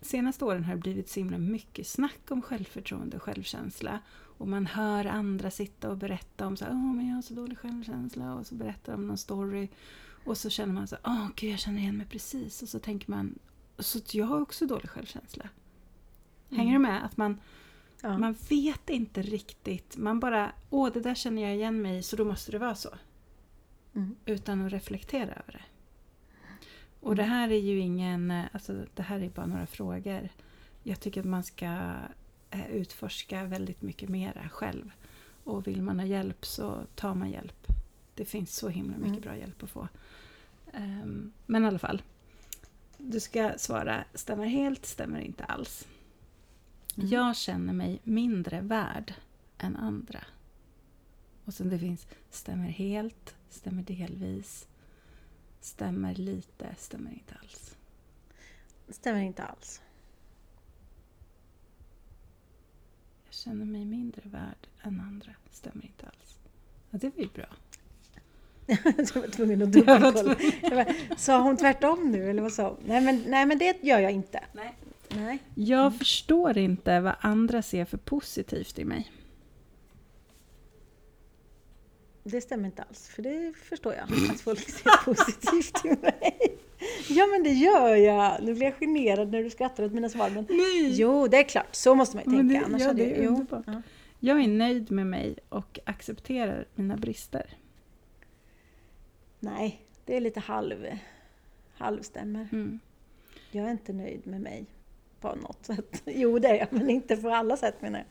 senaste 0.01 0.45
åren 0.45 0.65
har 0.65 0.75
det 0.75 0.81
blivit 0.81 1.09
så 1.11 1.21
himla 1.21 1.39
mycket 1.39 1.87
snack 1.87 2.21
om 2.31 2.43
självförtroende 2.43 3.17
och 3.17 3.23
självkänsla. 3.23 4.01
Och 4.39 4.49
man 4.49 4.67
hör 4.67 5.05
andra 5.05 5.51
sitta 5.51 5.91
och 5.91 5.97
berätta 5.97 6.47
om 6.47 6.57
så 6.57 6.65
här, 6.65 6.73
Åh, 6.73 6.95
men 6.95 7.09
jag 7.09 7.15
har 7.15 7.23
så 7.23 7.35
dålig 7.35 7.59
självkänsla 7.59 8.35
och 8.35 8.47
så 8.47 8.55
berättar 8.55 8.93
de 8.93 9.07
någon 9.07 9.19
story. 9.19 9.69
Och 10.27 10.39
så 10.39 10.51
känner 10.51 10.75
man 10.75 10.87
så 10.89 10.97
åh 11.05 11.29
gud 11.37 11.53
jag 11.53 11.59
känner 11.59 11.81
igen 11.81 11.97
mig 11.97 12.07
precis. 12.07 12.63
Och 12.63 12.69
så 12.69 12.79
tänker 12.79 13.11
man, 13.11 13.39
så 13.79 14.01
jag 14.13 14.27
har 14.27 14.41
också 14.41 14.67
dålig 14.67 14.91
självkänsla. 14.91 15.49
Hänger 16.51 16.73
du 16.73 16.79
med? 16.79 17.05
Att 17.05 17.17
man, 17.17 17.41
Ja. 18.03 18.19
man 18.19 18.37
vet 18.49 18.91
inte 18.91 19.23
riktigt. 19.23 19.97
Man 19.97 20.21
bara, 20.21 20.53
åh 20.71 20.93
det 20.93 21.01
där 21.01 21.15
känner 21.15 21.43
jag 21.43 21.55
igen 21.55 21.83
mig 21.83 21.99
i 21.99 22.03
så 22.03 22.17
då 22.17 22.25
måste 22.25 22.53
det 22.53 22.59
vara 22.59 22.75
så. 22.75 22.89
Mm. 23.95 24.17
Utan 24.27 24.67
att 24.67 24.73
reflektera 24.73 25.31
över 25.33 25.53
det. 25.53 25.63
Och 27.01 27.17
det 27.17 27.23
här 27.23 27.49
är 27.51 27.59
ju 27.61 27.79
ingen, 27.79 28.31
alltså 28.53 28.85
det 28.95 29.03
här 29.03 29.21
är 29.21 29.29
bara 29.29 29.47
några 29.47 29.67
frågor. 29.67 30.29
Jag 30.83 31.01
tycker 31.01 31.21
att 31.21 31.27
man 31.27 31.43
ska 31.45 31.93
eh, 32.51 32.67
utforska 32.71 33.45
väldigt 33.45 33.83
mycket 33.83 34.09
mera 34.09 34.49
själv. 34.49 34.91
Och 35.45 35.67
vill 35.67 35.83
man 35.83 35.99
ha 36.01 36.07
hjälp 36.07 36.47
så 36.47 36.81
tar 36.95 37.15
man 37.15 37.31
hjälp. 37.31 37.67
Det 38.15 38.25
finns 38.25 38.57
så 38.57 38.69
himla 38.69 38.97
mycket 38.97 39.09
Mm. 39.09 39.21
bra 39.21 39.37
hjälp 39.37 39.63
att 39.63 39.71
få. 39.71 39.89
Ehm, 40.73 41.33
men 41.47 41.65
i 41.65 41.67
alla 41.67 41.79
fall. 41.79 42.03
Du 42.99 43.21
ska 43.21 43.55
svara 43.59 44.05
stämmer 44.15 44.47
helt, 44.47 44.87
stämmer 44.87 45.21
inte 45.21 45.45
alls. 45.45 45.87
Mm. 46.97 47.09
Jag 47.09 47.37
känner 47.37 47.73
mig 47.73 48.01
mindre 48.05 48.61
värd 48.61 49.15
än 49.59 49.77
andra. 49.77 50.25
Och 51.45 51.55
sen 51.55 51.69
det 51.69 51.79
finns 51.79 52.07
stämmer 52.31 52.69
helt, 52.69 53.37
stämmer 53.51 53.83
delvis, 53.83 54.69
stämmer 55.61 56.15
lite, 56.15 56.75
stämmer 56.79 57.11
inte 57.11 57.35
alls. 57.43 57.77
Stämmer 58.89 59.21
inte 59.21 59.45
alls. 59.45 59.83
Jag 63.25 63.35
känner 63.35 63.65
mig 63.65 63.85
mindre 63.85 64.29
värd 64.29 64.67
än 64.83 65.01
andra, 65.01 65.33
stämmer 65.51 65.85
inte 65.85 66.07
alls. 66.07 66.39
Ja, 66.91 66.99
det 66.99 67.17
var 67.17 67.23
ju 67.23 67.29
bra. 67.29 67.49
jag 69.15 69.21
var 69.21 69.29
tvungen 69.29 69.63
att 69.63 69.73
dubbelkolla. 69.73 70.37
Sa 71.17 71.41
hon 71.43 71.57
tvärtom 71.57 72.11
nu 72.13 72.31
eller 72.31 72.43
vad 72.43 72.53
sa 72.53 72.69
hon? 72.69 72.79
Nej 72.87 73.01
men, 73.01 73.23
nej 73.27 73.47
men 73.47 73.59
det 73.59 73.77
gör 73.83 73.99
jag 73.99 74.13
inte. 74.13 74.41
Nej. 74.53 74.75
Nej. 75.09 75.39
Jag 75.55 75.97
förstår 75.99 76.59
inte 76.59 77.01
vad 77.01 77.15
andra 77.21 77.63
ser 77.63 77.85
för 77.85 77.97
positivt 77.99 78.79
i 78.79 78.85
mig. 78.85 79.13
Det 82.25 82.41
stämmer 82.41 82.67
inte 82.67 82.83
alls, 82.83 83.09
för 83.09 83.23
det 83.23 83.53
förstår 83.69 83.95
jag 83.95 84.31
att 84.33 84.41
folk 84.41 84.59
ser 84.71 85.05
positivt 85.05 85.85
i 85.85 85.89
mig. 85.89 86.59
Ja 87.09 87.27
men 87.27 87.43
det 87.43 87.51
gör 87.53 87.95
jag! 87.97 88.43
Nu 88.43 88.55
blir 88.55 88.63
jag 88.65 88.75
generad 88.81 89.29
när 89.33 89.43
du 89.43 89.51
skrattar 89.51 89.85
åt 89.85 89.93
mina 89.93 90.09
svar. 90.09 90.31
Men 90.31 90.47
Nej! 90.51 90.95
jo, 91.01 91.29
det 91.29 91.37
är 91.37 91.43
klart, 91.43 91.75
så 91.75 91.95
måste 91.95 92.17
man 92.17 92.25
ju 92.25 92.31
Men 92.31 92.49
tänka. 92.49 92.61
det- 92.61 92.67
Annars 92.67 92.83
ja, 92.83 92.93
det 92.93 93.05
är 93.05 93.17
jag- 93.17 93.25
jo, 93.25 93.31
underbart. 93.31 93.65
ja. 93.67 93.83
Jag 94.21 94.41
är 94.43 94.49
nöjd 94.49 94.91
med 94.91 95.07
mig 95.07 95.37
och 95.49 95.79
accepterar 95.85 96.67
mina 96.75 96.97
brister. 96.97 97.47
Nej, 99.47 99.83
det 100.05 100.17
är 100.17 100.21
lite 100.21 100.41
halv, 100.41 100.87
halvstämmer. 101.75 102.49
Mm. 102.53 102.79
Jag 103.51 103.67
är 103.67 103.71
inte 103.71 103.93
nöjd 103.93 104.27
med 104.27 104.41
mig 104.41 104.67
på 105.21 105.35
något 105.35 105.67
sätt. 105.67 106.03
Jo, 106.07 106.39
det 106.39 106.49
är 106.49 106.55
jag, 106.55 106.69
men 106.73 106.91
inte 106.91 107.17
på 107.17 107.29
alla 107.31 107.57
sätt 107.57 107.83
menar 107.83 108.05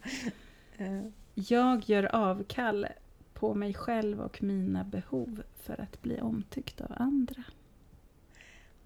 jag. 0.78 0.88
Eh, 0.88 1.04
Jag 1.34 1.90
gör 1.90 2.16
avkall 2.16 2.88
på 3.34 3.54
mig 3.54 3.74
själv 3.74 4.22
och 4.22 4.44
mina 4.44 4.84
behov 4.84 5.44
för 5.64 5.82
att 5.82 6.02
bli 6.02 6.22
omtyckt 6.22 6.82
av 6.82 6.92
andra. 6.98 7.44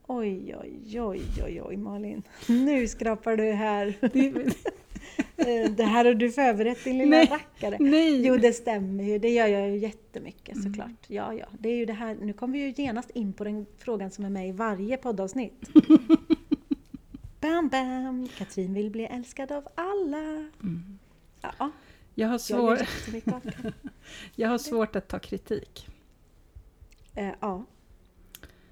Oj, 0.07 0.55
oj, 0.61 1.01
oj, 1.01 1.21
oj, 1.45 1.61
oj, 1.61 1.77
Malin. 1.77 2.23
Nu 2.47 2.87
skrapar 2.87 3.37
du 3.37 3.51
här. 3.51 3.97
Det, 5.35 5.63
Eh, 5.63 5.71
Det 5.71 5.83
här 5.83 6.05
har 6.05 6.13
du 6.13 6.31
förberett 6.31 6.83
din 6.83 6.97
lilla 6.97 7.09
Nej. 7.17 7.25
rackare. 7.27 7.77
nej! 7.79 8.27
Jo, 8.27 8.37
det 8.37 8.53
stämmer 8.53 9.03
ju. 9.03 9.19
Det 9.19 9.29
gör 9.29 9.47
jag 9.47 9.69
ju 9.69 9.77
jättemycket 9.77 10.55
Mm. 10.55 10.63
såklart. 10.63 11.05
Ja, 11.07 11.33
ja. 11.33 11.45
Det 11.59 11.69
är 11.69 11.75
ju 11.75 11.85
det 11.85 11.93
här. 11.93 12.15
Nu 12.21 12.33
kommer 12.33 12.53
vi 12.53 12.59
ju 12.65 12.73
genast 12.83 13.09
in 13.09 13.33
på 13.33 13.43
den 13.43 13.65
frågan 13.77 14.11
som 14.11 14.25
är 14.25 14.29
med 14.29 14.49
i 14.49 14.51
varje 14.51 14.97
poddavsnitt. 14.97 15.69
Bam, 17.41 17.69
bam! 17.69 18.27
Katrin 18.37 18.73
vill 18.73 18.89
bli 18.91 19.05
älskad 19.05 19.51
av 19.51 19.67
alla. 19.75 20.17
Mm. 20.63 20.99
Ja, 21.41 21.71
Jag, 22.15 22.27
har 22.27 22.33
jag 22.33 22.41
svår, 22.41 22.71
avkall. 22.73 23.73
jag 24.35 24.49
har 24.49 24.57
svårt 24.57 24.95
att 24.95 25.07
ta 25.07 25.19
kritik. 25.19 25.87
Eh, 27.15 27.29
Ja. 27.39 27.65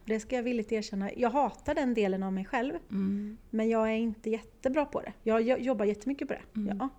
Det 0.08 0.20
ska 0.20 0.36
jag 0.36 0.44
villigt 0.44 0.72
erkänna. 0.72 1.14
Jag 1.14 1.30
hatar 1.30 1.76
den 1.76 1.94
delen 1.94 2.24
av 2.24 2.34
mig 2.34 2.46
själv. 2.46 2.74
Mm. 2.90 3.38
Men 3.50 3.70
jag 3.70 3.90
är 3.92 3.96
inte 3.96 4.30
jättebra 4.30 4.86
på 4.86 5.02
det. 5.02 5.14
Jag 5.24 5.42
jo- 5.42 5.58
jobbar 5.58 5.86
jättemycket 5.86 6.28
på 6.28 6.34
det. 6.34 6.60
Mm. 6.60 6.78
Ja. 6.78 6.90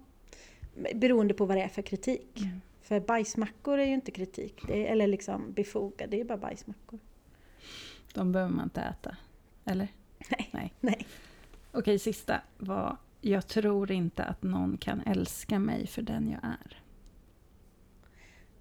Beroende 0.95 1.35
på 1.35 1.47
vad 1.47 1.57
det 1.57 1.63
är 1.63 1.69
för 1.69 1.83
kritik. 1.83 2.41
Mm. 2.41 2.61
För 2.81 3.01
bajsmackor 3.01 3.79
är 3.79 3.85
ju 3.87 3.95
inte 3.95 4.11
kritik. 4.11 4.71
Är, 4.71 4.85
eller 4.85 5.07
liksom 5.07 5.53
befogade, 5.53 6.11
det 6.11 6.21
är 6.21 6.25
bara 6.25 6.39
bajsmackor. 6.39 6.99
De 8.15 8.33
behöver 8.33 8.55
man 8.55 8.65
inte 8.65 8.81
äta. 8.81 9.17
Eller? 9.65 9.89
Nej. 10.31 10.49
Nej. 10.53 10.75
Nej. 10.81 11.07
Okej, 11.73 11.99
sista 11.99 12.41
var 12.59 12.97
Jag 13.21 13.47
tror 13.47 13.91
inte 13.91 14.25
att 14.25 14.43
någon 14.43 14.77
kan 14.79 15.01
älska 15.01 15.59
mig 15.59 15.87
för 15.87 16.03
den 16.03 16.29
jag 16.31 16.45
är. 16.45 16.83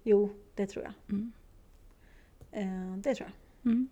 Jo, 0.02 0.30
det 0.54 0.66
tror 0.66 0.84
jag. 0.84 0.92
Mm. 1.10 1.32
Eh, 2.52 2.96
det 2.96 3.14
tror 3.14 3.28
jag. 3.28 3.70
Mm. 3.72 3.88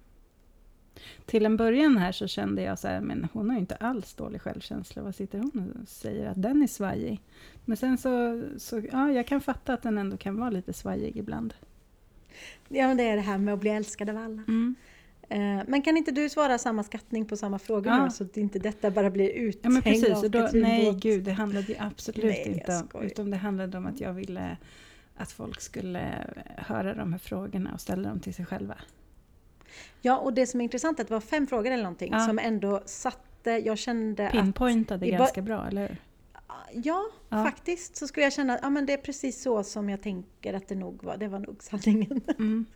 Till 1.27 1.47
en 1.47 1.57
början 1.57 1.97
här 1.97 2.13
så 2.13 2.27
kände 2.27 2.63
jag 2.63 2.79
så 2.79 2.89
här, 2.89 3.01
men 3.01 3.29
hon 3.33 3.49
har 3.49 3.57
ju 3.57 3.61
inte 3.61 3.75
alls 3.77 4.15
dålig 4.15 4.41
självkänsla. 4.41 5.03
Vad 5.03 5.15
sitter 5.15 5.39
hon 5.39 5.73
och 5.83 5.89
säger 5.89 6.27
att 6.27 6.43
den 6.43 6.63
är 6.63 6.67
svajig? 6.67 7.21
Men 7.65 7.77
sen 7.77 7.99
så, 7.99 8.43
så 8.59 8.83
ja, 8.93 9.11
jag 9.11 9.27
kan 9.27 9.41
fatta 9.41 9.75
att 9.75 9.83
den 9.83 9.99
ändå 9.99 10.17
kan 10.17 10.37
vara 10.39 10.51
lite 10.51 10.73
svajig 10.73 11.17
ibland. 11.17 11.55
Ja, 12.69 12.89
men 12.89 12.97
det 12.97 13.03
är 13.03 13.17
det 13.17 13.23
här 13.23 13.39
med 13.39 13.55
att 13.55 13.61
bli 13.61 13.71
älskad 13.71 14.11
av 14.11 14.17
alla. 14.17 14.43
Mm. 14.49 14.75
Eh, 15.29 15.65
men 15.69 15.83
kan 15.83 15.97
inte 15.97 16.11
du 16.11 16.29
svara 16.29 16.59
samma 16.59 16.83
skattning 16.83 17.27
på 17.27 17.37
samma 17.37 17.59
frågor 17.59 17.93
Ja. 17.93 18.05
nu 18.05 18.11
så 18.11 18.25
att 18.25 18.37
inte 18.37 18.59
detta 18.59 18.91
bara 18.91 19.11
blir 19.11 19.31
Ja 19.31 19.35
uthängd 19.37 19.73
men 19.73 19.83
precis, 19.83 20.23
och 20.23 20.31
då, 20.31 20.49
nej 20.53 20.95
gud 21.01 21.25
det 21.25 21.33
handlade 21.33 21.67
ju 21.67 21.75
absolut 21.79 22.25
Nej, 22.25 22.49
inte 22.49 22.85
om, 22.93 23.03
utan 23.03 23.31
det 23.31 23.37
handlade 23.37 23.79
om 23.79 23.87
att 23.87 24.01
jag 24.01 24.13
ville 24.13 24.57
att 25.17 25.33
folk 25.33 25.61
skulle 25.61 26.27
höra 26.57 26.95
de 26.95 27.13
här 27.13 27.19
frågorna 27.19 27.75
och 27.75 27.81
ställa 27.81 28.09
dem 28.09 28.21
till 28.21 28.35
sig 28.35 28.47
själva. 28.47 28.75
Ja, 30.03 30.19
och 30.19 30.33
det 30.33 30.47
som 30.47 30.61
är 30.61 30.65
intressant 30.65 30.99
är 30.99 31.03
att 31.03 31.09
det 31.09 31.15
var 31.15 31.21
fem 31.21 31.47
frågor 31.47 31.71
eller 31.71 31.83
någonting 31.83 32.13
Ja. 32.13 32.27
som 32.27 32.39
ändå 32.39 32.83
satte, 32.87 33.51
jag 33.51 33.79
kände 33.79 34.27
att 34.27 34.33
Pinpointade 34.33 35.07
bör- 35.07 35.19
ganska 35.19 35.43
bra, 35.43 35.67
eller 35.69 35.89
hur? 35.89 35.97
Ja, 36.73 37.05
Ja. 37.29 37.45
faktiskt 37.45 37.97
så 37.97 38.07
skulle 38.09 38.27
jag 38.27 38.33
känna 38.33 38.55
att 38.55 38.61
ja, 38.63 38.71
men 38.71 38.87
det 38.87 38.93
är 38.93 38.97
precis 38.97 39.43
så 39.43 39.63
som 39.65 39.91
jag 39.91 40.03
tänker 40.03 40.55
att 40.55 40.69
det 40.69 40.75
nog 40.75 41.03
var. 41.05 41.17
Det 41.17 41.29
var 41.29 41.39
nog 41.39 41.57
sanningen. 41.63 42.21
Mm. 42.39 42.67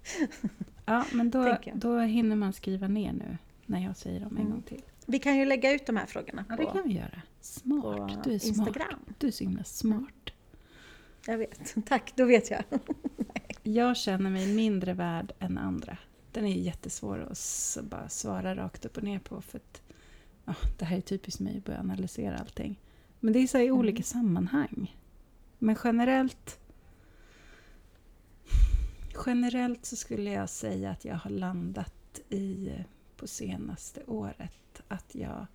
Ja, 0.86 1.05
men 1.12 1.30
då, 1.30 1.57
då 1.74 1.98
hinner 1.98 2.36
man 2.36 2.53
skriva 2.53 2.88
ner 2.88 3.12
nu 3.12 3.38
när 3.66 3.84
jag 3.84 3.96
säger 3.96 4.20
dem 4.20 4.28
en 4.30 4.36
Mm. 4.38 4.51
gång 4.53 4.62
till. 4.62 4.82
Vi 5.07 5.18
kan 5.18 5.36
ju 5.36 5.44
lägga 5.44 5.72
ut 5.72 5.86
de 5.86 5.96
här 5.96 6.07
frågorna 6.07 6.44
Ja, 6.48 6.57
på, 6.57 6.62
det 6.62 6.70
kan 6.70 6.82
vi 6.88 6.94
göra. 6.94 7.22
Smart. 7.40 8.24
Du 8.24 8.34
är 8.34 8.38
smart. 8.38 8.57
Instagram. 8.59 9.01
Du 9.18 9.26
är 9.26 9.30
så 9.30 9.44
himla 9.44 9.64
smart. 9.64 10.30
Jag 11.26 11.38
vet. 11.38 11.74
Tack, 11.86 12.12
då 12.16 12.24
vet 12.24 12.51
jag. 12.51 12.62
Jag 13.62 13.96
känner 13.96 14.30
mig 14.30 14.55
mindre 14.55 14.92
värd 14.94 15.32
än 15.38 15.59
andra. 15.59 15.96
Den 16.32 16.44
är 16.44 16.54
jättesvår 16.54 17.18
att 17.30 17.78
bara 17.82 18.08
svara 18.08 18.56
rakt 18.56 18.84
upp 18.84 18.96
och 18.96 19.02
ner 19.02 19.18
på. 19.18 19.42
För 19.42 19.58
att, 19.58 19.82
ja, 20.44 20.54
det 20.78 20.84
här 20.84 20.96
är 20.96 21.00
typiskt 21.00 21.40
mig 21.40 21.58
att 21.58 21.64
börja 21.64 21.80
analysera 21.80 22.38
allting. 22.38 22.80
Men 23.20 23.32
det 23.32 23.38
är 23.38 23.46
så 23.46 23.58
i 23.58 23.66
Mm. 23.66 23.78
olika 23.78 24.02
sammanhang. 24.02 24.96
Men 25.58 25.76
generellt 25.84 26.56
Generellt 29.26 29.86
så 29.86 29.96
skulle 29.96 30.30
jag 30.30 30.50
säga 30.50 30.90
att 30.90 31.04
jag 31.04 31.14
har 31.16 31.30
landat 31.30 32.20
i 32.28 32.72
på 33.16 33.26
senaste 33.26 34.02
året 34.06 34.82
att 34.88 35.14
jag 35.14 35.46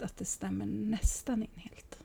att 0.00 0.16
det 0.16 0.24
stämmer 0.24 0.66
nästan 0.66 1.42
in 1.42 1.50
helt. 1.54 1.98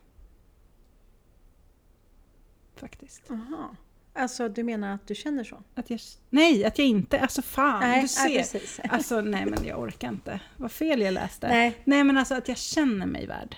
Faktiskt. 2.74 3.22
Jaha. 3.28 3.76
Alltså, 4.14 4.48
du 4.48 4.62
menar 4.62 4.94
att 4.94 5.06
du 5.06 5.14
känner 5.14 5.44
så? 5.44 5.62
Att 5.74 5.90
jag, 5.90 6.00
nej, 6.30 6.64
att 6.64 6.78
jag 6.78 6.86
inte... 6.86 7.20
Alltså 7.20 7.42
fan, 7.42 7.80
du 7.80 7.86
nej, 7.86 8.08
ser. 8.08 8.38
precis. 8.38 8.80
Alltså 8.90 9.20
nej 9.20 9.46
men 9.46 9.64
jag 9.64 9.80
orkar 9.80 10.08
inte. 10.08 10.40
Vad 10.56 10.72
fel 10.72 11.00
jag 11.00 11.14
läste. 11.14 11.48
Nej, 11.48 11.74
Nej, 11.84 12.04
men 12.04 12.18
alltså 12.18 12.34
att 12.34 12.48
jag 12.48 12.56
känner 12.58 13.06
mig 13.06 13.26
värd. 13.26 13.56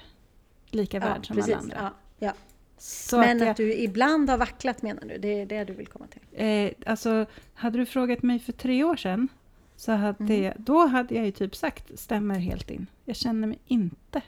Lika 0.71 0.97
ja, 0.97 1.01
värd 1.07 1.27
som 1.27 1.37
precis. 1.37 1.53
alla 1.55 1.63
andra. 1.63 1.93
Ja, 2.19 2.27
ja. 2.27 2.33
Men 3.19 3.37
att 3.37 3.43
att, 3.43 3.47
jag, 3.47 3.57
du 3.57 3.75
ibland 3.75 4.31
har 4.31 4.39
vacklat 4.39 4.83
menar 4.83 5.03
du? 5.05 5.19
Det 5.19 5.41
är 5.41 5.47
det 5.47 5.65
du 5.65 5.73
vill 5.73 5.87
komma 5.87 6.07
till? 6.07 6.21
eh, 6.33 6.71
alltså, 6.87 7.27
hade 7.55 7.79
du 7.79 7.87
frågat 7.87 8.23
mig 8.23 8.39
för 8.39 8.53
tre 8.53 8.85
år 8.85 8.97
sedan 8.97 9.29
så 9.77 9.93
hade 9.93 10.25
Mm. 10.25 10.43
jag, 10.43 10.55
då 10.59 10.87
hade 10.87 11.15
jag 11.15 11.25
ju 11.25 11.31
typ 11.33 11.57
sagt 11.57 11.99
stämmer 11.99 12.39
helt 12.39 12.71
in. 12.71 12.87
Jag 13.05 13.17
känner 13.17 13.49
mig 13.49 13.59
inte 13.67 14.23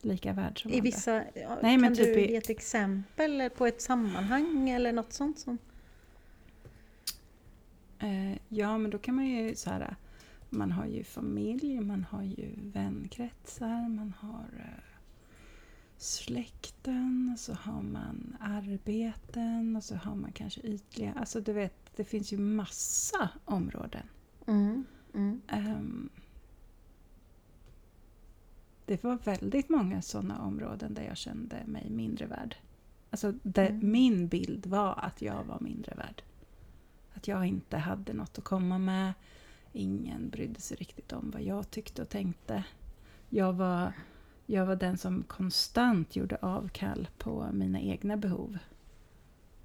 lika 0.00 0.32
värd 0.32 0.62
som 0.62 0.70
I 0.70 0.74
andra. 0.74 0.82
vissa... 0.82 1.24
Ja, 1.34 1.58
Nej, 1.62 1.80
kan 1.80 1.94
typ 1.94 2.14
du 2.14 2.20
ge 2.20 2.36
ett 2.36 2.50
exempel 2.50 3.50
på 3.50 3.66
ett 3.66 3.82
sammanhang 3.82 4.70
eller 4.70 4.92
något 4.92 5.12
sånt? 5.12 5.38
Som... 5.38 5.58
Eh, 7.98 8.36
ja, 8.48 8.78
men 8.78 8.90
då 8.90 8.98
kan 8.98 9.14
man 9.14 9.26
ju 9.26 9.54
så 9.54 9.70
här... 9.70 9.96
Man 10.50 10.72
har 10.72 10.86
ju 10.86 11.04
familj, 11.04 11.80
man 11.80 12.04
har 12.10 12.22
ju 12.22 12.54
vänkretsar, 12.56 13.88
man 13.88 14.14
har 14.18 14.48
eh, 14.58 14.84
släkten, 15.96 17.30
och 17.32 17.40
så 17.40 17.52
har 17.52 17.82
man 17.82 18.36
arbeten 18.40 19.76
och 19.76 19.84
så 19.84 19.94
har 19.94 20.14
man 20.14 20.32
kanske 20.32 20.60
ytliga... 20.60 21.12
Alltså 21.16 21.40
du 21.40 21.52
vet, 21.52 21.96
det 21.96 22.04
finns 22.04 22.32
ju 22.32 22.38
massa 22.38 23.28
områden. 23.44 24.06
Mm. 24.46 24.84
Mm. 25.14 25.40
Ehm, 25.48 26.10
det 28.88 29.04
var 29.04 29.18
väldigt 29.24 29.68
många 29.68 30.02
sådana 30.02 30.42
områden 30.42 30.94
där 30.94 31.02
jag 31.02 31.16
kände 31.16 31.56
mig 31.66 31.90
mindre 31.90 32.26
värd. 32.26 32.56
Alltså 33.10 33.32
där 33.42 33.68
Mm. 33.70 33.90
min 33.90 34.28
bild 34.28 34.66
var 34.66 34.94
att 34.98 35.22
jag 35.22 35.44
var 35.44 35.60
mindre 35.60 35.94
värd. 35.94 36.22
Att 37.14 37.28
jag 37.28 37.46
inte 37.46 37.76
hade 37.76 38.12
något 38.12 38.38
att 38.38 38.44
komma 38.44 38.78
med. 38.78 39.12
Ingen 39.72 40.28
brydde 40.28 40.60
sig 40.60 40.76
riktigt 40.76 41.12
om 41.12 41.30
vad 41.30 41.42
jag 41.42 41.70
tyckte 41.70 42.02
och 42.02 42.08
tänkte. 42.08 42.64
Jag 43.28 43.52
var, 43.52 43.92
jag 44.46 44.66
var 44.66 44.76
den 44.76 44.98
som 44.98 45.22
konstant 45.22 46.16
gjorde 46.16 46.36
avkall 46.36 47.08
på 47.18 47.48
mina 47.52 47.80
egna 47.80 48.16
behov. 48.16 48.58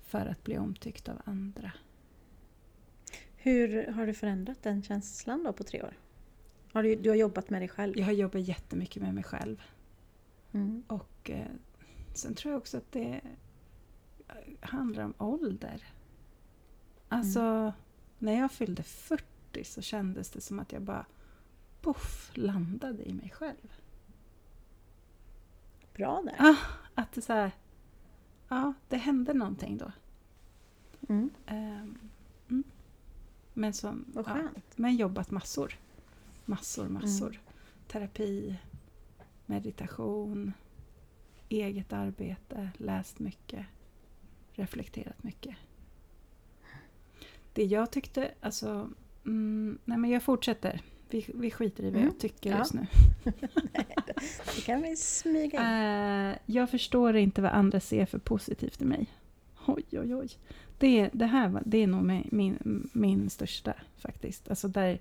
För 0.01 0.25
att 0.25 0.43
bli 0.43 0.57
omtyckt 0.57 1.09
av 1.09 1.21
andra. 1.25 1.71
Hur 3.35 3.91
har 3.91 4.07
du 4.07 4.13
förändrat 4.13 4.63
den 4.63 4.83
känslan 4.83 5.43
då 5.43 5.53
på 5.53 5.63
tre 5.63 5.83
år? 5.83 5.93
Har 6.73 6.83
du, 6.83 6.95
du 6.95 7.09
har 7.09 7.15
jobbat 7.15 7.49
med 7.49 7.61
dig 7.61 7.69
själv? 7.69 7.97
Jag 7.97 8.05
har 8.05 8.13
jobbat 8.13 8.41
jättemycket 8.41 9.01
med 9.01 9.13
mig 9.13 9.23
själv. 9.23 9.61
Mm. 10.51 10.83
Och 10.87 11.29
eh, 11.29 11.47
sen 12.13 12.35
tror 12.35 12.51
jag 12.51 12.59
också 12.61 12.77
att 12.77 12.91
det 12.91 13.21
handlar 14.59 15.03
om 15.03 15.13
ålder. 15.17 15.83
Alltså, 17.09 17.39
Mm. 17.41 17.71
när 18.19 18.33
jag 18.39 18.51
fyllde 18.51 18.83
40 18.83 19.63
så 19.63 19.81
kändes 19.81 20.29
det 20.29 20.41
som 20.41 20.59
att 20.59 20.71
jag 20.71 20.81
bara 20.81 21.05
poff, 21.81 22.31
landade 22.33 23.03
i 23.09 23.13
mig 23.13 23.29
själv. 23.29 23.73
Bra 25.95 26.21
där. 26.25 26.35
Ah, 26.39 26.55
att 26.95 27.11
det 27.13 27.21
så 27.21 27.33
här, 27.33 27.51
ja, 28.49 28.73
det 28.89 28.97
hände 28.97 29.33
någonting 29.33 29.77
då. 29.77 29.91
Mm. 31.09 31.29
Mm. 31.45 32.63
Men 33.53 33.73
som, 33.73 34.05
Vad 34.13 34.27
ja, 34.27 34.33
skönt. 34.33 34.77
men 34.77 34.95
jobbat 34.95 35.31
massor. 35.31 35.77
Massor, 36.45 36.89
massor. 36.89 37.39
Terapi, 37.87 38.55
meditation, 39.45 40.53
eget 41.49 41.93
arbete, 41.93 42.69
läst 42.77 43.19
mycket, 43.19 43.65
reflekterat 44.53 45.23
mycket. 45.23 45.55
Det 47.53 47.63
jag 47.63 47.91
tyckte, 47.91 48.31
alltså... 48.41 48.89
Mm, 49.25 49.77
nej 49.85 49.97
men 49.97 50.09
jag 50.09 50.23
fortsätter. 50.23 50.81
Vi, 51.09 51.25
vi 51.33 51.51
skiter 51.51 51.83
i 51.83 51.89
vad 51.89 51.95
Mm, 51.95 52.05
jag 52.07 52.19
tycker 52.19 52.49
ja. 52.49 52.57
just 52.57 52.73
nu. 52.73 52.87
Det 54.55 54.61
kan 54.65 54.81
vi 54.81 54.95
smyga 54.95 55.59
in. 55.59 55.65
Eh, 55.65 56.37
jag 56.45 56.69
förstår 56.69 57.15
inte 57.15 57.41
vad 57.41 57.51
andra 57.51 57.79
ser 57.79 58.05
för 58.05 58.19
positivt 58.19 58.81
i 58.81 58.85
mig. 58.85 59.07
Oj, 59.65 59.83
oj, 59.91 60.15
oj. 60.15 60.29
Det, 60.77 61.09
det 61.13 61.25
här 61.25 61.61
det 61.65 61.77
är 61.77 61.87
nog 61.87 62.03
min, 62.03 62.29
min, 62.31 62.89
min 62.93 63.29
största 63.29 63.73
faktiskt. 63.97 64.49
Alltså 64.49 64.67
där, 64.67 64.99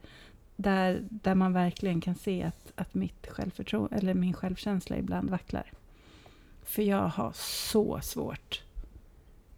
där, 0.62 1.04
där 1.10 1.34
man 1.34 1.52
verkligen 1.52 2.00
kan 2.00 2.14
se 2.14 2.42
att, 2.42 2.72
att 2.74 2.94
mitt 2.94 3.26
självförtroende, 3.26 3.96
eller 3.96 4.14
min 4.14 4.32
självkänsla 4.32 4.96
ibland 4.96 5.30
vacklar. 5.30 5.72
För 6.62 6.82
jag 6.82 7.08
har 7.08 7.32
så 7.34 8.00
svårt. 8.00 8.62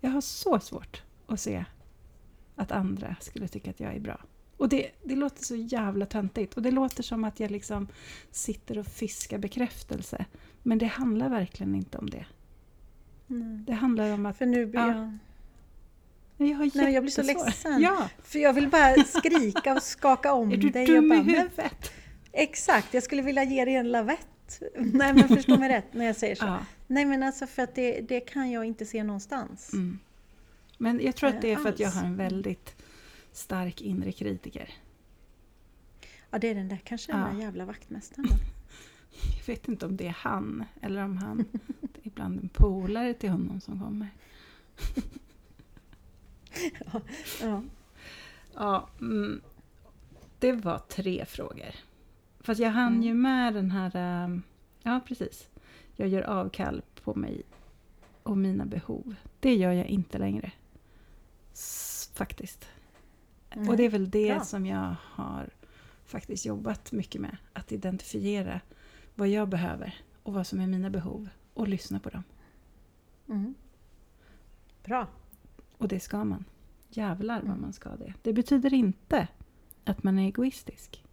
Jag 0.01 0.11
har 0.11 0.21
så 0.21 0.61
svårt 0.61 1.03
att 1.27 1.41
se 1.41 1.65
att 2.57 2.73
andra 2.73 3.17
skulle 3.21 3.49
tycka 3.49 3.71
att 3.71 3.81
jag 3.81 3.95
är 3.95 4.01
bra. 4.01 4.21
Och 4.57 4.69
det, 4.69 4.91
det 5.03 5.17
låter 5.17 5.45
så 5.45 5.57
jävla 5.57 6.07
töntigt. 6.07 6.55
Och 6.55 6.63
det 6.63 6.71
låter 6.71 7.03
som 7.03 7.25
att 7.25 7.41
jag 7.41 7.51
liksom 7.51 7.89
sitter 8.31 8.79
och 8.79 8.87
fiskar 8.87 9.39
bekräftelse. 9.39 10.25
Men 10.63 10.79
det 10.79 10.87
handlar 10.87 11.29
verkligen 11.29 11.75
inte 11.75 11.99
om 11.99 12.11
det. 12.11 12.27
Mm. 13.29 13.65
Det 13.65 13.73
handlar 13.73 14.13
om 14.13 14.27
att 14.27 14.37
För 14.37 14.47
nu 14.47 14.67
blir 14.67 14.81
Ja. 14.81 15.19
Nej, 16.37 16.51
jag, 16.51 16.71
Nej, 16.75 16.95
jag 16.95 17.03
blir 17.03 17.11
så 17.13 17.23
ledsen. 17.23 17.81
Ja, 17.83 18.09
För 18.23 18.39
jag 18.39 18.53
vill 18.53 18.69
bara 18.69 19.05
skrika 19.05 19.75
och 19.75 19.83
skaka 19.83 20.33
om 20.33 20.53
är 20.53 20.57
du 20.57 20.71
dig. 20.71 20.87
dum 20.87 21.09
bara, 21.09 21.19
i 21.19 21.23
huvudet? 21.23 21.93
exakt, 22.33 22.95
jag 22.95 23.03
skulle 23.03 23.23
vilja 23.23 23.45
ge 23.45 23.65
dig 23.65 23.75
en 23.75 23.93
lavett. 23.93 24.61
Nej 24.79 25.15
men 25.15 25.29
förstå 25.29 25.59
mig 25.59 25.69
rätt 25.69 25.95
när 25.95 26.05
jag 26.05 26.17
säger 26.17 26.35
så. 26.35 26.45
Ja. 26.45 26.59
Nej 26.87 27.05
men 27.05 27.23
alltså 27.23 27.47
för 27.47 27.63
att 27.63 27.75
det, 27.75 28.01
det 28.01 28.21
kan 28.21 28.51
jag 28.51 28.65
inte 28.65 28.87
se 28.87 29.05
någonstans. 29.05 29.73
Mm. 29.73 29.99
Men 30.79 31.01
jag 31.05 31.17
tror 31.17 31.29
att 31.31 31.41
det 31.43 31.53
är 31.53 31.57
för 31.57 31.69
att 31.69 31.81
jag 31.81 31.87
Alls. 31.87 31.97
har 31.97 32.07
en 32.07 32.17
väldigt 32.17 32.77
stark 33.33 33.81
inre 33.83 34.13
kritiker. 34.13 34.71
Ja 36.31 36.39
det 36.39 36.49
är 36.49 36.55
den 36.55 36.69
där, 36.69 36.81
kanske 36.85 37.13
den 37.13 37.21
Ja. 37.21 37.27
där 37.33 37.41
jävla 37.41 37.65
vaktmästaren. 37.65 38.29
Jag 39.39 39.47
vet 39.55 39.69
inte 39.69 39.87
om 39.87 39.97
det 39.97 40.07
är 40.07 40.17
han 40.19 40.65
eller 40.83 41.05
om 41.05 41.17
han 41.17 41.37
det 41.81 42.01
är 42.03 42.07
ibland 42.07 42.41
en 42.41 42.49
polare 42.49 43.15
till 43.15 43.31
honom 43.31 43.61
som 43.61 43.81
kommer. 43.81 44.09
Ja. 47.41 47.63
Ja, 48.55 48.89
mm, 49.01 49.41
det 50.39 50.53
var 50.53 50.79
tre 50.79 51.25
frågor. 51.27 51.75
Fast 52.41 52.61
jag 52.61 52.71
hann 52.71 52.93
Mm. 52.93 53.03
ju 53.03 53.15
med 53.15 53.55
den 53.55 53.71
här... 53.71 54.25
ähm, 54.25 54.43
Ja, 54.83 55.01
precis. 55.07 55.49
Jag 55.97 56.09
gör 56.09 56.23
avkall 56.23 56.83
på 57.05 57.15
mig 57.15 57.43
och 58.23 58.39
mina 58.39 58.67
behov. 58.67 59.15
Det 59.41 59.55
gör 59.55 59.73
jag 59.73 59.87
inte 59.87 60.19
längre. 60.19 60.53
S- 61.53 62.11
faktiskt. 62.15 62.69
Nej. 63.55 63.69
Och 63.69 63.77
det 63.77 63.85
är 63.85 63.89
väl 63.91 64.11
det 64.11 64.35
Bra. 64.35 64.45
som 64.45 64.67
jag 64.67 64.95
har 65.03 65.51
faktiskt 66.05 66.47
jobbat 66.47 66.93
mycket 66.93 67.21
med. 67.21 67.37
Att 67.53 67.73
identifiera 67.73 68.61
vad 69.15 69.29
jag 69.29 69.49
behöver 69.49 69.95
och 70.23 70.33
vad 70.35 70.47
som 70.47 70.61
är 70.61 70.67
mina 70.67 70.91
behov. 70.91 71.29
Och 71.55 71.69
lyssna 71.69 72.01
på 72.01 72.11
dem. 72.11 72.23
Mm. 73.29 73.55
Bra. 74.85 75.07
Och 75.85 75.89
det 75.89 76.01
ska 76.01 76.25
man. 76.25 76.45
Jävlar 76.91 77.41
vad 77.41 77.49
Mm. 77.51 77.61
man 77.61 77.73
ska 77.73 77.97
det. 77.97 78.15
Det 78.23 78.33
betyder 78.33 78.75
inte 78.75 79.29
att 79.85 80.03
man 80.03 80.19
är 80.19 80.27
egoistisk. 80.27 81.05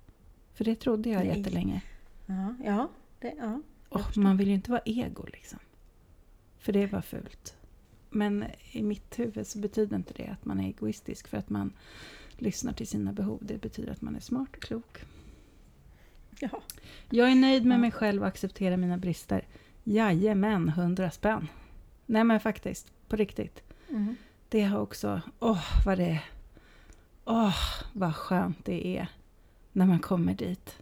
För 0.54 0.66
det 0.66 0.76
trodde 0.76 1.10
jag 1.10 1.26
Nej. 1.26 1.38
jättelänge. 1.38 1.82
Ja, 2.26 2.56
ja, 2.66 2.90
det, 3.20 3.34
ja. 3.38 3.62
Och 3.90 4.18
man 4.18 4.38
vill 4.38 4.48
ju 4.48 4.54
inte 4.54 4.72
vara 4.72 4.82
ego 4.86 5.26
liksom. 5.34 5.60
För 6.60 6.74
det 6.74 6.88
var 6.88 7.02
fult. 7.02 7.56
Men 8.10 8.46
i 8.72 8.84
mitt 8.84 9.20
huvud 9.20 9.48
så 9.48 9.60
betyder 9.60 9.96
inte 9.96 10.14
det 10.14 10.28
att 10.28 10.46
man 10.46 10.60
är 10.60 10.68
egoistisk 10.68 11.28
för 11.28 11.38
att 11.38 11.50
man 11.50 11.74
lyssnar 12.38 12.74
till 12.74 12.88
sina 12.88 13.14
behov. 13.14 13.40
Det 13.42 13.62
betyder 13.62 13.92
att 13.92 14.02
man 14.02 14.16
är 14.16 14.20
smart 14.20 14.50
och 14.56 14.62
klok. 14.62 14.98
Ja. 16.40 16.62
Jag 17.10 17.32
är 17.32 17.36
nöjd 17.36 17.66
med 17.66 17.80
mig 17.80 17.92
själv 17.92 18.22
och 18.22 18.28
accepterar 18.28 18.78
mina 18.78 18.98
brister. 18.98 19.48
Jajamän, 19.84 20.70
hundra 20.70 21.12
spänn. 21.12 21.48
Nej 22.06 22.24
men 22.24 22.40
faktiskt, 22.40 22.92
på 23.08 23.16
riktigt. 23.16 23.64
Mm. 23.90 24.16
Det 24.52 24.64
har 24.64 24.80
också, 24.80 25.22
åh 25.40 25.86
vad 25.86 25.98
det 25.98 26.24
Åh, 27.26 27.56
vad 27.94 28.16
skönt 28.16 28.66
det 28.66 28.98
är 28.98 29.08
när 29.72 29.86
man 29.86 30.00
kommer 30.00 30.34
dit. 30.34 30.78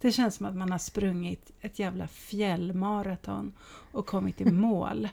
Det 0.00 0.12
känns 0.12 0.34
som 0.34 0.46
att 0.46 0.56
man 0.56 0.72
har 0.72 0.78
sprungit 0.78 1.50
ett 1.60 1.78
jävla 1.78 2.08
fjällmaraton 2.08 3.52
och 3.92 4.06
kommit 4.06 4.40
i 4.40 4.44
mål. 4.52 5.08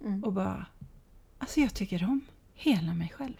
Mm. 0.00 0.24
Och 0.24 0.32
bara, 0.32 0.66
alltså 1.38 1.60
jag 1.60 1.74
tycker 1.74 2.04
om 2.04 2.20
hela 2.54 2.94
mig 2.94 3.12
själv. 3.16 3.36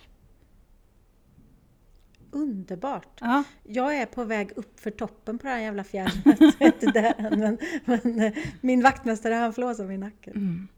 Underbart. 2.31 3.21
Ja, 3.21 3.45
Jag 3.63 3.97
är 3.97 4.07
på 4.07 4.25
väg 4.25 4.53
upp 4.57 4.81
för 4.81 4.91
toppen 4.91 5.39
på 5.39 5.47
det 5.47 5.53
här 5.53 5.61
jävla 5.61 5.85
fjället. 5.85 6.25
Jag 6.41 6.63
är 6.63 6.67
inte 6.67 6.87
där 6.87 7.15
än, 7.19 7.41
men, 7.41 7.59
men 7.85 8.21
eh, 8.21 8.33
min 8.61 8.83
vaktmästare 8.83 9.35
han 9.35 9.53
flåsar 9.53 9.85
mig 9.85 9.95
i 9.95 9.99
nacken. 9.99 10.33
mm. 10.37 10.69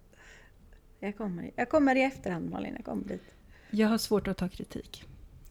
Jag 1.01 1.17
kommer, 1.17 1.51
jag 1.57 1.69
kommer 1.69 1.97
i 1.97 2.03
efterhand 2.03 2.51
Malin, 2.51 2.73
jag 2.77 2.85
kommer 2.85 3.05
dit. 3.05 3.23
Jag 3.71 3.89
har 3.89 3.99
svårt 3.99 4.29
att 4.29 4.37
ta 4.37 4.49
kritik. 4.49 5.05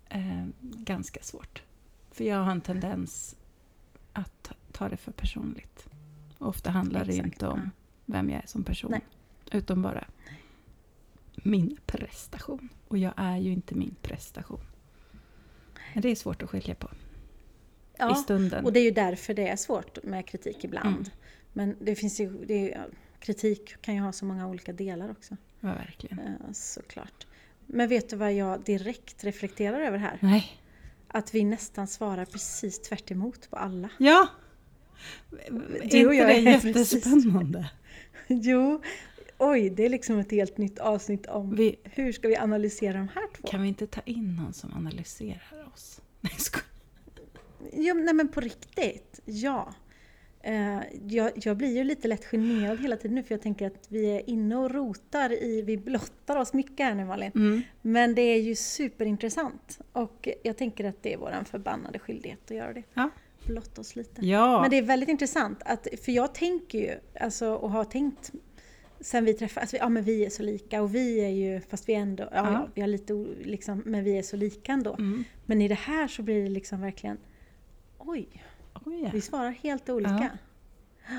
Eh, 0.10 0.46
ganska 0.62 1.22
svårt. 1.24 1.64
För 2.12 2.24
jag 2.24 2.38
har 2.44 2.52
en 2.52 2.62
tendens 2.62 3.36
att 4.14 4.52
ta- 4.72 4.90
det 4.90 4.98
för 4.98 5.12
personligt. 5.12 5.88
Ofta 6.38 6.70
handlar 6.72 7.06
det 7.06 7.12
Exakt, 7.12 7.26
inte 7.28 7.48
om 7.48 7.72
vem 8.06 8.30
jag 8.30 8.44
är 8.44 8.48
som 8.48 8.64
person. 8.64 8.92
Nej. 8.92 9.02
Utan 9.52 9.82
bara 9.82 10.08
min 11.36 11.78
prestation. 11.86 12.70
Och 12.88 12.98
jag 12.98 13.14
är 13.18 13.38
ju 13.38 13.52
inte 13.52 13.76
min 13.76 13.96
prestation. 14.02 14.60
Men 15.94 16.02
det 16.02 16.10
är 16.10 16.16
svårt 16.16 16.44
att 16.44 16.50
skilja 16.50 16.76
på 16.76 16.88
i 16.88 17.98
Ja, 17.98 18.16
stunden. 18.16 18.66
och 18.66 18.74
det 18.74 18.80
är 18.80 18.84
ju 18.84 18.92
därför 18.92 19.34
det 19.34 19.48
är 19.48 19.56
svårt 19.56 20.04
med 20.04 20.28
kritik 20.28 20.64
ibland. 20.64 20.96
Mm. 20.96 21.10
Men 21.54 21.76
det 21.82 21.96
finns 21.96 22.20
ju, 22.20 22.46
det 22.46 22.74
är, 22.74 22.88
kritik 23.26 23.76
kan 23.82 23.96
ju 23.96 24.02
ha 24.02 24.12
så 24.12 24.26
många 24.26 24.48
olika 24.48 24.74
delar 24.74 25.12
också. 25.12 25.38
Ja, 25.60 25.68
verkligen. 25.68 26.20
Eh, 26.20 26.52
Såklart. 26.54 27.28
Men 27.66 27.90
vet 27.90 28.10
du 28.10 28.16
vad 28.16 28.34
jag 28.34 28.64
direkt 28.64 29.24
reflekterar 29.24 29.80
över 29.80 29.98
här? 29.98 30.18
Nej. 30.22 30.62
Att 31.08 31.36
vi 31.36 31.44
nästan 31.44 31.88
svarar 31.88 32.26
precis 32.26 32.82
tvärt 32.82 33.12
emot 33.12 33.50
på 33.50 33.56
alla. 33.56 33.90
Ja! 33.98 34.28
Du 35.92 36.08
och 36.08 36.16
jag 36.16 36.32
är 36.32 36.60
precis- 36.62 36.94
jättespännande? 36.94 37.72
Jo, 38.28 38.82
oj, 39.38 39.70
det 39.70 39.86
är 39.86 39.90
liksom 39.90 40.20
ett 40.20 40.32
helt 40.32 40.58
nytt 40.58 40.80
avsnitt 40.80 41.26
om 41.26 41.56
Vi, 41.56 41.76
hur 41.84 42.12
ska 42.12 42.28
vi 42.28 42.38
analysera 42.38 42.98
de 42.98 43.08
här 43.08 43.28
två? 43.38 43.48
kan 43.48 43.62
vi 43.62 43.68
inte 43.68 43.88
ta 43.88 44.02
in 44.06 44.36
någon 44.36 44.54
som 44.54 44.74
analyserar 44.74 45.72
oss? 45.74 46.02
Nej, 46.22 46.32
jag 46.36 46.42
skojar. 46.42 46.66
Jo, 47.74 47.94
nej 47.94 48.14
men 48.14 48.28
på 48.28 48.40
riktigt, 48.42 49.20
ja. 49.26 49.74
Eh, 50.46 50.80
jag, 51.08 51.32
jag 51.36 51.58
blir 51.58 51.76
ju 51.78 51.84
lite 51.84 52.08
lätt 52.08 52.26
generad 52.26 52.80
hela 52.80 52.98
tiden 52.98 53.16
nu 53.16 53.24
för 53.24 53.34
jag 53.34 53.42
tänker 53.42 53.68
att 53.68 53.86
vi 53.88 54.06
är 54.06 54.30
inne 54.30 54.56
och 54.56 54.72
rotar 54.72 55.44
i, 55.44 55.62
vi 55.62 55.78
blottar 55.78 56.38
oss 56.38 56.54
mycket 56.54 56.86
här 56.86 56.96
nu 56.96 57.06
Malin. 57.06 57.32
Mm. 57.36 57.62
Men 57.82 58.16
det 58.16 58.22
är 58.22 58.42
ju 58.42 58.56
superintressant 58.56 59.80
och 59.92 60.30
jag 60.44 60.58
tänker 60.58 60.86
att 60.86 61.04
det 61.04 61.14
är 61.14 61.18
vår 61.18 61.44
förbannade 61.46 62.00
skyldighet 62.00 62.40
att 62.46 62.58
göra 62.58 62.74
det. 62.74 62.84
Ja. 62.94 63.10
Blotta 63.48 63.82
oss 63.82 63.96
lite. 63.96 64.26
Ja. 64.26 64.62
Men 64.62 64.70
det 64.70 64.78
är 64.78 64.82
väldigt 64.82 65.10
intressant, 65.10 65.62
att, 65.66 65.88
för 66.02 66.12
jag 66.12 66.34
tänker 66.34 66.80
ju, 66.80 66.92
alltså, 67.20 67.54
och 67.54 67.72
har 67.72 67.86
tänkt 67.86 68.32
sen 69.00 69.26
vi 69.26 69.34
träffades, 69.34 69.58
alltså, 69.62 69.78
ja 69.78 69.90
men 69.90 70.04
vi 70.04 70.26
är 70.26 70.30
så 70.30 70.44
lika 70.44 70.82
och 70.82 70.96
vi 70.96 71.20
är 71.20 71.30
ju, 71.30 71.62
fast 71.62 71.90
vi 71.90 71.94
är 71.94 72.00
ändå, 72.00 72.24
ja, 72.24 72.30
Ja. 72.32 72.52
ja 72.52 72.70
vi 72.76 72.82
har 72.82 72.88
lite 72.88 73.14
liksom, 73.44 73.84
men 73.86 74.04
vi 74.04 74.18
är 74.18 74.24
så 74.24 74.36
lika 74.36 74.72
ändå. 74.72 74.94
Mm. 74.94 75.24
Men 75.46 75.62
i 75.62 75.68
det 75.68 75.76
här 75.76 76.08
så 76.08 76.22
blir 76.22 76.44
det 76.44 76.50
liksom 76.50 76.82
verkligen, 76.82 77.18
oj, 77.98 78.44
Oj, 78.84 79.02
ja. 79.04 79.10
vi 79.14 79.22
svarar 79.22 79.52
helt 79.52 79.90
olika. 79.90 80.38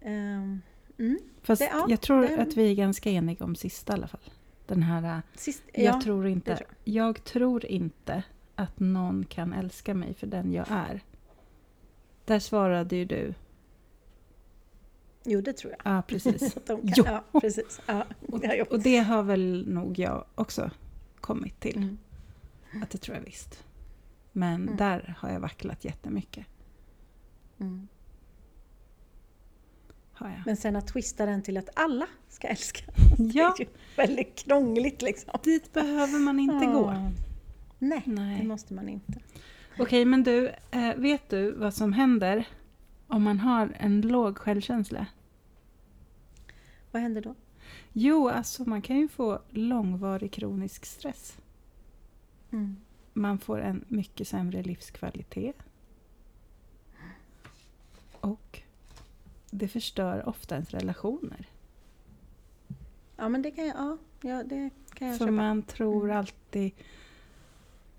Ehm, 0.00 0.60
mm, 0.98 1.18
Fast 1.42 1.60
Det- 1.62 1.66
ja, 1.72 1.86
jag 1.88 2.00
tror 2.00 2.22
det- 2.22 2.42
att 2.42 2.56
vi 2.56 2.70
är 2.70 2.74
ganska 2.74 3.10
eniga 3.10 3.44
om 3.44 3.56
sista 3.56 3.92
i 3.92 3.94
alla 3.96 4.06
fall. 4.08 4.20
Den 4.66 4.82
här, 4.82 5.22
Sist, 5.34 5.62
jag, 5.74 5.84
ja, 5.84 6.00
tror 6.00 6.26
inte, 6.26 6.56
tror 6.56 6.68
jag 6.84 7.24
tror 7.24 7.64
inte 7.66 8.22
att 8.54 8.80
någon 8.80 9.24
kan 9.24 9.52
älska 9.52 9.94
mig 9.94 10.14
för 10.14 10.26
den 10.26 10.52
jag 10.52 10.66
är. 10.70 11.00
Där 12.24 12.38
svarade 12.38 12.96
ju 12.96 13.04
du, 13.04 13.34
Jo, 15.24 15.40
det 15.40 15.52
tror 15.52 15.72
jag. 15.72 15.92
ja 15.96 16.02
precis. 16.02 16.54
Kan, 16.66 16.80
Jo. 16.96 17.04
ja, 17.06 17.40
precis. 17.40 17.80
Ja, 17.86 18.04
jag 18.42 18.72
Och 18.72 18.80
det 18.80 18.98
har 18.98 19.22
väl 19.22 19.64
nog 19.68 19.98
jag 19.98 20.24
också 20.34 20.70
kommit 21.20 21.60
till. 21.60 21.76
Mm. 21.76 21.98
Att 22.82 22.90
det 22.90 22.98
tror 22.98 23.16
jag 23.16 23.24
visst. 23.24 23.64
Men 24.32 24.62
Mm. 24.62 24.76
där 24.76 25.14
har 25.18 25.30
jag 25.30 25.40
vacklat 25.40 25.84
jättemycket. 25.84 26.46
Mm. 27.60 27.88
Har 30.12 30.28
jag. 30.28 30.42
Men 30.46 30.56
sen 30.56 30.76
att 30.76 30.86
twista 30.86 31.26
den 31.26 31.42
till 31.42 31.56
att 31.56 31.68
alla 31.74 32.06
ska 32.28 32.48
älska. 32.48 32.84
Ja, 33.18 33.54
Det 33.58 33.62
är 33.62 33.66
ju 33.66 33.72
väldigt 33.96 34.36
krångligt 34.44 35.02
liksom. 35.02 35.30
dit 35.44 35.72
behöver 35.72 36.18
man 36.18 36.40
inte 36.40 36.66
gå. 36.66 36.92
Ja. 36.92 37.10
Nej, 37.78 38.02
Nej. 38.06 38.40
det 38.40 38.46
måste 38.46 38.74
man 38.74 38.88
inte. 38.88 39.20
Okej, 39.78 40.04
men 40.04 40.22
du, 40.22 40.48
eh, 40.70 40.94
vet 40.96 41.28
du 41.30 41.52
vad 41.52 41.74
som 41.74 41.92
händer 41.92 42.48
om 43.06 43.22
man 43.22 43.38
har 43.40 43.76
en 43.78 44.00
låg 44.00 44.38
självkänsla? 44.38 45.06
Vad 46.90 47.02
händer 47.02 47.20
då? 47.22 47.34
Jo, 47.92 48.28
alltså 48.28 48.64
man 48.68 48.82
kan 48.82 48.96
ju 48.96 49.08
få 49.08 49.42
långvarig 49.50 50.32
kronisk 50.32 50.86
stress. 50.86 51.36
Mm. 52.50 52.76
Man 53.18 53.38
får 53.38 53.60
en 53.60 53.84
mycket 53.88 54.28
sämre 54.28 54.62
livskvalitet. 54.62 55.56
Och 58.20 58.62
det 59.50 59.68
förstör 59.68 60.28
ofta 60.28 60.54
ens 60.54 60.70
relationer. 60.70 61.46
Ja, 63.16 63.28
men 63.28 63.42
det 63.42 63.50
kan 63.50 63.66
jag, 63.66 63.76
ja, 63.76 63.98
ja, 64.22 64.42
det 64.42 64.70
kan 64.94 65.08
jag 65.08 65.18
För 65.18 65.24
köpa. 65.24 65.32
man 65.36 65.62
tror 65.62 66.04
Mm. 66.04 66.16
alltid... 66.16 66.72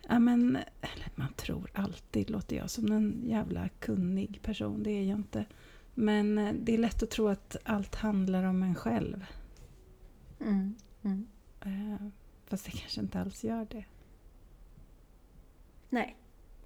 Ja, 0.08 0.20
men, 0.20 0.56
eller 0.82 1.10
man 1.16 1.34
tror 1.34 1.70
alltid, 1.74 2.30
låter 2.30 2.56
jag 2.56 2.70
som 2.70 2.92
en 2.92 3.22
jävla 3.26 3.70
kunnig 3.70 4.40
person. 4.42 4.84
Det 4.84 4.92
är 4.92 5.04
jag 5.04 5.18
inte. 5.20 5.46
Men 5.94 6.38
eh, 6.38 6.54
det 6.54 6.74
är 6.74 6.78
lätt 6.78 7.04
att 7.04 7.10
tro 7.12 7.28
att 7.28 7.56
allt 7.64 7.96
handlar 7.96 8.44
om 8.44 8.64
en 8.64 8.76
själv. 8.76 9.26
Mm. 10.40 10.76
Mm. 11.02 11.28
Eh, 11.62 12.08
fast 12.46 12.66
det 12.66 12.72
kanske 12.72 13.02
inte 13.02 13.20
alls 13.22 13.44
gör 13.44 13.68
det. 13.70 13.86
Nej, 15.90 16.16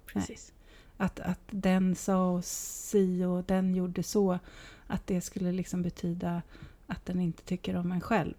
precis. 0.06 0.52
Att, 0.96 1.20
att 1.20 1.40
den 1.50 1.94
sa 1.94 2.42
si 2.42 3.24
och 3.24 3.44
den 3.44 3.74
gjorde 3.74 4.02
så. 4.02 4.38
Att 4.86 5.06
det 5.06 5.20
skulle 5.20 5.52
liksom 5.52 5.82
betyda 5.82 6.42
att 6.86 7.06
den 7.06 7.20
inte 7.20 7.42
tycker 7.42 7.76
om 7.76 7.92
en 7.92 8.00
själv. 8.00 8.34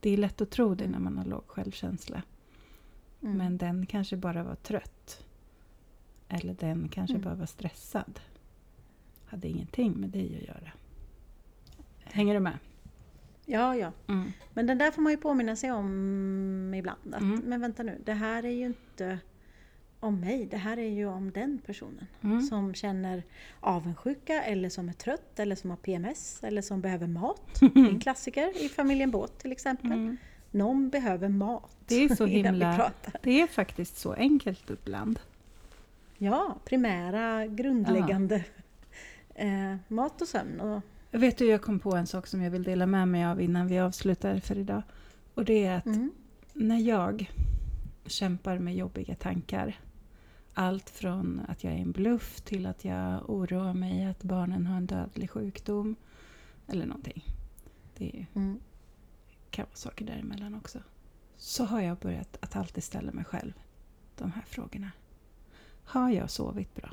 Det 0.00 0.10
är 0.10 0.16
lätt 0.16 0.40
att 0.40 0.50
tro 0.50 0.74
det 0.74 0.88
när 0.88 0.98
man 0.98 1.18
har 1.18 1.24
låg 1.24 1.42
självkänsla. 1.46 2.22
Mm. 3.22 3.36
Men 3.38 3.58
den 3.58 3.86
kanske 3.86 4.16
bara 4.16 4.42
var 4.42 4.54
trött. 4.54 5.24
Eller 6.28 6.54
den 6.54 6.88
kanske 6.88 7.14
Mm. 7.14 7.24
bara 7.24 7.34
var 7.34 7.46
stressad. 7.46 8.20
Hade 9.26 9.48
ingenting 9.48 9.92
med 9.92 10.10
dig 10.10 10.36
att 10.36 10.48
göra. 10.48 10.72
Hänger 11.98 12.34
du 12.34 12.40
med? 12.40 12.58
Ja, 13.46 13.76
ja. 13.76 13.92
Mm. 14.06 14.32
Men 14.54 14.66
den 14.66 14.78
där 14.78 14.90
får 14.90 15.02
man 15.02 15.12
ju 15.12 15.18
påminna 15.18 15.56
sig 15.56 15.72
om 15.72 16.74
ibland. 16.74 17.14
Att, 17.14 17.20
Mm. 17.20 17.40
Men 17.44 17.60
vänta 17.60 17.82
nu, 17.82 18.00
det 18.04 18.12
här 18.12 18.44
är 18.44 18.50
ju 18.50 18.66
inte 18.66 19.18
om 20.00 20.20
mig. 20.20 20.46
Det 20.46 20.56
här 20.56 20.78
är 20.78 20.88
ju 20.88 21.06
om 21.06 21.30
den 21.30 21.58
personen. 21.66 22.06
Mm. 22.20 22.42
Som 22.42 22.74
känner 22.74 23.22
avundsjuka 23.60 24.42
eller 24.42 24.68
som 24.68 24.88
är 24.88 24.92
trött 24.92 25.38
eller 25.38 25.56
som 25.56 25.70
har 25.70 25.76
PMS 25.76 26.44
eller 26.44 26.62
som 26.62 26.80
behöver 26.80 27.06
mat. 27.06 27.60
En 27.74 28.00
klassiker 28.00 28.64
i 28.64 28.68
familjen 28.68 29.10
Båt 29.10 29.38
till 29.38 29.52
exempel. 29.52 29.92
Mm. 29.92 30.16
Någon 30.50 30.88
behöver 30.88 31.28
mat. 31.28 31.76
Det 31.86 32.04
är 32.04 32.14
så 32.14 32.26
himla-. 32.26 32.92
Det 33.22 33.40
är 33.40 33.46
faktiskt 33.46 33.98
så 33.98 34.12
enkelt 34.12 34.70
ibland. 34.70 35.20
Ja, 36.18 36.58
primära, 36.64 37.46
grundläggande 37.46 38.44
eh, 39.34 39.76
mat 39.88 40.22
och 40.22 40.28
sömn. 40.28 40.60
Och, 40.60 40.82
Vet 41.10 41.38
du, 41.38 41.46
jag 41.46 41.62
kom 41.62 41.78
på 41.78 41.96
en 41.96 42.06
sak 42.06 42.26
som 42.26 42.42
jag 42.42 42.50
vill 42.50 42.62
dela 42.62 42.86
med 42.86 43.08
mig 43.08 43.24
av 43.24 43.40
innan 43.40 43.66
vi 43.66 43.78
avslutar 43.78 44.40
för 44.40 44.58
idag. 44.58 44.82
Och 45.34 45.44
det 45.44 45.64
är 45.64 45.76
att 45.76 45.86
mm, 45.86 46.10
när 46.52 46.78
jag 46.78 47.30
kämpar 48.06 48.58
med 48.58 48.76
jobbiga 48.76 49.14
tankar 49.14 49.78
allt 50.54 50.90
från 50.90 51.40
att 51.48 51.64
jag 51.64 51.72
är 51.72 51.78
en 51.78 51.92
bluff 51.92 52.40
till 52.40 52.66
att 52.66 52.84
jag 52.84 53.30
oroar 53.30 53.74
mig 53.74 54.04
att 54.04 54.22
barnen 54.22 54.66
har 54.66 54.76
en 54.76 54.86
dödlig 54.86 55.30
sjukdom 55.30 55.96
eller 56.66 56.86
någonting. 56.86 57.24
Det 57.96 58.26
mm, 58.34 58.60
kan 59.50 59.64
vara 59.64 59.76
saker 59.76 60.04
däremellan 60.04 60.54
också. 60.54 60.78
Så 61.36 61.64
har 61.64 61.80
jag 61.80 61.98
börjat 61.98 62.36
att 62.40 62.56
alltid 62.56 62.84
ställa 62.84 63.12
mig 63.12 63.24
själv 63.24 63.52
de 64.16 64.32
här 64.32 64.42
frågorna. 64.46 64.90
Har 65.84 66.10
jag 66.10 66.30
sovit 66.30 66.74
bra? 66.74 66.90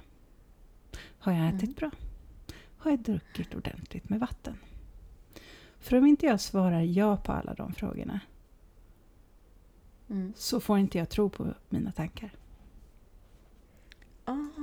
Har 1.19 1.33
jag 1.33 1.47
ätit 1.47 1.63
Mm. 1.63 1.73
bra? 1.73 1.91
Har 2.77 2.91
jag 2.91 2.99
druckit 2.99 3.55
ordentligt 3.55 4.09
med 4.09 4.19
vatten? 4.19 4.57
För 5.79 5.97
om 5.97 6.05
inte 6.05 6.25
jag 6.25 6.41
svarar 6.41 6.81
ja 6.81 7.17
på 7.17 7.31
alla 7.31 7.53
de 7.53 7.73
frågorna 7.73 8.19
mm. 10.09 10.33
så 10.35 10.59
får 10.59 10.77
inte 10.77 10.97
jag 10.97 11.09
tro 11.09 11.29
på 11.29 11.53
mina 11.69 11.91
tankar. 11.91 12.31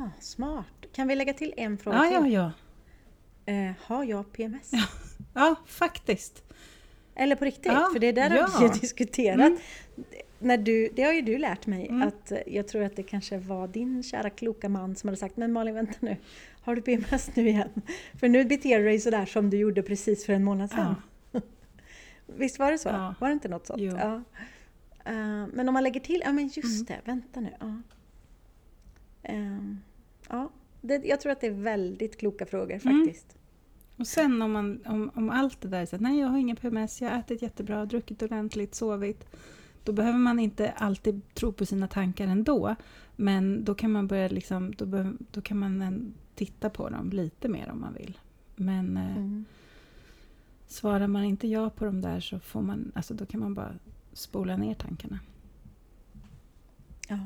Ah, 0.05 0.21
smart. 0.21 0.67
Kan 0.93 1.09
vi 1.09 1.17
lägga 1.17 1.35
till 1.35 1.55
en 1.57 1.79
fråga 1.79 1.97
Ja, 1.97 2.07
ja, 2.13 2.23
till? 2.23 2.33
ja. 2.33 2.53
Eh, 3.47 3.73
har 3.81 4.05
jag 4.05 4.33
PMS? 4.33 4.71
Ja, 5.35 5.55
faktiskt. 5.67 6.43
Eller 7.15 7.37
på 7.37 7.45
riktigt? 7.45 7.73
Ja, 7.73 7.89
för 7.93 7.99
det 7.99 8.13
där 8.13 8.31
har 8.31 8.37
ja. 8.37 8.49
vi 8.61 8.67
ju 8.67 8.73
diskuterat. 8.81 9.37
Mm. 9.41 9.57
När 10.39 10.57
du, 10.59 10.89
det 10.97 11.03
har 11.03 11.13
ju 11.13 11.23
du 11.23 11.39
lärt 11.39 11.67
mig 11.67 11.89
Mm. 11.89 12.09
att 12.09 12.33
jag 12.47 12.69
tror 12.69 12.83
att 12.83 12.97
det 12.97 13.03
kanske 13.03 13.39
var 13.39 13.69
din 13.69 14.03
kära 14.03 14.31
kloka 14.31 14.69
man 14.69 14.97
som 14.97 15.09
hade 15.09 15.17
sagt 15.17 15.37
Men 15.37 15.53
Malin 15.53 15.75
vänta 15.75 15.95
nu, 16.01 16.17
har 16.63 16.75
du 16.77 16.83
PMS 16.83 17.37
nu 17.37 17.49
igen? 17.49 17.69
För 18.21 18.29
nu 18.29 18.45
beter 18.45 18.79
du 18.79 18.85
dig 18.85 19.01
sådär 19.01 19.27
som 19.27 19.51
du 19.51 19.57
gjorde 19.57 19.83
precis 19.83 20.27
för 20.27 20.33
en 20.33 20.45
månad 20.45 20.71
sedan. 20.71 20.95
Visst 22.27 22.59
var 22.59 22.73
det 22.73 22.79
så? 22.79 22.89
Ja. 22.89 23.15
Var 23.21 23.29
det 23.29 23.33
inte 23.35 23.49
något 23.49 23.67
sånt? 23.67 23.83
Ja. 23.83 24.23
Eh, 25.05 25.47
men 25.53 25.69
om 25.69 25.73
man 25.75 25.83
lägger 25.85 26.01
till, 26.01 26.23
ja 26.25 26.33
men 26.33 26.47
just 26.49 26.81
Mm. 26.81 26.85
det, 27.05 27.11
vänta 27.11 27.41
nu. 27.41 27.55
Ja. 27.61 27.77
Ehm, 29.23 29.81
ja. 30.29 30.51
Det, 30.81 31.05
jag 31.05 31.21
tror 31.21 31.33
att 31.33 31.41
det 31.41 31.47
är 31.47 31.51
väldigt 31.63 32.19
kloka 32.19 32.47
frågor 32.47 32.81
Mm. 32.87 33.05
faktiskt. 33.05 33.37
Och 33.97 34.07
sen 34.07 34.43
om, 34.43 34.53
man, 34.53 34.83
om, 34.87 35.11
om 35.15 35.31
allt 35.31 35.61
det 35.61 35.69
där 35.69 35.83
är 35.83 35.87
så 35.87 35.97
att 35.97 36.03
nej 36.03 36.19
jag 36.21 36.29
har 36.29 36.39
ingen 36.39 36.57
PMS, 36.57 37.03
jag 37.03 37.11
har 37.11 37.19
ätit 37.19 37.43
jättebra, 37.43 37.87
druckit 37.87 38.23
ordentligt, 38.23 38.75
sovit. 38.75 39.27
Då 39.85 39.93
behöver 39.93 40.19
man 40.19 40.39
inte 40.39 40.71
alltid 40.71 41.35
tro 41.35 41.53
på 41.53 41.67
sina 41.67 41.89
tankar 41.89 42.27
ändå. 42.29 42.75
Men 43.17 43.65
då 43.65 43.75
kan 43.75 43.91
man 43.93 44.07
börja 44.07 44.29
liksom, 44.29 44.75
då, 44.75 44.87
behöv, 44.87 45.17
då 45.31 45.41
kan 45.41 45.59
man 45.59 46.15
titta 46.35 46.71
på 46.71 46.89
dem 46.89 47.11
lite 47.11 47.49
mer 47.49 47.71
om 47.71 47.81
man 47.81 47.95
vill. 47.95 48.19
Men 48.57 48.97
eh, 48.97 49.17
Mm. 49.17 49.45
svarar 50.67 51.07
man 51.07 51.25
inte 51.25 51.49
ja 51.49 51.71
på 51.71 51.85
de 51.85 52.01
där 52.01 52.21
så 52.21 52.39
får 52.41 52.63
man, 52.63 52.93
alltså 52.95 53.15
då 53.15 53.27
kan 53.27 53.41
man 53.41 53.55
bara 53.55 53.73
spola 54.13 54.57
ner 54.57 54.75
tankarna. 54.75 55.19
Ja, 57.09 57.19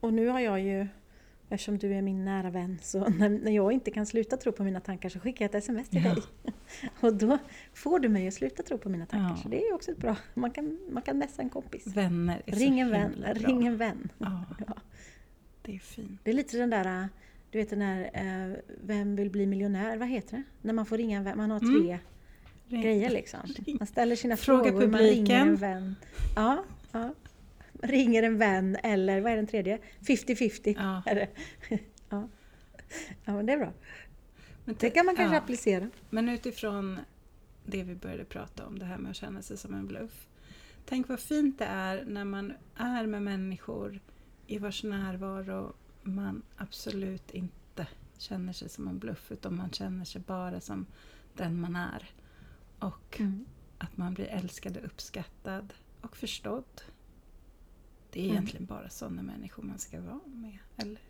och 0.00 0.12
nu 0.14 0.28
har 0.28 0.40
jag 0.40 0.60
ju, 0.60 0.86
eftersom 1.48 1.78
du 1.78 1.94
är 1.94 2.02
min 2.02 2.24
nära 2.24 2.50
vän, 2.50 2.78
så 2.82 3.08
när, 3.08 3.28
när 3.28 3.52
jag 3.52 3.72
inte 3.72 3.90
kan 3.90 4.06
sluta 4.06 4.36
tro 4.36 4.52
på 4.52 4.64
mina 4.64 4.80
tankar 4.80 5.08
så 5.08 5.18
skickar 5.20 5.44
jag 5.44 5.48
ett 5.48 5.54
sms 5.54 5.88
till 5.88 6.02
Ja. 6.04 6.14
dig. 6.14 6.22
Och 7.00 7.14
då 7.14 7.38
får 7.74 7.98
du 7.98 8.08
mig 8.08 8.28
att 8.28 8.34
sluta 8.34 8.62
tro 8.62 8.78
på 8.78 8.88
mina 8.88 9.06
tankar. 9.06 9.28
Ja. 9.36 9.42
Så 9.42 9.48
det 9.48 9.66
är 9.68 9.74
också 9.74 9.90
ett 9.90 9.98
bra, 9.98 10.16
man 10.34 10.50
kan, 10.50 10.78
man 10.90 11.02
kan 11.02 11.18
messa 11.18 11.42
en 11.42 11.50
kompis. 11.50 11.86
Vänner 11.86 12.42
är 12.46 12.52
Ring 12.52 12.80
en 12.80 12.90
vän, 12.90 13.12
bra. 13.20 13.32
ring 13.32 13.66
en 13.66 13.76
vän. 13.76 14.08
Ja, 14.18 14.44
det 15.62 15.74
är 15.74 15.78
fint. 15.78 16.20
Det 16.24 16.30
är 16.30 16.34
lite 16.34 16.56
den 16.56 16.70
där, 16.70 17.08
du 17.50 17.58
vet 17.58 17.70
den 17.70 17.78
där, 17.78 18.10
eh, 18.14 18.56
vem 18.82 19.16
vill 19.16 19.30
bli 19.30 19.46
miljonär, 19.46 19.96
vad 19.96 20.08
heter 20.08 20.36
det? 20.36 20.42
När 20.62 20.72
man 20.72 20.86
får 20.86 20.96
ringa 20.98 21.18
en 21.18 21.24
vän, 21.24 21.36
man 21.36 21.50
har 21.50 21.58
Mm. 21.60 21.80
tre 21.82 21.98
Ring. 22.68 22.82
grejer 22.82 23.10
liksom. 23.10 23.40
Man 23.78 23.86
ställer 23.86 24.16
sina 24.16 24.36
Fråga 24.36 24.70
frågor, 24.70 24.86
man 24.86 25.00
ringer 25.00 25.14
publiken. 25.16 25.48
en 25.48 25.56
vän. 25.56 25.94
Ja, 26.36 26.64
ja. 26.92 27.14
Ringer 27.82 28.22
en 28.22 28.38
vän 28.38 28.76
eller 28.82 29.20
vad 29.20 29.32
är 29.32 29.36
den 29.36 29.46
tredje? 29.46 29.78
50-50 30.00 30.74
Ja. 30.78 31.02
är 31.10 31.14
det. 31.14 31.28
Ja. 32.08 32.28
ja, 33.24 33.32
men 33.32 33.46
det 33.46 33.52
är 33.52 33.58
bra. 33.58 33.72
Men 34.64 34.76
Det 34.78 34.90
kan 34.90 35.06
man 35.06 35.16
kanske 35.16 35.36
ja. 35.36 35.42
applicera. 35.42 35.90
Men 36.10 36.28
utifrån 36.28 36.98
det 37.64 37.82
vi 37.82 37.94
började 37.94 38.24
prata 38.24 38.66
om, 38.66 38.78
det 38.78 38.84
här 38.84 38.98
med 38.98 39.10
att 39.10 39.16
känna 39.16 39.42
sig 39.42 39.56
som 39.56 39.74
en 39.74 39.86
bluff. 39.86 40.28
Tänk 40.84 41.08
vad 41.08 41.20
fint 41.20 41.58
det 41.58 41.64
är 41.64 42.04
när 42.04 42.24
man 42.24 42.52
är 42.76 43.06
med 43.06 43.22
människor 43.22 44.00
i 44.46 44.58
vars 44.58 44.84
närvaro 44.84 45.72
man 46.02 46.42
absolut 46.56 47.30
inte 47.30 47.86
känner 48.18 48.52
sig 48.52 48.68
som 48.68 48.88
en 48.88 48.98
bluff 48.98 49.32
utan 49.32 49.56
man 49.56 49.70
känner 49.70 50.04
sig 50.04 50.20
bara 50.20 50.60
som 50.60 50.86
den 51.34 51.60
man 51.60 51.76
är. 51.76 52.10
Och 52.78 53.20
att 53.78 53.96
man 53.96 54.14
blir 54.14 54.26
älskad 54.26 54.76
och 54.76 54.84
uppskattad 54.84 55.74
och 56.00 56.16
förstådd. 56.16 56.82
Det 58.16 58.20
är 58.20 58.24
Mm. 58.24 58.36
egentligen 58.36 58.66
bara 58.66 58.88
sådana 58.88 59.22
människor 59.22 59.62
man 59.62 59.78
ska 59.78 60.00
vara 60.00 60.20
med, 60.26 60.58
eller? 60.76 61.00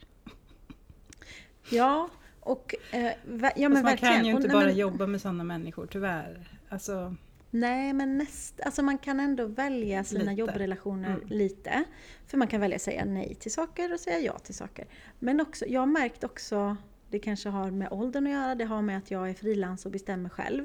Ja, 1.70 2.09
och 2.40 2.74
eh, 2.92 3.12
va- 3.26 3.52
ja, 3.57 3.68
men 3.68 3.72
Fast 3.72 3.82
man 3.82 3.82
verkligen. 3.84 4.14
kan 4.14 4.24
ju 4.24 4.32
Och 4.32 4.36
inte 4.40 4.48
nej, 4.48 4.57
bara 4.57 4.66
men, 4.66 4.76
jobba 4.76 5.07
med 5.07 5.20
sådana 5.20 5.44
människor, 5.44 5.86
tyvärr. 5.86 6.59
Alltså, 6.68 7.14
Nej, 7.50 7.92
men 7.92 8.18
näst, 8.18 8.61
alltså 8.61 8.82
man 8.82 8.98
kan 8.98 9.20
ändå 9.20 9.46
välja 9.46 10.04
sina 10.04 10.20
Lite. 10.30 10.32
jobbrelationer 10.40 11.11
Mm. 11.14 11.28
lite. 11.28 11.84
För 12.26 12.38
man 12.38 12.48
kan 12.48 12.61
välja 12.61 12.76
att 12.76 12.82
säga 12.82 13.04
nej 13.04 13.34
till 13.34 13.52
saker 13.52 13.92
och 13.92 14.00
säga 14.00 14.18
ja 14.18 14.38
till 14.38 14.54
saker. 14.54 14.86
Men 15.18 15.40
också, 15.40 15.66
jag 15.66 15.80
har 15.80 15.86
märkt 15.86 16.24
också, 16.24 16.76
det 17.11 17.18
kanske 17.18 17.48
har 17.48 17.70
med 17.70 17.88
åldern 17.92 18.26
att 18.26 18.32
göra, 18.32 18.54
det 18.54 18.64
har 18.64 18.82
med 18.82 18.98
att 18.98 19.11
jag 19.11 19.30
är 19.30 19.34
frilans 19.34 19.86
och 19.86 19.92
bestämmer 19.92 20.28
själv. 20.28 20.64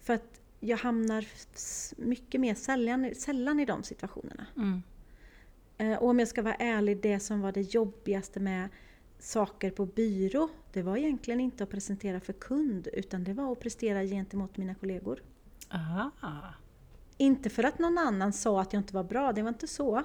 För 0.00 0.14
att 0.14 0.40
jag 0.60 0.76
hamnar 0.78 1.26
mycket 1.96 2.40
mer 2.40 2.54
sällan, 2.54 3.14
sällan 3.14 3.60
i 3.60 3.64
de 3.64 3.82
situationerna. 3.82 4.46
Mm. 4.56 4.82
Eh, 5.82 5.98
Och 5.98 6.08
om 6.08 6.18
jag 6.18 6.28
ska 6.28 6.42
vara 6.42 6.54
ärlig, 6.54 7.00
det 7.02 7.20
som 7.20 7.40
var 7.40 7.52
det 7.52 7.60
jobbigaste 7.74 8.40
med 8.40 8.68
saker 9.18 9.70
på 9.70 9.86
byrå, 9.86 10.48
det 10.72 10.82
var 10.82 10.96
egentligen 10.96 11.40
inte 11.40 11.64
att 11.64 11.70
presentera 11.70 12.20
för 12.20 12.32
kund, 12.32 12.88
utan 12.92 13.24
det 13.24 13.32
var 13.32 13.52
att 13.52 13.60
prestera 13.60 14.02
gentemot 14.04 14.56
mina 14.56 14.74
kollegor. 14.74 15.22
Aha. 15.70 16.10
Inte 17.16 17.50
för 17.50 17.64
att 17.64 17.78
någon 17.78 17.98
annan 17.98 18.32
sa 18.32 18.60
att 18.60 18.72
jag 18.72 18.80
inte 18.80 18.94
var 18.94 19.04
bra, 19.04 19.32
det 19.32 19.42
var 19.42 19.48
inte 19.48 19.66
så. 19.66 20.02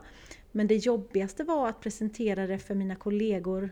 Men 0.52 0.68
det 0.68 0.76
jobbigaste 0.76 1.44
var 1.44 1.70
att 1.70 1.82
presentera 1.82 2.48
det 2.48 2.60
för 2.60 2.76
mina 2.76 2.96
kollegor, 2.96 3.70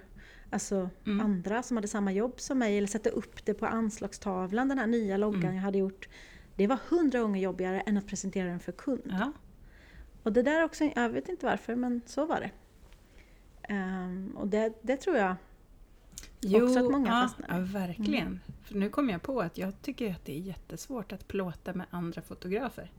alltså 0.50 0.90
Mm. 1.06 1.20
andra 1.26 1.64
som 1.64 1.78
hade 1.78 1.88
samma 1.88 2.12
jobb 2.12 2.40
som 2.40 2.60
mig, 2.60 2.78
eller 2.78 2.88
sätta 2.88 3.10
upp 3.10 3.46
det 3.46 3.54
på 3.54 3.66
anslagstavlan, 3.66 4.68
den 4.68 4.80
här 4.80 4.88
nya 4.88 5.18
loggan 5.18 5.44
Mm. 5.44 5.56
jag 5.56 5.62
hade 5.64 5.78
gjort. 5.78 6.10
Det 6.56 6.68
var 6.68 6.80
hundra 6.90 7.20
gånger 7.20 7.42
jobbigare 7.42 7.82
än 7.82 7.98
att 7.98 8.08
presentera 8.08 8.48
den 8.50 8.60
för 8.60 8.72
kund. 8.72 9.02
Ja. 9.06 9.32
Och 10.26 10.34
det 10.34 10.42
där 10.42 10.64
också, 10.64 10.84
jag 10.84 11.10
vet 11.10 11.30
inte 11.30 11.46
varför, 11.46 11.76
men 11.76 12.02
så 12.06 12.26
var 12.26 12.40
det. 12.40 12.52
Ehm, 13.74 14.38
och 14.38 14.48
det, 14.48 14.74
det 14.82 14.98
tror 14.98 15.18
jag, 15.18 15.36
Också 16.64 16.80
att 16.86 16.92
många 16.92 17.10
ja, 17.10 17.22
fastnar. 17.28 17.60
ja, 17.60 17.66
verkligen. 17.66 18.40
För 18.64 18.76
nu 18.76 18.90
kom 18.90 19.10
jag 19.10 19.22
på 19.22 19.42
att 19.42 19.58
jag 19.58 19.82
tycker 19.82 20.12
att 20.12 20.26
det 20.26 20.38
är 20.38 20.40
jättesvårt 20.40 21.12
att 21.12 21.28
plåta 21.28 21.74
med 21.74 21.86
andra 21.90 22.22
fotografer. 22.22 22.92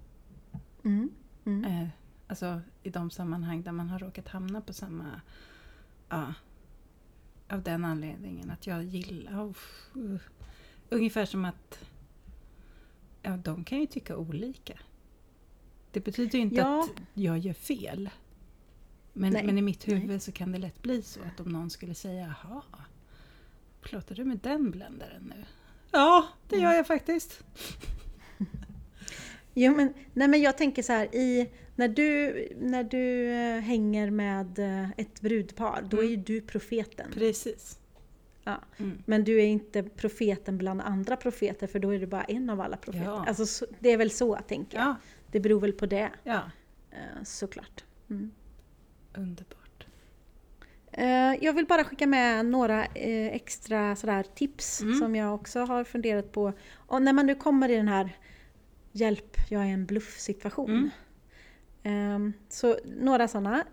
mm, 0.83 1.11
mm. 1.45 1.65
Eh, 1.65 1.89
alltså 2.27 2.61
i 2.83 2.91
de 2.91 3.11
sammanhang 3.11 3.63
där 3.63 3.73
man 3.73 3.89
har 3.89 3.99
råkat 3.99 4.29
hamna 4.29 4.61
på 4.61 4.73
samma... 4.73 5.21
Ja, 6.09 6.35
av 7.49 7.63
den 7.63 7.85
anledningen 7.85 8.51
att 8.51 8.67
jag 8.67 8.85
gillar... 8.85 9.45
Oh, 9.45 9.57
uh. 9.97 10.21
ungefär 10.89 11.27
som 11.27 11.45
att... 11.45 11.85
Ja, 13.23 13.37
de 13.37 13.65
kan 13.65 13.81
ju 13.81 13.87
tycka 13.87 14.17
olika. 14.17 14.79
Det 15.97 16.01
betyder 16.01 16.39
ju 16.39 16.43
inte 16.43 16.57
Ja. 16.57 16.81
att 16.85 16.91
jag 17.15 17.39
gör 17.39 17.53
fel. 17.53 18.11
Men, 19.13 19.33
Nej, 19.33 19.45
men 19.47 19.59
i 19.59 19.63
mitt 19.63 19.89
huvud 19.89 20.07
nej. 20.09 20.21
så 20.21 20.33
kan 20.33 20.53
det 20.53 20.59
lätt 20.59 20.83
bli 20.83 21.03
så 21.03 21.21
att 21.23 21.41
om 21.41 21.49
någon 21.53 21.71
skulle 21.71 21.95
säga 21.95 22.35
Jaha, 22.43 22.63
plåtar 23.81 24.15
du 24.15 24.25
med 24.25 24.39
den 24.43 24.71
bländaren 24.71 25.33
nu? 25.37 25.45
Ja, 25.91 26.27
det 26.49 26.57
Mm. 26.57 26.65
gör 26.69 26.77
jag 26.77 26.87
faktiskt. 26.87 27.45
Jo, 29.55 29.77
men, 29.77 29.95
nej, 30.13 30.29
men 30.29 30.41
jag 30.41 30.59
tänker 30.59 30.83
så 30.83 30.93
här, 30.93 31.15
i, 31.15 31.51
när, 31.77 31.89
du, 31.89 32.49
när 32.61 32.85
du 32.85 33.31
eh, 33.33 33.61
hänger 33.61 34.11
med 34.11 34.59
eh, 34.59 34.91
ett 34.97 35.21
brudpar, 35.21 35.83
då 35.91 35.97
är 35.97 36.01
Mm. 36.03 36.11
ju 36.11 36.17
du 36.17 36.41
profeten. 36.41 37.11
Precis. 37.15 37.79
Ja. 38.45 38.61
Mm. 38.77 39.03
Men 39.07 39.25
du 39.25 39.41
är 39.41 39.47
inte 39.47 39.83
profeten 39.83 40.59
bland 40.59 40.81
andra 40.81 41.17
profeter, 41.17 41.67
för 41.67 41.79
då 41.79 41.91
är 41.95 41.99
du 41.99 42.07
bara 42.07 42.25
en 42.25 42.51
av 42.51 42.61
alla 42.61 42.77
profeter. 42.77 43.05
Ja. 43.07 43.25
Alltså, 43.29 43.47
så, 43.47 43.67
det 43.81 43.93
är 43.93 43.97
väl 43.97 44.11
så, 44.11 44.37
tänker 44.49 44.79
jag. 44.79 44.87
Ja, 44.87 44.97
Det 45.37 45.41
beror 45.41 45.61
väl 45.61 45.73
på 45.73 45.87
det, 45.87 46.11
ja, 46.25 46.43
eh, 46.91 47.23
såklart. 47.25 47.85
Mm. 48.11 48.31
underbart. 49.15 49.87
Eh, 50.93 51.35
Jag 51.45 51.53
vill 51.53 51.67
bara 51.67 51.85
skicka 51.85 52.07
med 52.07 52.47
några 52.47 52.85
eh, 52.85 53.27
extra 53.35 53.97
sådär, 53.97 54.23
tips 54.35 54.81
Mm. 54.83 54.95
som 54.99 55.17
jag 55.17 55.35
också 55.35 55.61
har 55.61 55.85
funderat 55.85 56.33
på. 56.33 56.53
Och 56.77 57.03
när 57.03 57.13
man 57.13 57.27
nu 57.27 57.35
kommer 57.35 57.69
i 57.69 57.77
den 57.77 57.89
här 57.89 58.17
hjälp, 58.93 59.37
jag 59.51 59.63
är 59.63 59.67
en 59.67 59.87
bluff-situation. 59.87 60.91
Mm. 61.83 62.27
Eh, 62.27 62.33
Så 62.49 62.77
några 62.85 63.29
sådana. 63.29 63.65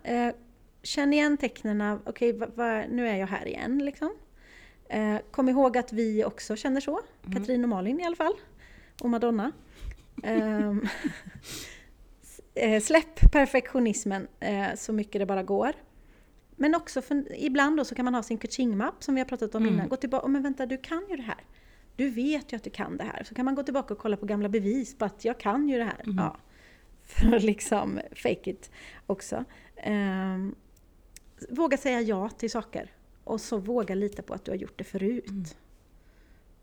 Känn 0.82 1.12
igen 1.12 1.36
tecknen, 1.36 1.98
okej 2.06 2.32
va, 2.32 2.84
nu 2.90 3.08
är 3.08 3.16
jag 3.16 3.26
här 3.26 3.46
igen 3.48 3.78
liksom. 3.78 4.10
Kom 5.30 5.48
ihåg 5.48 5.78
att 5.78 5.92
vi 5.92 6.24
också 6.24 6.56
känner 6.56 6.80
så, 6.80 7.00
Mm. 7.26 7.32
Katrin 7.38 7.62
och 7.64 7.68
Malin 7.68 8.00
i 8.00 8.04
alla 8.04 8.16
fall. 8.16 8.34
Och 9.02 9.10
Madonna. 9.10 9.52
Eh, 12.56 12.80
Släpp 12.80 13.32
perfektionismen 13.32 14.28
eh, 14.40 14.74
så 14.76 14.92
mycket 14.92 15.18
det 15.20 15.26
bara 15.26 15.42
går. 15.42 15.72
Men 16.56 16.74
också 16.74 17.02
för, 17.02 17.24
ibland 17.36 17.76
då 17.76 17.84
så 17.84 17.94
kan 17.94 18.04
man 18.04 18.14
ha 18.14 18.22
sin 18.22 18.38
coaching-mapp 18.38 19.02
som 19.04 19.14
vi 19.14 19.20
har 19.20 19.26
pratat 19.26 19.54
om 19.54 19.62
Mm. 19.62 19.74
innan. 19.74 19.88
Gå 19.88 19.96
tillbaka, 19.96 20.26
oh, 20.26 20.30
men 20.30 20.42
vänta 20.42 20.66
du 20.66 20.76
kan 20.78 21.04
ju 21.10 21.16
det 21.16 21.22
här. 21.22 21.44
Du 21.96 22.10
vet 22.10 22.52
ju 22.52 22.56
att 22.56 22.62
du 22.64 22.70
kan 22.70 22.96
det 22.96 23.04
här. 23.04 23.24
Så 23.24 23.34
kan 23.34 23.44
man 23.44 23.54
gå 23.54 23.62
tillbaka 23.62 23.94
och 23.94 24.00
kolla 24.00 24.16
på 24.16 24.26
gamla 24.26 24.48
bevis 24.48 24.94
på 24.98 25.04
att 25.04 25.24
jag 25.24 25.40
kan 25.40 25.68
ju 25.68 25.78
det 25.78 25.84
här. 25.84 26.00
Mm. 26.04 26.16
Ja. 26.16 26.36
För 27.04 27.36
att 27.36 27.42
liksom 27.42 28.00
fake 28.16 28.50
it 28.50 28.70
också. 29.06 29.44
Ehm, 29.76 30.54
våga 31.48 31.76
säga 31.76 32.00
ja 32.00 32.28
till 32.28 32.50
saker. 32.50 32.92
Och 33.24 33.40
så 33.40 33.58
våga 33.58 33.94
lita 33.94 34.22
på 34.22 34.34
att 34.34 34.44
du 34.44 34.50
har 34.50 34.56
gjort 34.56 34.78
det 34.78 34.84
förut. 34.84 35.56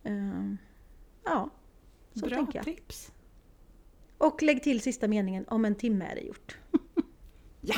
Mm. 0.04 0.30
Ehm, 0.30 0.58
ja, 1.26 1.50
så 2.14 2.26
Bra 2.26 2.36
tänker 2.36 2.60
jag. 2.60 2.66
tips. 2.66 3.12
Och 4.28 4.44
lägg 4.44 4.64
till 4.64 4.82
sista 4.82 5.08
meningen, 5.08 5.46
om 5.48 5.66
en 5.66 5.76
timme 5.76 6.06
är 6.12 6.16
det 6.16 6.22
gjort. 6.22 6.58
Ja. 7.64 7.76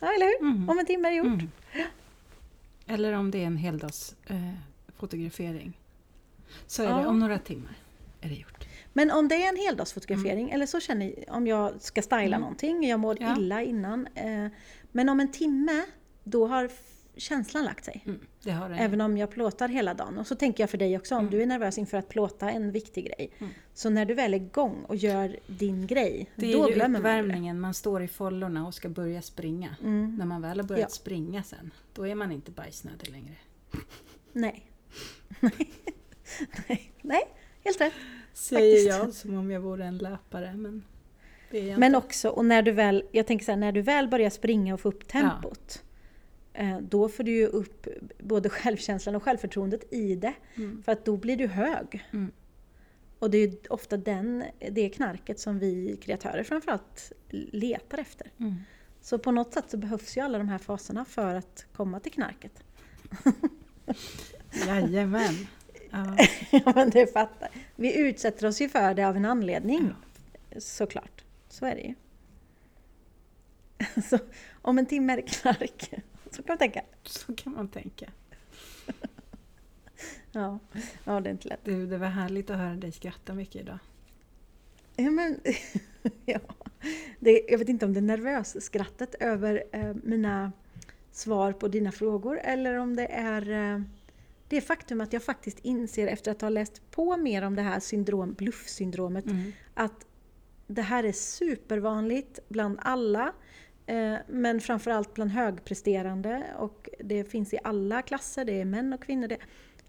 ja, 0.00 0.12
eller 0.14 0.26
hur? 0.40 0.48
Mm. 0.48 0.68
Om 0.68 0.78
en 0.78 0.86
timme 0.86 1.08
är 1.08 1.12
det 1.12 1.16
gjort. 1.16 1.26
Mm. 1.26 1.48
Eller 2.86 3.12
om 3.12 3.30
det 3.30 3.38
är 3.42 3.46
en 3.46 3.56
heldags 3.56 4.16
eh, 4.26 4.50
fotografering. 4.96 5.78
Så 6.66 6.82
är 6.82 6.88
Ja. 6.88 6.96
det 6.98 7.06
om 7.06 7.18
några 7.18 7.38
timmar 7.38 7.74
är 8.20 8.28
det 8.28 8.34
gjort. 8.34 8.64
Men 8.92 9.10
om 9.10 9.28
det 9.28 9.34
är 9.44 9.48
en 9.48 9.56
heldagsfotografering, 9.56 10.50
eller 10.50 10.66
så 10.66 10.80
känner 10.80 11.06
jag, 11.06 11.36
om 11.36 11.46
jag 11.46 11.82
ska 11.82 12.02
styla 12.02 12.22
Mm. 12.22 12.40
någonting, 12.40 12.88
jag 12.88 13.00
mår 13.00 13.16
Ja. 13.22 13.36
illa 13.38 13.62
innan. 13.62 14.06
Eh, 14.14 14.46
men 14.92 15.08
om 15.08 15.20
en 15.20 15.32
timme, 15.32 15.82
då 16.24 16.46
har 16.46 16.70
känslan 17.16 17.64
lagt 17.64 17.84
sig. 17.84 18.04
Mm. 18.06 18.72
Även 18.78 19.00
om 19.00 19.16
jag 19.16 19.30
plåtar 19.30 19.68
hela 19.68 19.94
dagen. 19.94 20.18
Och 20.18 20.26
så 20.26 20.34
tänker 20.34 20.62
jag 20.62 20.70
för 20.70 20.78
dig 20.78 20.96
också, 20.96 21.14
om 21.14 21.18
Mm. 21.20 21.30
du 21.30 21.42
är 21.42 21.46
nervös 21.46 21.78
inför 21.78 21.98
att 21.98 22.08
plåta 22.08 22.50
en 22.50 22.72
viktig 22.72 23.04
grej. 23.06 23.30
Mm. 23.38 23.52
Så 23.74 23.90
när 23.90 24.04
du 24.04 24.14
väl 24.14 24.34
är 24.34 24.38
igång 24.38 24.84
och 24.88 24.96
gör 24.96 25.36
din 25.46 25.86
grej, 25.86 26.30
det 26.36 26.52
då 26.52 26.64
är 26.64 26.68
ju 26.68 26.74
glömmer 26.74 27.00
man 27.00 27.02
det. 27.12 27.20
uppvärmningen, 27.20 27.60
man 27.60 27.74
står 27.74 28.02
i 28.02 28.08
follorna 28.08 28.66
och 28.66 28.74
ska 28.74 28.88
börja 28.88 29.22
springa. 29.22 29.76
Mm. 29.82 30.16
När 30.16 30.26
man 30.26 30.42
väl 30.42 30.60
har 30.60 30.66
börjat 30.66 30.82
Ja. 30.90 30.94
springa 30.94 31.42
sen, 31.42 31.70
då 31.94 32.06
är 32.06 32.14
man 32.14 32.32
inte 32.32 32.50
bajsnödig 32.50 33.08
längre. 33.10 33.36
Nej. 34.32 34.66
Nej. 36.68 36.92
Nej, 37.02 37.22
helt 37.64 37.80
rätt. 37.80 37.92
Säger 38.32 38.76
Faktiskt. 38.76 38.88
jag 38.98 39.12
som 39.14 39.38
om 39.38 39.50
jag 39.50 39.60
vore 39.60 39.84
en 39.84 39.98
löpare, 39.98 40.54
men 40.56 40.84
det 41.50 41.58
är 41.58 41.64
jag 41.70 41.78
Men 41.78 41.94
inte. 41.94 42.06
också, 42.06 42.28
och 42.28 42.44
när 42.44 42.62
du 42.62 42.70
väl, 42.72 43.04
jag 43.12 43.26
tänker 43.26 43.44
så 43.44 43.52
här, 43.52 43.56
när 43.56 43.72
du 43.72 43.82
väl 43.82 44.08
börjar 44.08 44.30
springa 44.30 44.74
och 44.74 44.80
få 44.80 44.88
upp 44.88 45.08
tempot, 45.08 45.82
eh, 45.82 45.88
då 46.80 47.08
får 47.08 47.24
du 47.24 47.30
ju 47.30 47.46
upp 47.46 47.86
både 48.18 48.48
självkänslan 48.48 49.14
och 49.14 49.22
självförtroendet 49.22 49.92
i 49.92 50.14
det. 50.14 50.34
Mm. 50.54 50.82
För 50.82 50.92
att 50.92 51.04
då 51.04 51.16
blir 51.16 51.36
du 51.36 51.46
hög. 51.46 52.08
Mm. 52.12 52.32
Och 53.18 53.30
det 53.30 53.38
är 53.38 53.48
ju 53.48 53.56
ofta 53.70 53.96
den, 53.96 54.44
det 54.70 54.88
knarket 54.88 55.40
som 55.40 55.58
vi 55.58 55.96
kreatörer 56.02 56.42
framförallt 56.42 57.12
letar 57.30 57.98
efter. 57.98 58.30
Mm. 58.38 58.54
Så 59.00 59.18
på 59.18 59.30
något 59.30 59.54
sätt 59.54 59.64
så 59.68 59.76
behövs 59.76 60.16
ju 60.16 60.20
alla 60.20 60.38
de 60.38 60.48
här 60.48 60.58
faserna 60.58 61.04
för 61.04 61.34
att 61.34 61.66
komma 61.72 62.00
till 62.00 62.12
knarket. 62.12 62.64
Jajamän. 64.66 65.46
Ja. 65.90 66.16
ja 66.50 66.72
men 66.74 66.90
det 66.90 67.12
fattar. 67.12 67.50
Vi 67.76 67.98
utsätter 67.98 68.46
oss 68.46 68.60
ju 68.60 68.68
för 68.68 68.94
det 68.94 69.08
av 69.08 69.16
en 69.16 69.24
anledning. 69.24 69.94
Såklart. 70.58 71.24
Så 71.48 71.66
är 71.66 71.74
det 71.74 71.82
ju. 71.82 71.94
Så 74.02 74.18
om 74.62 74.78
en 74.78 74.86
timme 74.86 75.12
är 75.12 75.16
det 75.16 75.22
knark. 75.22 75.90
Så 76.32 76.42
kan 76.42 76.52
man 76.52 76.58
tänka. 76.58 76.82
Så 77.02 77.34
kan 77.34 77.52
man 77.52 77.68
tänka. 77.68 78.10
Ja, 80.32 80.58
ja 81.04 81.20
det 81.20 81.28
är 81.28 81.32
inte 81.32 81.48
lätt. 81.48 81.64
Du, 81.64 81.86
det 81.86 81.98
var 81.98 82.06
härligt 82.06 82.50
att 82.50 82.58
höra 82.58 82.74
dig 82.74 82.92
skratta 82.92 83.34
mycket 83.34 83.56
idag. 83.62 83.78
Ja, 84.96 85.10
men, 85.10 85.40
ja. 86.24 86.38
Det, 87.20 87.42
jag 87.48 87.58
vet 87.58 87.68
inte 87.68 87.86
om 87.86 87.92
det 87.94 88.00
är 88.00 88.02
nervös 88.02 88.64
skrattet 88.64 89.14
över 89.20 89.64
eh, 89.72 89.94
mina 90.02 90.52
svar 91.12 91.52
på 91.52 91.68
dina 91.68 91.92
frågor 91.92 92.38
eller 92.38 92.74
om 92.74 92.96
det 92.96 93.06
är 93.06 93.50
eh, 93.74 93.82
det 94.48 94.60
faktum 94.60 95.00
att 95.00 95.12
jag 95.12 95.22
faktiskt 95.22 95.58
inser 95.58 96.06
efter 96.06 96.30
att 96.30 96.40
ha 96.40 96.48
läst 96.48 96.90
på 96.90 97.16
mer 97.16 97.42
om 97.42 97.56
det 97.56 97.62
här 97.62 97.80
syndrom, 97.80 98.32
bluffsyndromet 98.34 99.26
Mm. 99.26 99.52
att 99.74 100.06
det 100.66 100.82
här 100.82 101.04
är 101.04 101.12
supervanligt 101.12 102.38
bland 102.48 102.78
alla 102.82 103.32
men 104.26 104.60
framförallt 104.60 105.14
bland 105.14 105.30
högpresterande 105.30 106.44
och 106.58 106.88
det 107.00 107.24
finns 107.24 107.54
i 107.54 107.58
alla 107.64 108.02
klasser, 108.02 108.44
det 108.44 108.60
är 108.60 108.64
män 108.64 108.92
och 108.92 109.02
kvinnor. 109.02 109.28
Det, 109.28 109.38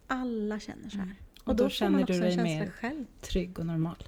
alla 0.08 0.60
känner 0.60 0.90
så 0.90 0.98
här. 0.98 1.04
Mm. 1.04 1.16
Och, 1.44 1.56
då, 1.56 1.58
får 1.58 1.64
man 1.64 1.70
känner 1.70 2.06
du 2.06 2.20
dig 2.20 2.38
mer 2.38 2.70
själv. 2.70 3.06
trygg 3.22 3.60
och 3.60 3.66
normal. 3.66 4.04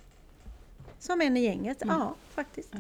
Som 1.00 1.22
en 1.22 1.38
i 1.38 1.44
gänget, 1.44 1.82
Mm. 1.84 1.96
ja 1.96 2.16
faktiskt. 2.30 2.70
Ja. 2.74 2.80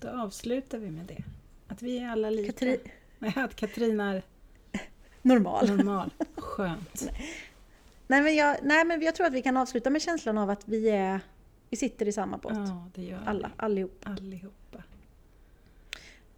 Då 0.00 0.08
avslutar 0.08 0.78
vi 0.78 0.90
med 0.90 1.04
det. 1.06 1.24
Att 1.68 1.82
vi 1.82 1.98
är 1.98 2.08
alla 2.08 2.30
lika. 2.30 2.52
Katri, 2.52 2.78
Nej, 3.18 3.32
att 3.36 3.56
Katrin 3.56 4.00
är 4.00 4.22
normal. 5.22 5.76
normal. 5.76 6.10
Skönt. 6.36 7.10
Nej 8.06 8.22
men, 8.22 8.36
jag, 8.36 8.56
nej 8.62 8.84
men 8.84 9.00
jag 9.02 9.14
tror 9.14 9.26
att 9.26 9.32
vi 9.32 9.42
kan 9.42 9.56
avsluta 9.56 9.90
med 9.90 10.02
känslan 10.02 10.38
av 10.38 10.50
att 10.50 10.68
vi 10.68 10.88
är 10.90 11.20
Vi 11.70 11.76
sitter 11.76 12.08
i 12.08 12.12
samma 12.12 12.36
båt. 12.38 12.52
Ja, 12.56 12.86
det 12.94 13.02
gör 13.02 13.22
Alla, 13.26 13.50
vi. 13.68 13.88
Allihopa. 14.04 14.82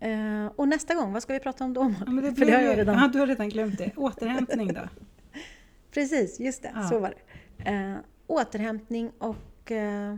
Eh, 0.05 0.47
och 0.57 0.69
nästa 0.69 0.95
gång, 0.95 1.13
vad 1.13 1.23
ska 1.23 1.33
vi 1.33 1.41
prata 1.41 1.65
om 1.65 1.73
då? 1.75 1.95
Ja, 2.07 2.13
men 2.13 2.25
det 2.25 2.35
För 2.35 2.47
det 2.47 2.53
har 2.53 2.61
jag 2.63 2.79
redan... 2.79 2.95
Ja, 2.99 3.09
du 3.09 3.19
har 3.19 3.27
redan 3.27 3.49
glömt 3.49 3.79
det. 3.79 3.93
Återhämtning 3.97 4.73
då? 4.73 4.81
Precis, 5.91 6.41
just 6.41 6.63
det. 6.63 6.73
Ja. 6.75 6.83
Så 6.89 6.99
var 6.99 7.15
det. 7.57 7.71
Eh, 7.71 7.97
återhämtning 8.27 9.11
och 9.19 9.73
eh, 9.73 10.17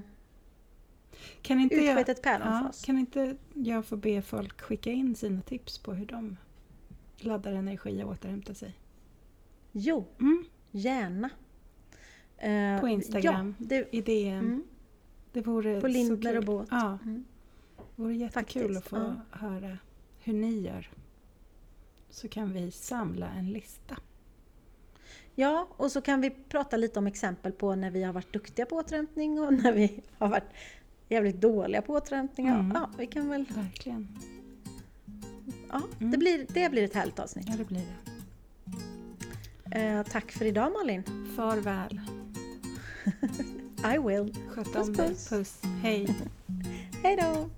Kan 1.42 1.60
inte, 1.60 1.74
utsketet 1.74 2.20
ja, 2.24 2.30
päronfas. 2.38 2.84
kan 2.84 2.98
inte 2.98 3.36
jag 3.54 3.84
få 3.86 3.96
be 3.96 4.22
folk 4.22 4.60
skicka 4.60 4.90
in 4.90 5.14
sina 5.14 5.40
tips 5.42 5.78
på 5.78 5.92
hur 5.92 6.06
de 6.06 6.36
laddar 7.16 7.52
energi 7.52 8.02
och 8.04 8.10
återhämtar 8.10 8.54
sig? 8.54 8.74
Jo, 9.72 10.06
Mm. 10.20 10.44
gärna. 10.70 11.30
Eh, 12.38 12.80
På 12.80 12.88
Instagram. 12.88 13.54
Ja, 13.58 13.64
det, 13.66 13.88
I 13.94 14.00
DM. 14.00 14.38
mm, 14.38 14.62
Det 15.32 15.40
vore 15.46 15.80
på 15.80 15.88
Lindner 15.88 16.38
och 16.38 16.44
båt. 16.44 16.68
Ja, 16.70 16.98
Mm. 17.02 17.24
Det 17.96 18.02
vore 18.02 18.14
jättekul 18.14 18.74
Faktiskt, 18.74 18.92
att 18.92 19.00
få 19.00 19.16
ja. 19.30 19.38
höra 19.38 19.78
hur 20.18 20.32
ni 20.32 20.60
gör. 20.60 20.90
Så 22.10 22.28
kan 22.28 22.52
vi 22.52 22.70
samla 22.70 23.28
en 23.30 23.50
lista. 23.52 23.96
Ja, 25.34 25.68
och 25.76 25.92
så 25.92 26.00
kan 26.00 26.20
vi 26.20 26.30
prata 26.30 26.76
lite 26.76 26.98
om 26.98 27.06
exempel 27.06 27.52
på 27.52 27.74
när 27.74 27.90
vi 27.90 28.02
har 28.02 28.12
varit 28.12 28.32
duktiga 28.32 28.66
på 28.66 28.76
återhämtning 28.76 29.40
och 29.40 29.54
när 29.54 29.72
vi 29.72 30.00
har 30.18 30.28
varit 30.28 30.48
jävligt 31.08 31.40
dåliga 31.40 31.82
på 31.82 31.92
återhämtning. 31.92 32.48
Mm. 32.48 32.72
Ja, 32.74 32.90
vi 32.98 33.06
kan 33.06 33.28
väl... 33.28 33.44
Verkligen. 33.54 34.08
Ja, 35.70 35.82
Mm. 36.00 36.10
det, 36.10 36.18
blir, 36.18 36.46
det 36.48 36.70
blir 36.70 36.82
ett 36.84 36.94
härligt 36.94 37.18
avsnitt. 37.18 37.46
Ja, 37.48 37.54
det 37.58 37.64
blir 37.64 37.86
det. 39.70 39.80
Eh, 39.80 40.02
tack 40.02 40.32
för 40.32 40.44
idag 40.44 40.72
Malin. 40.72 41.02
Farväl. 41.36 42.00
I 43.94 43.98
will. 43.98 44.34
Sköt 44.48 44.72
Puss, 44.72 44.88
om 44.88 44.92
dig. 44.94 45.08
puss. 45.08 45.28
Puss. 45.28 45.62
Hej. 45.82 46.16
Hej 47.02 47.16
då! 47.16 47.50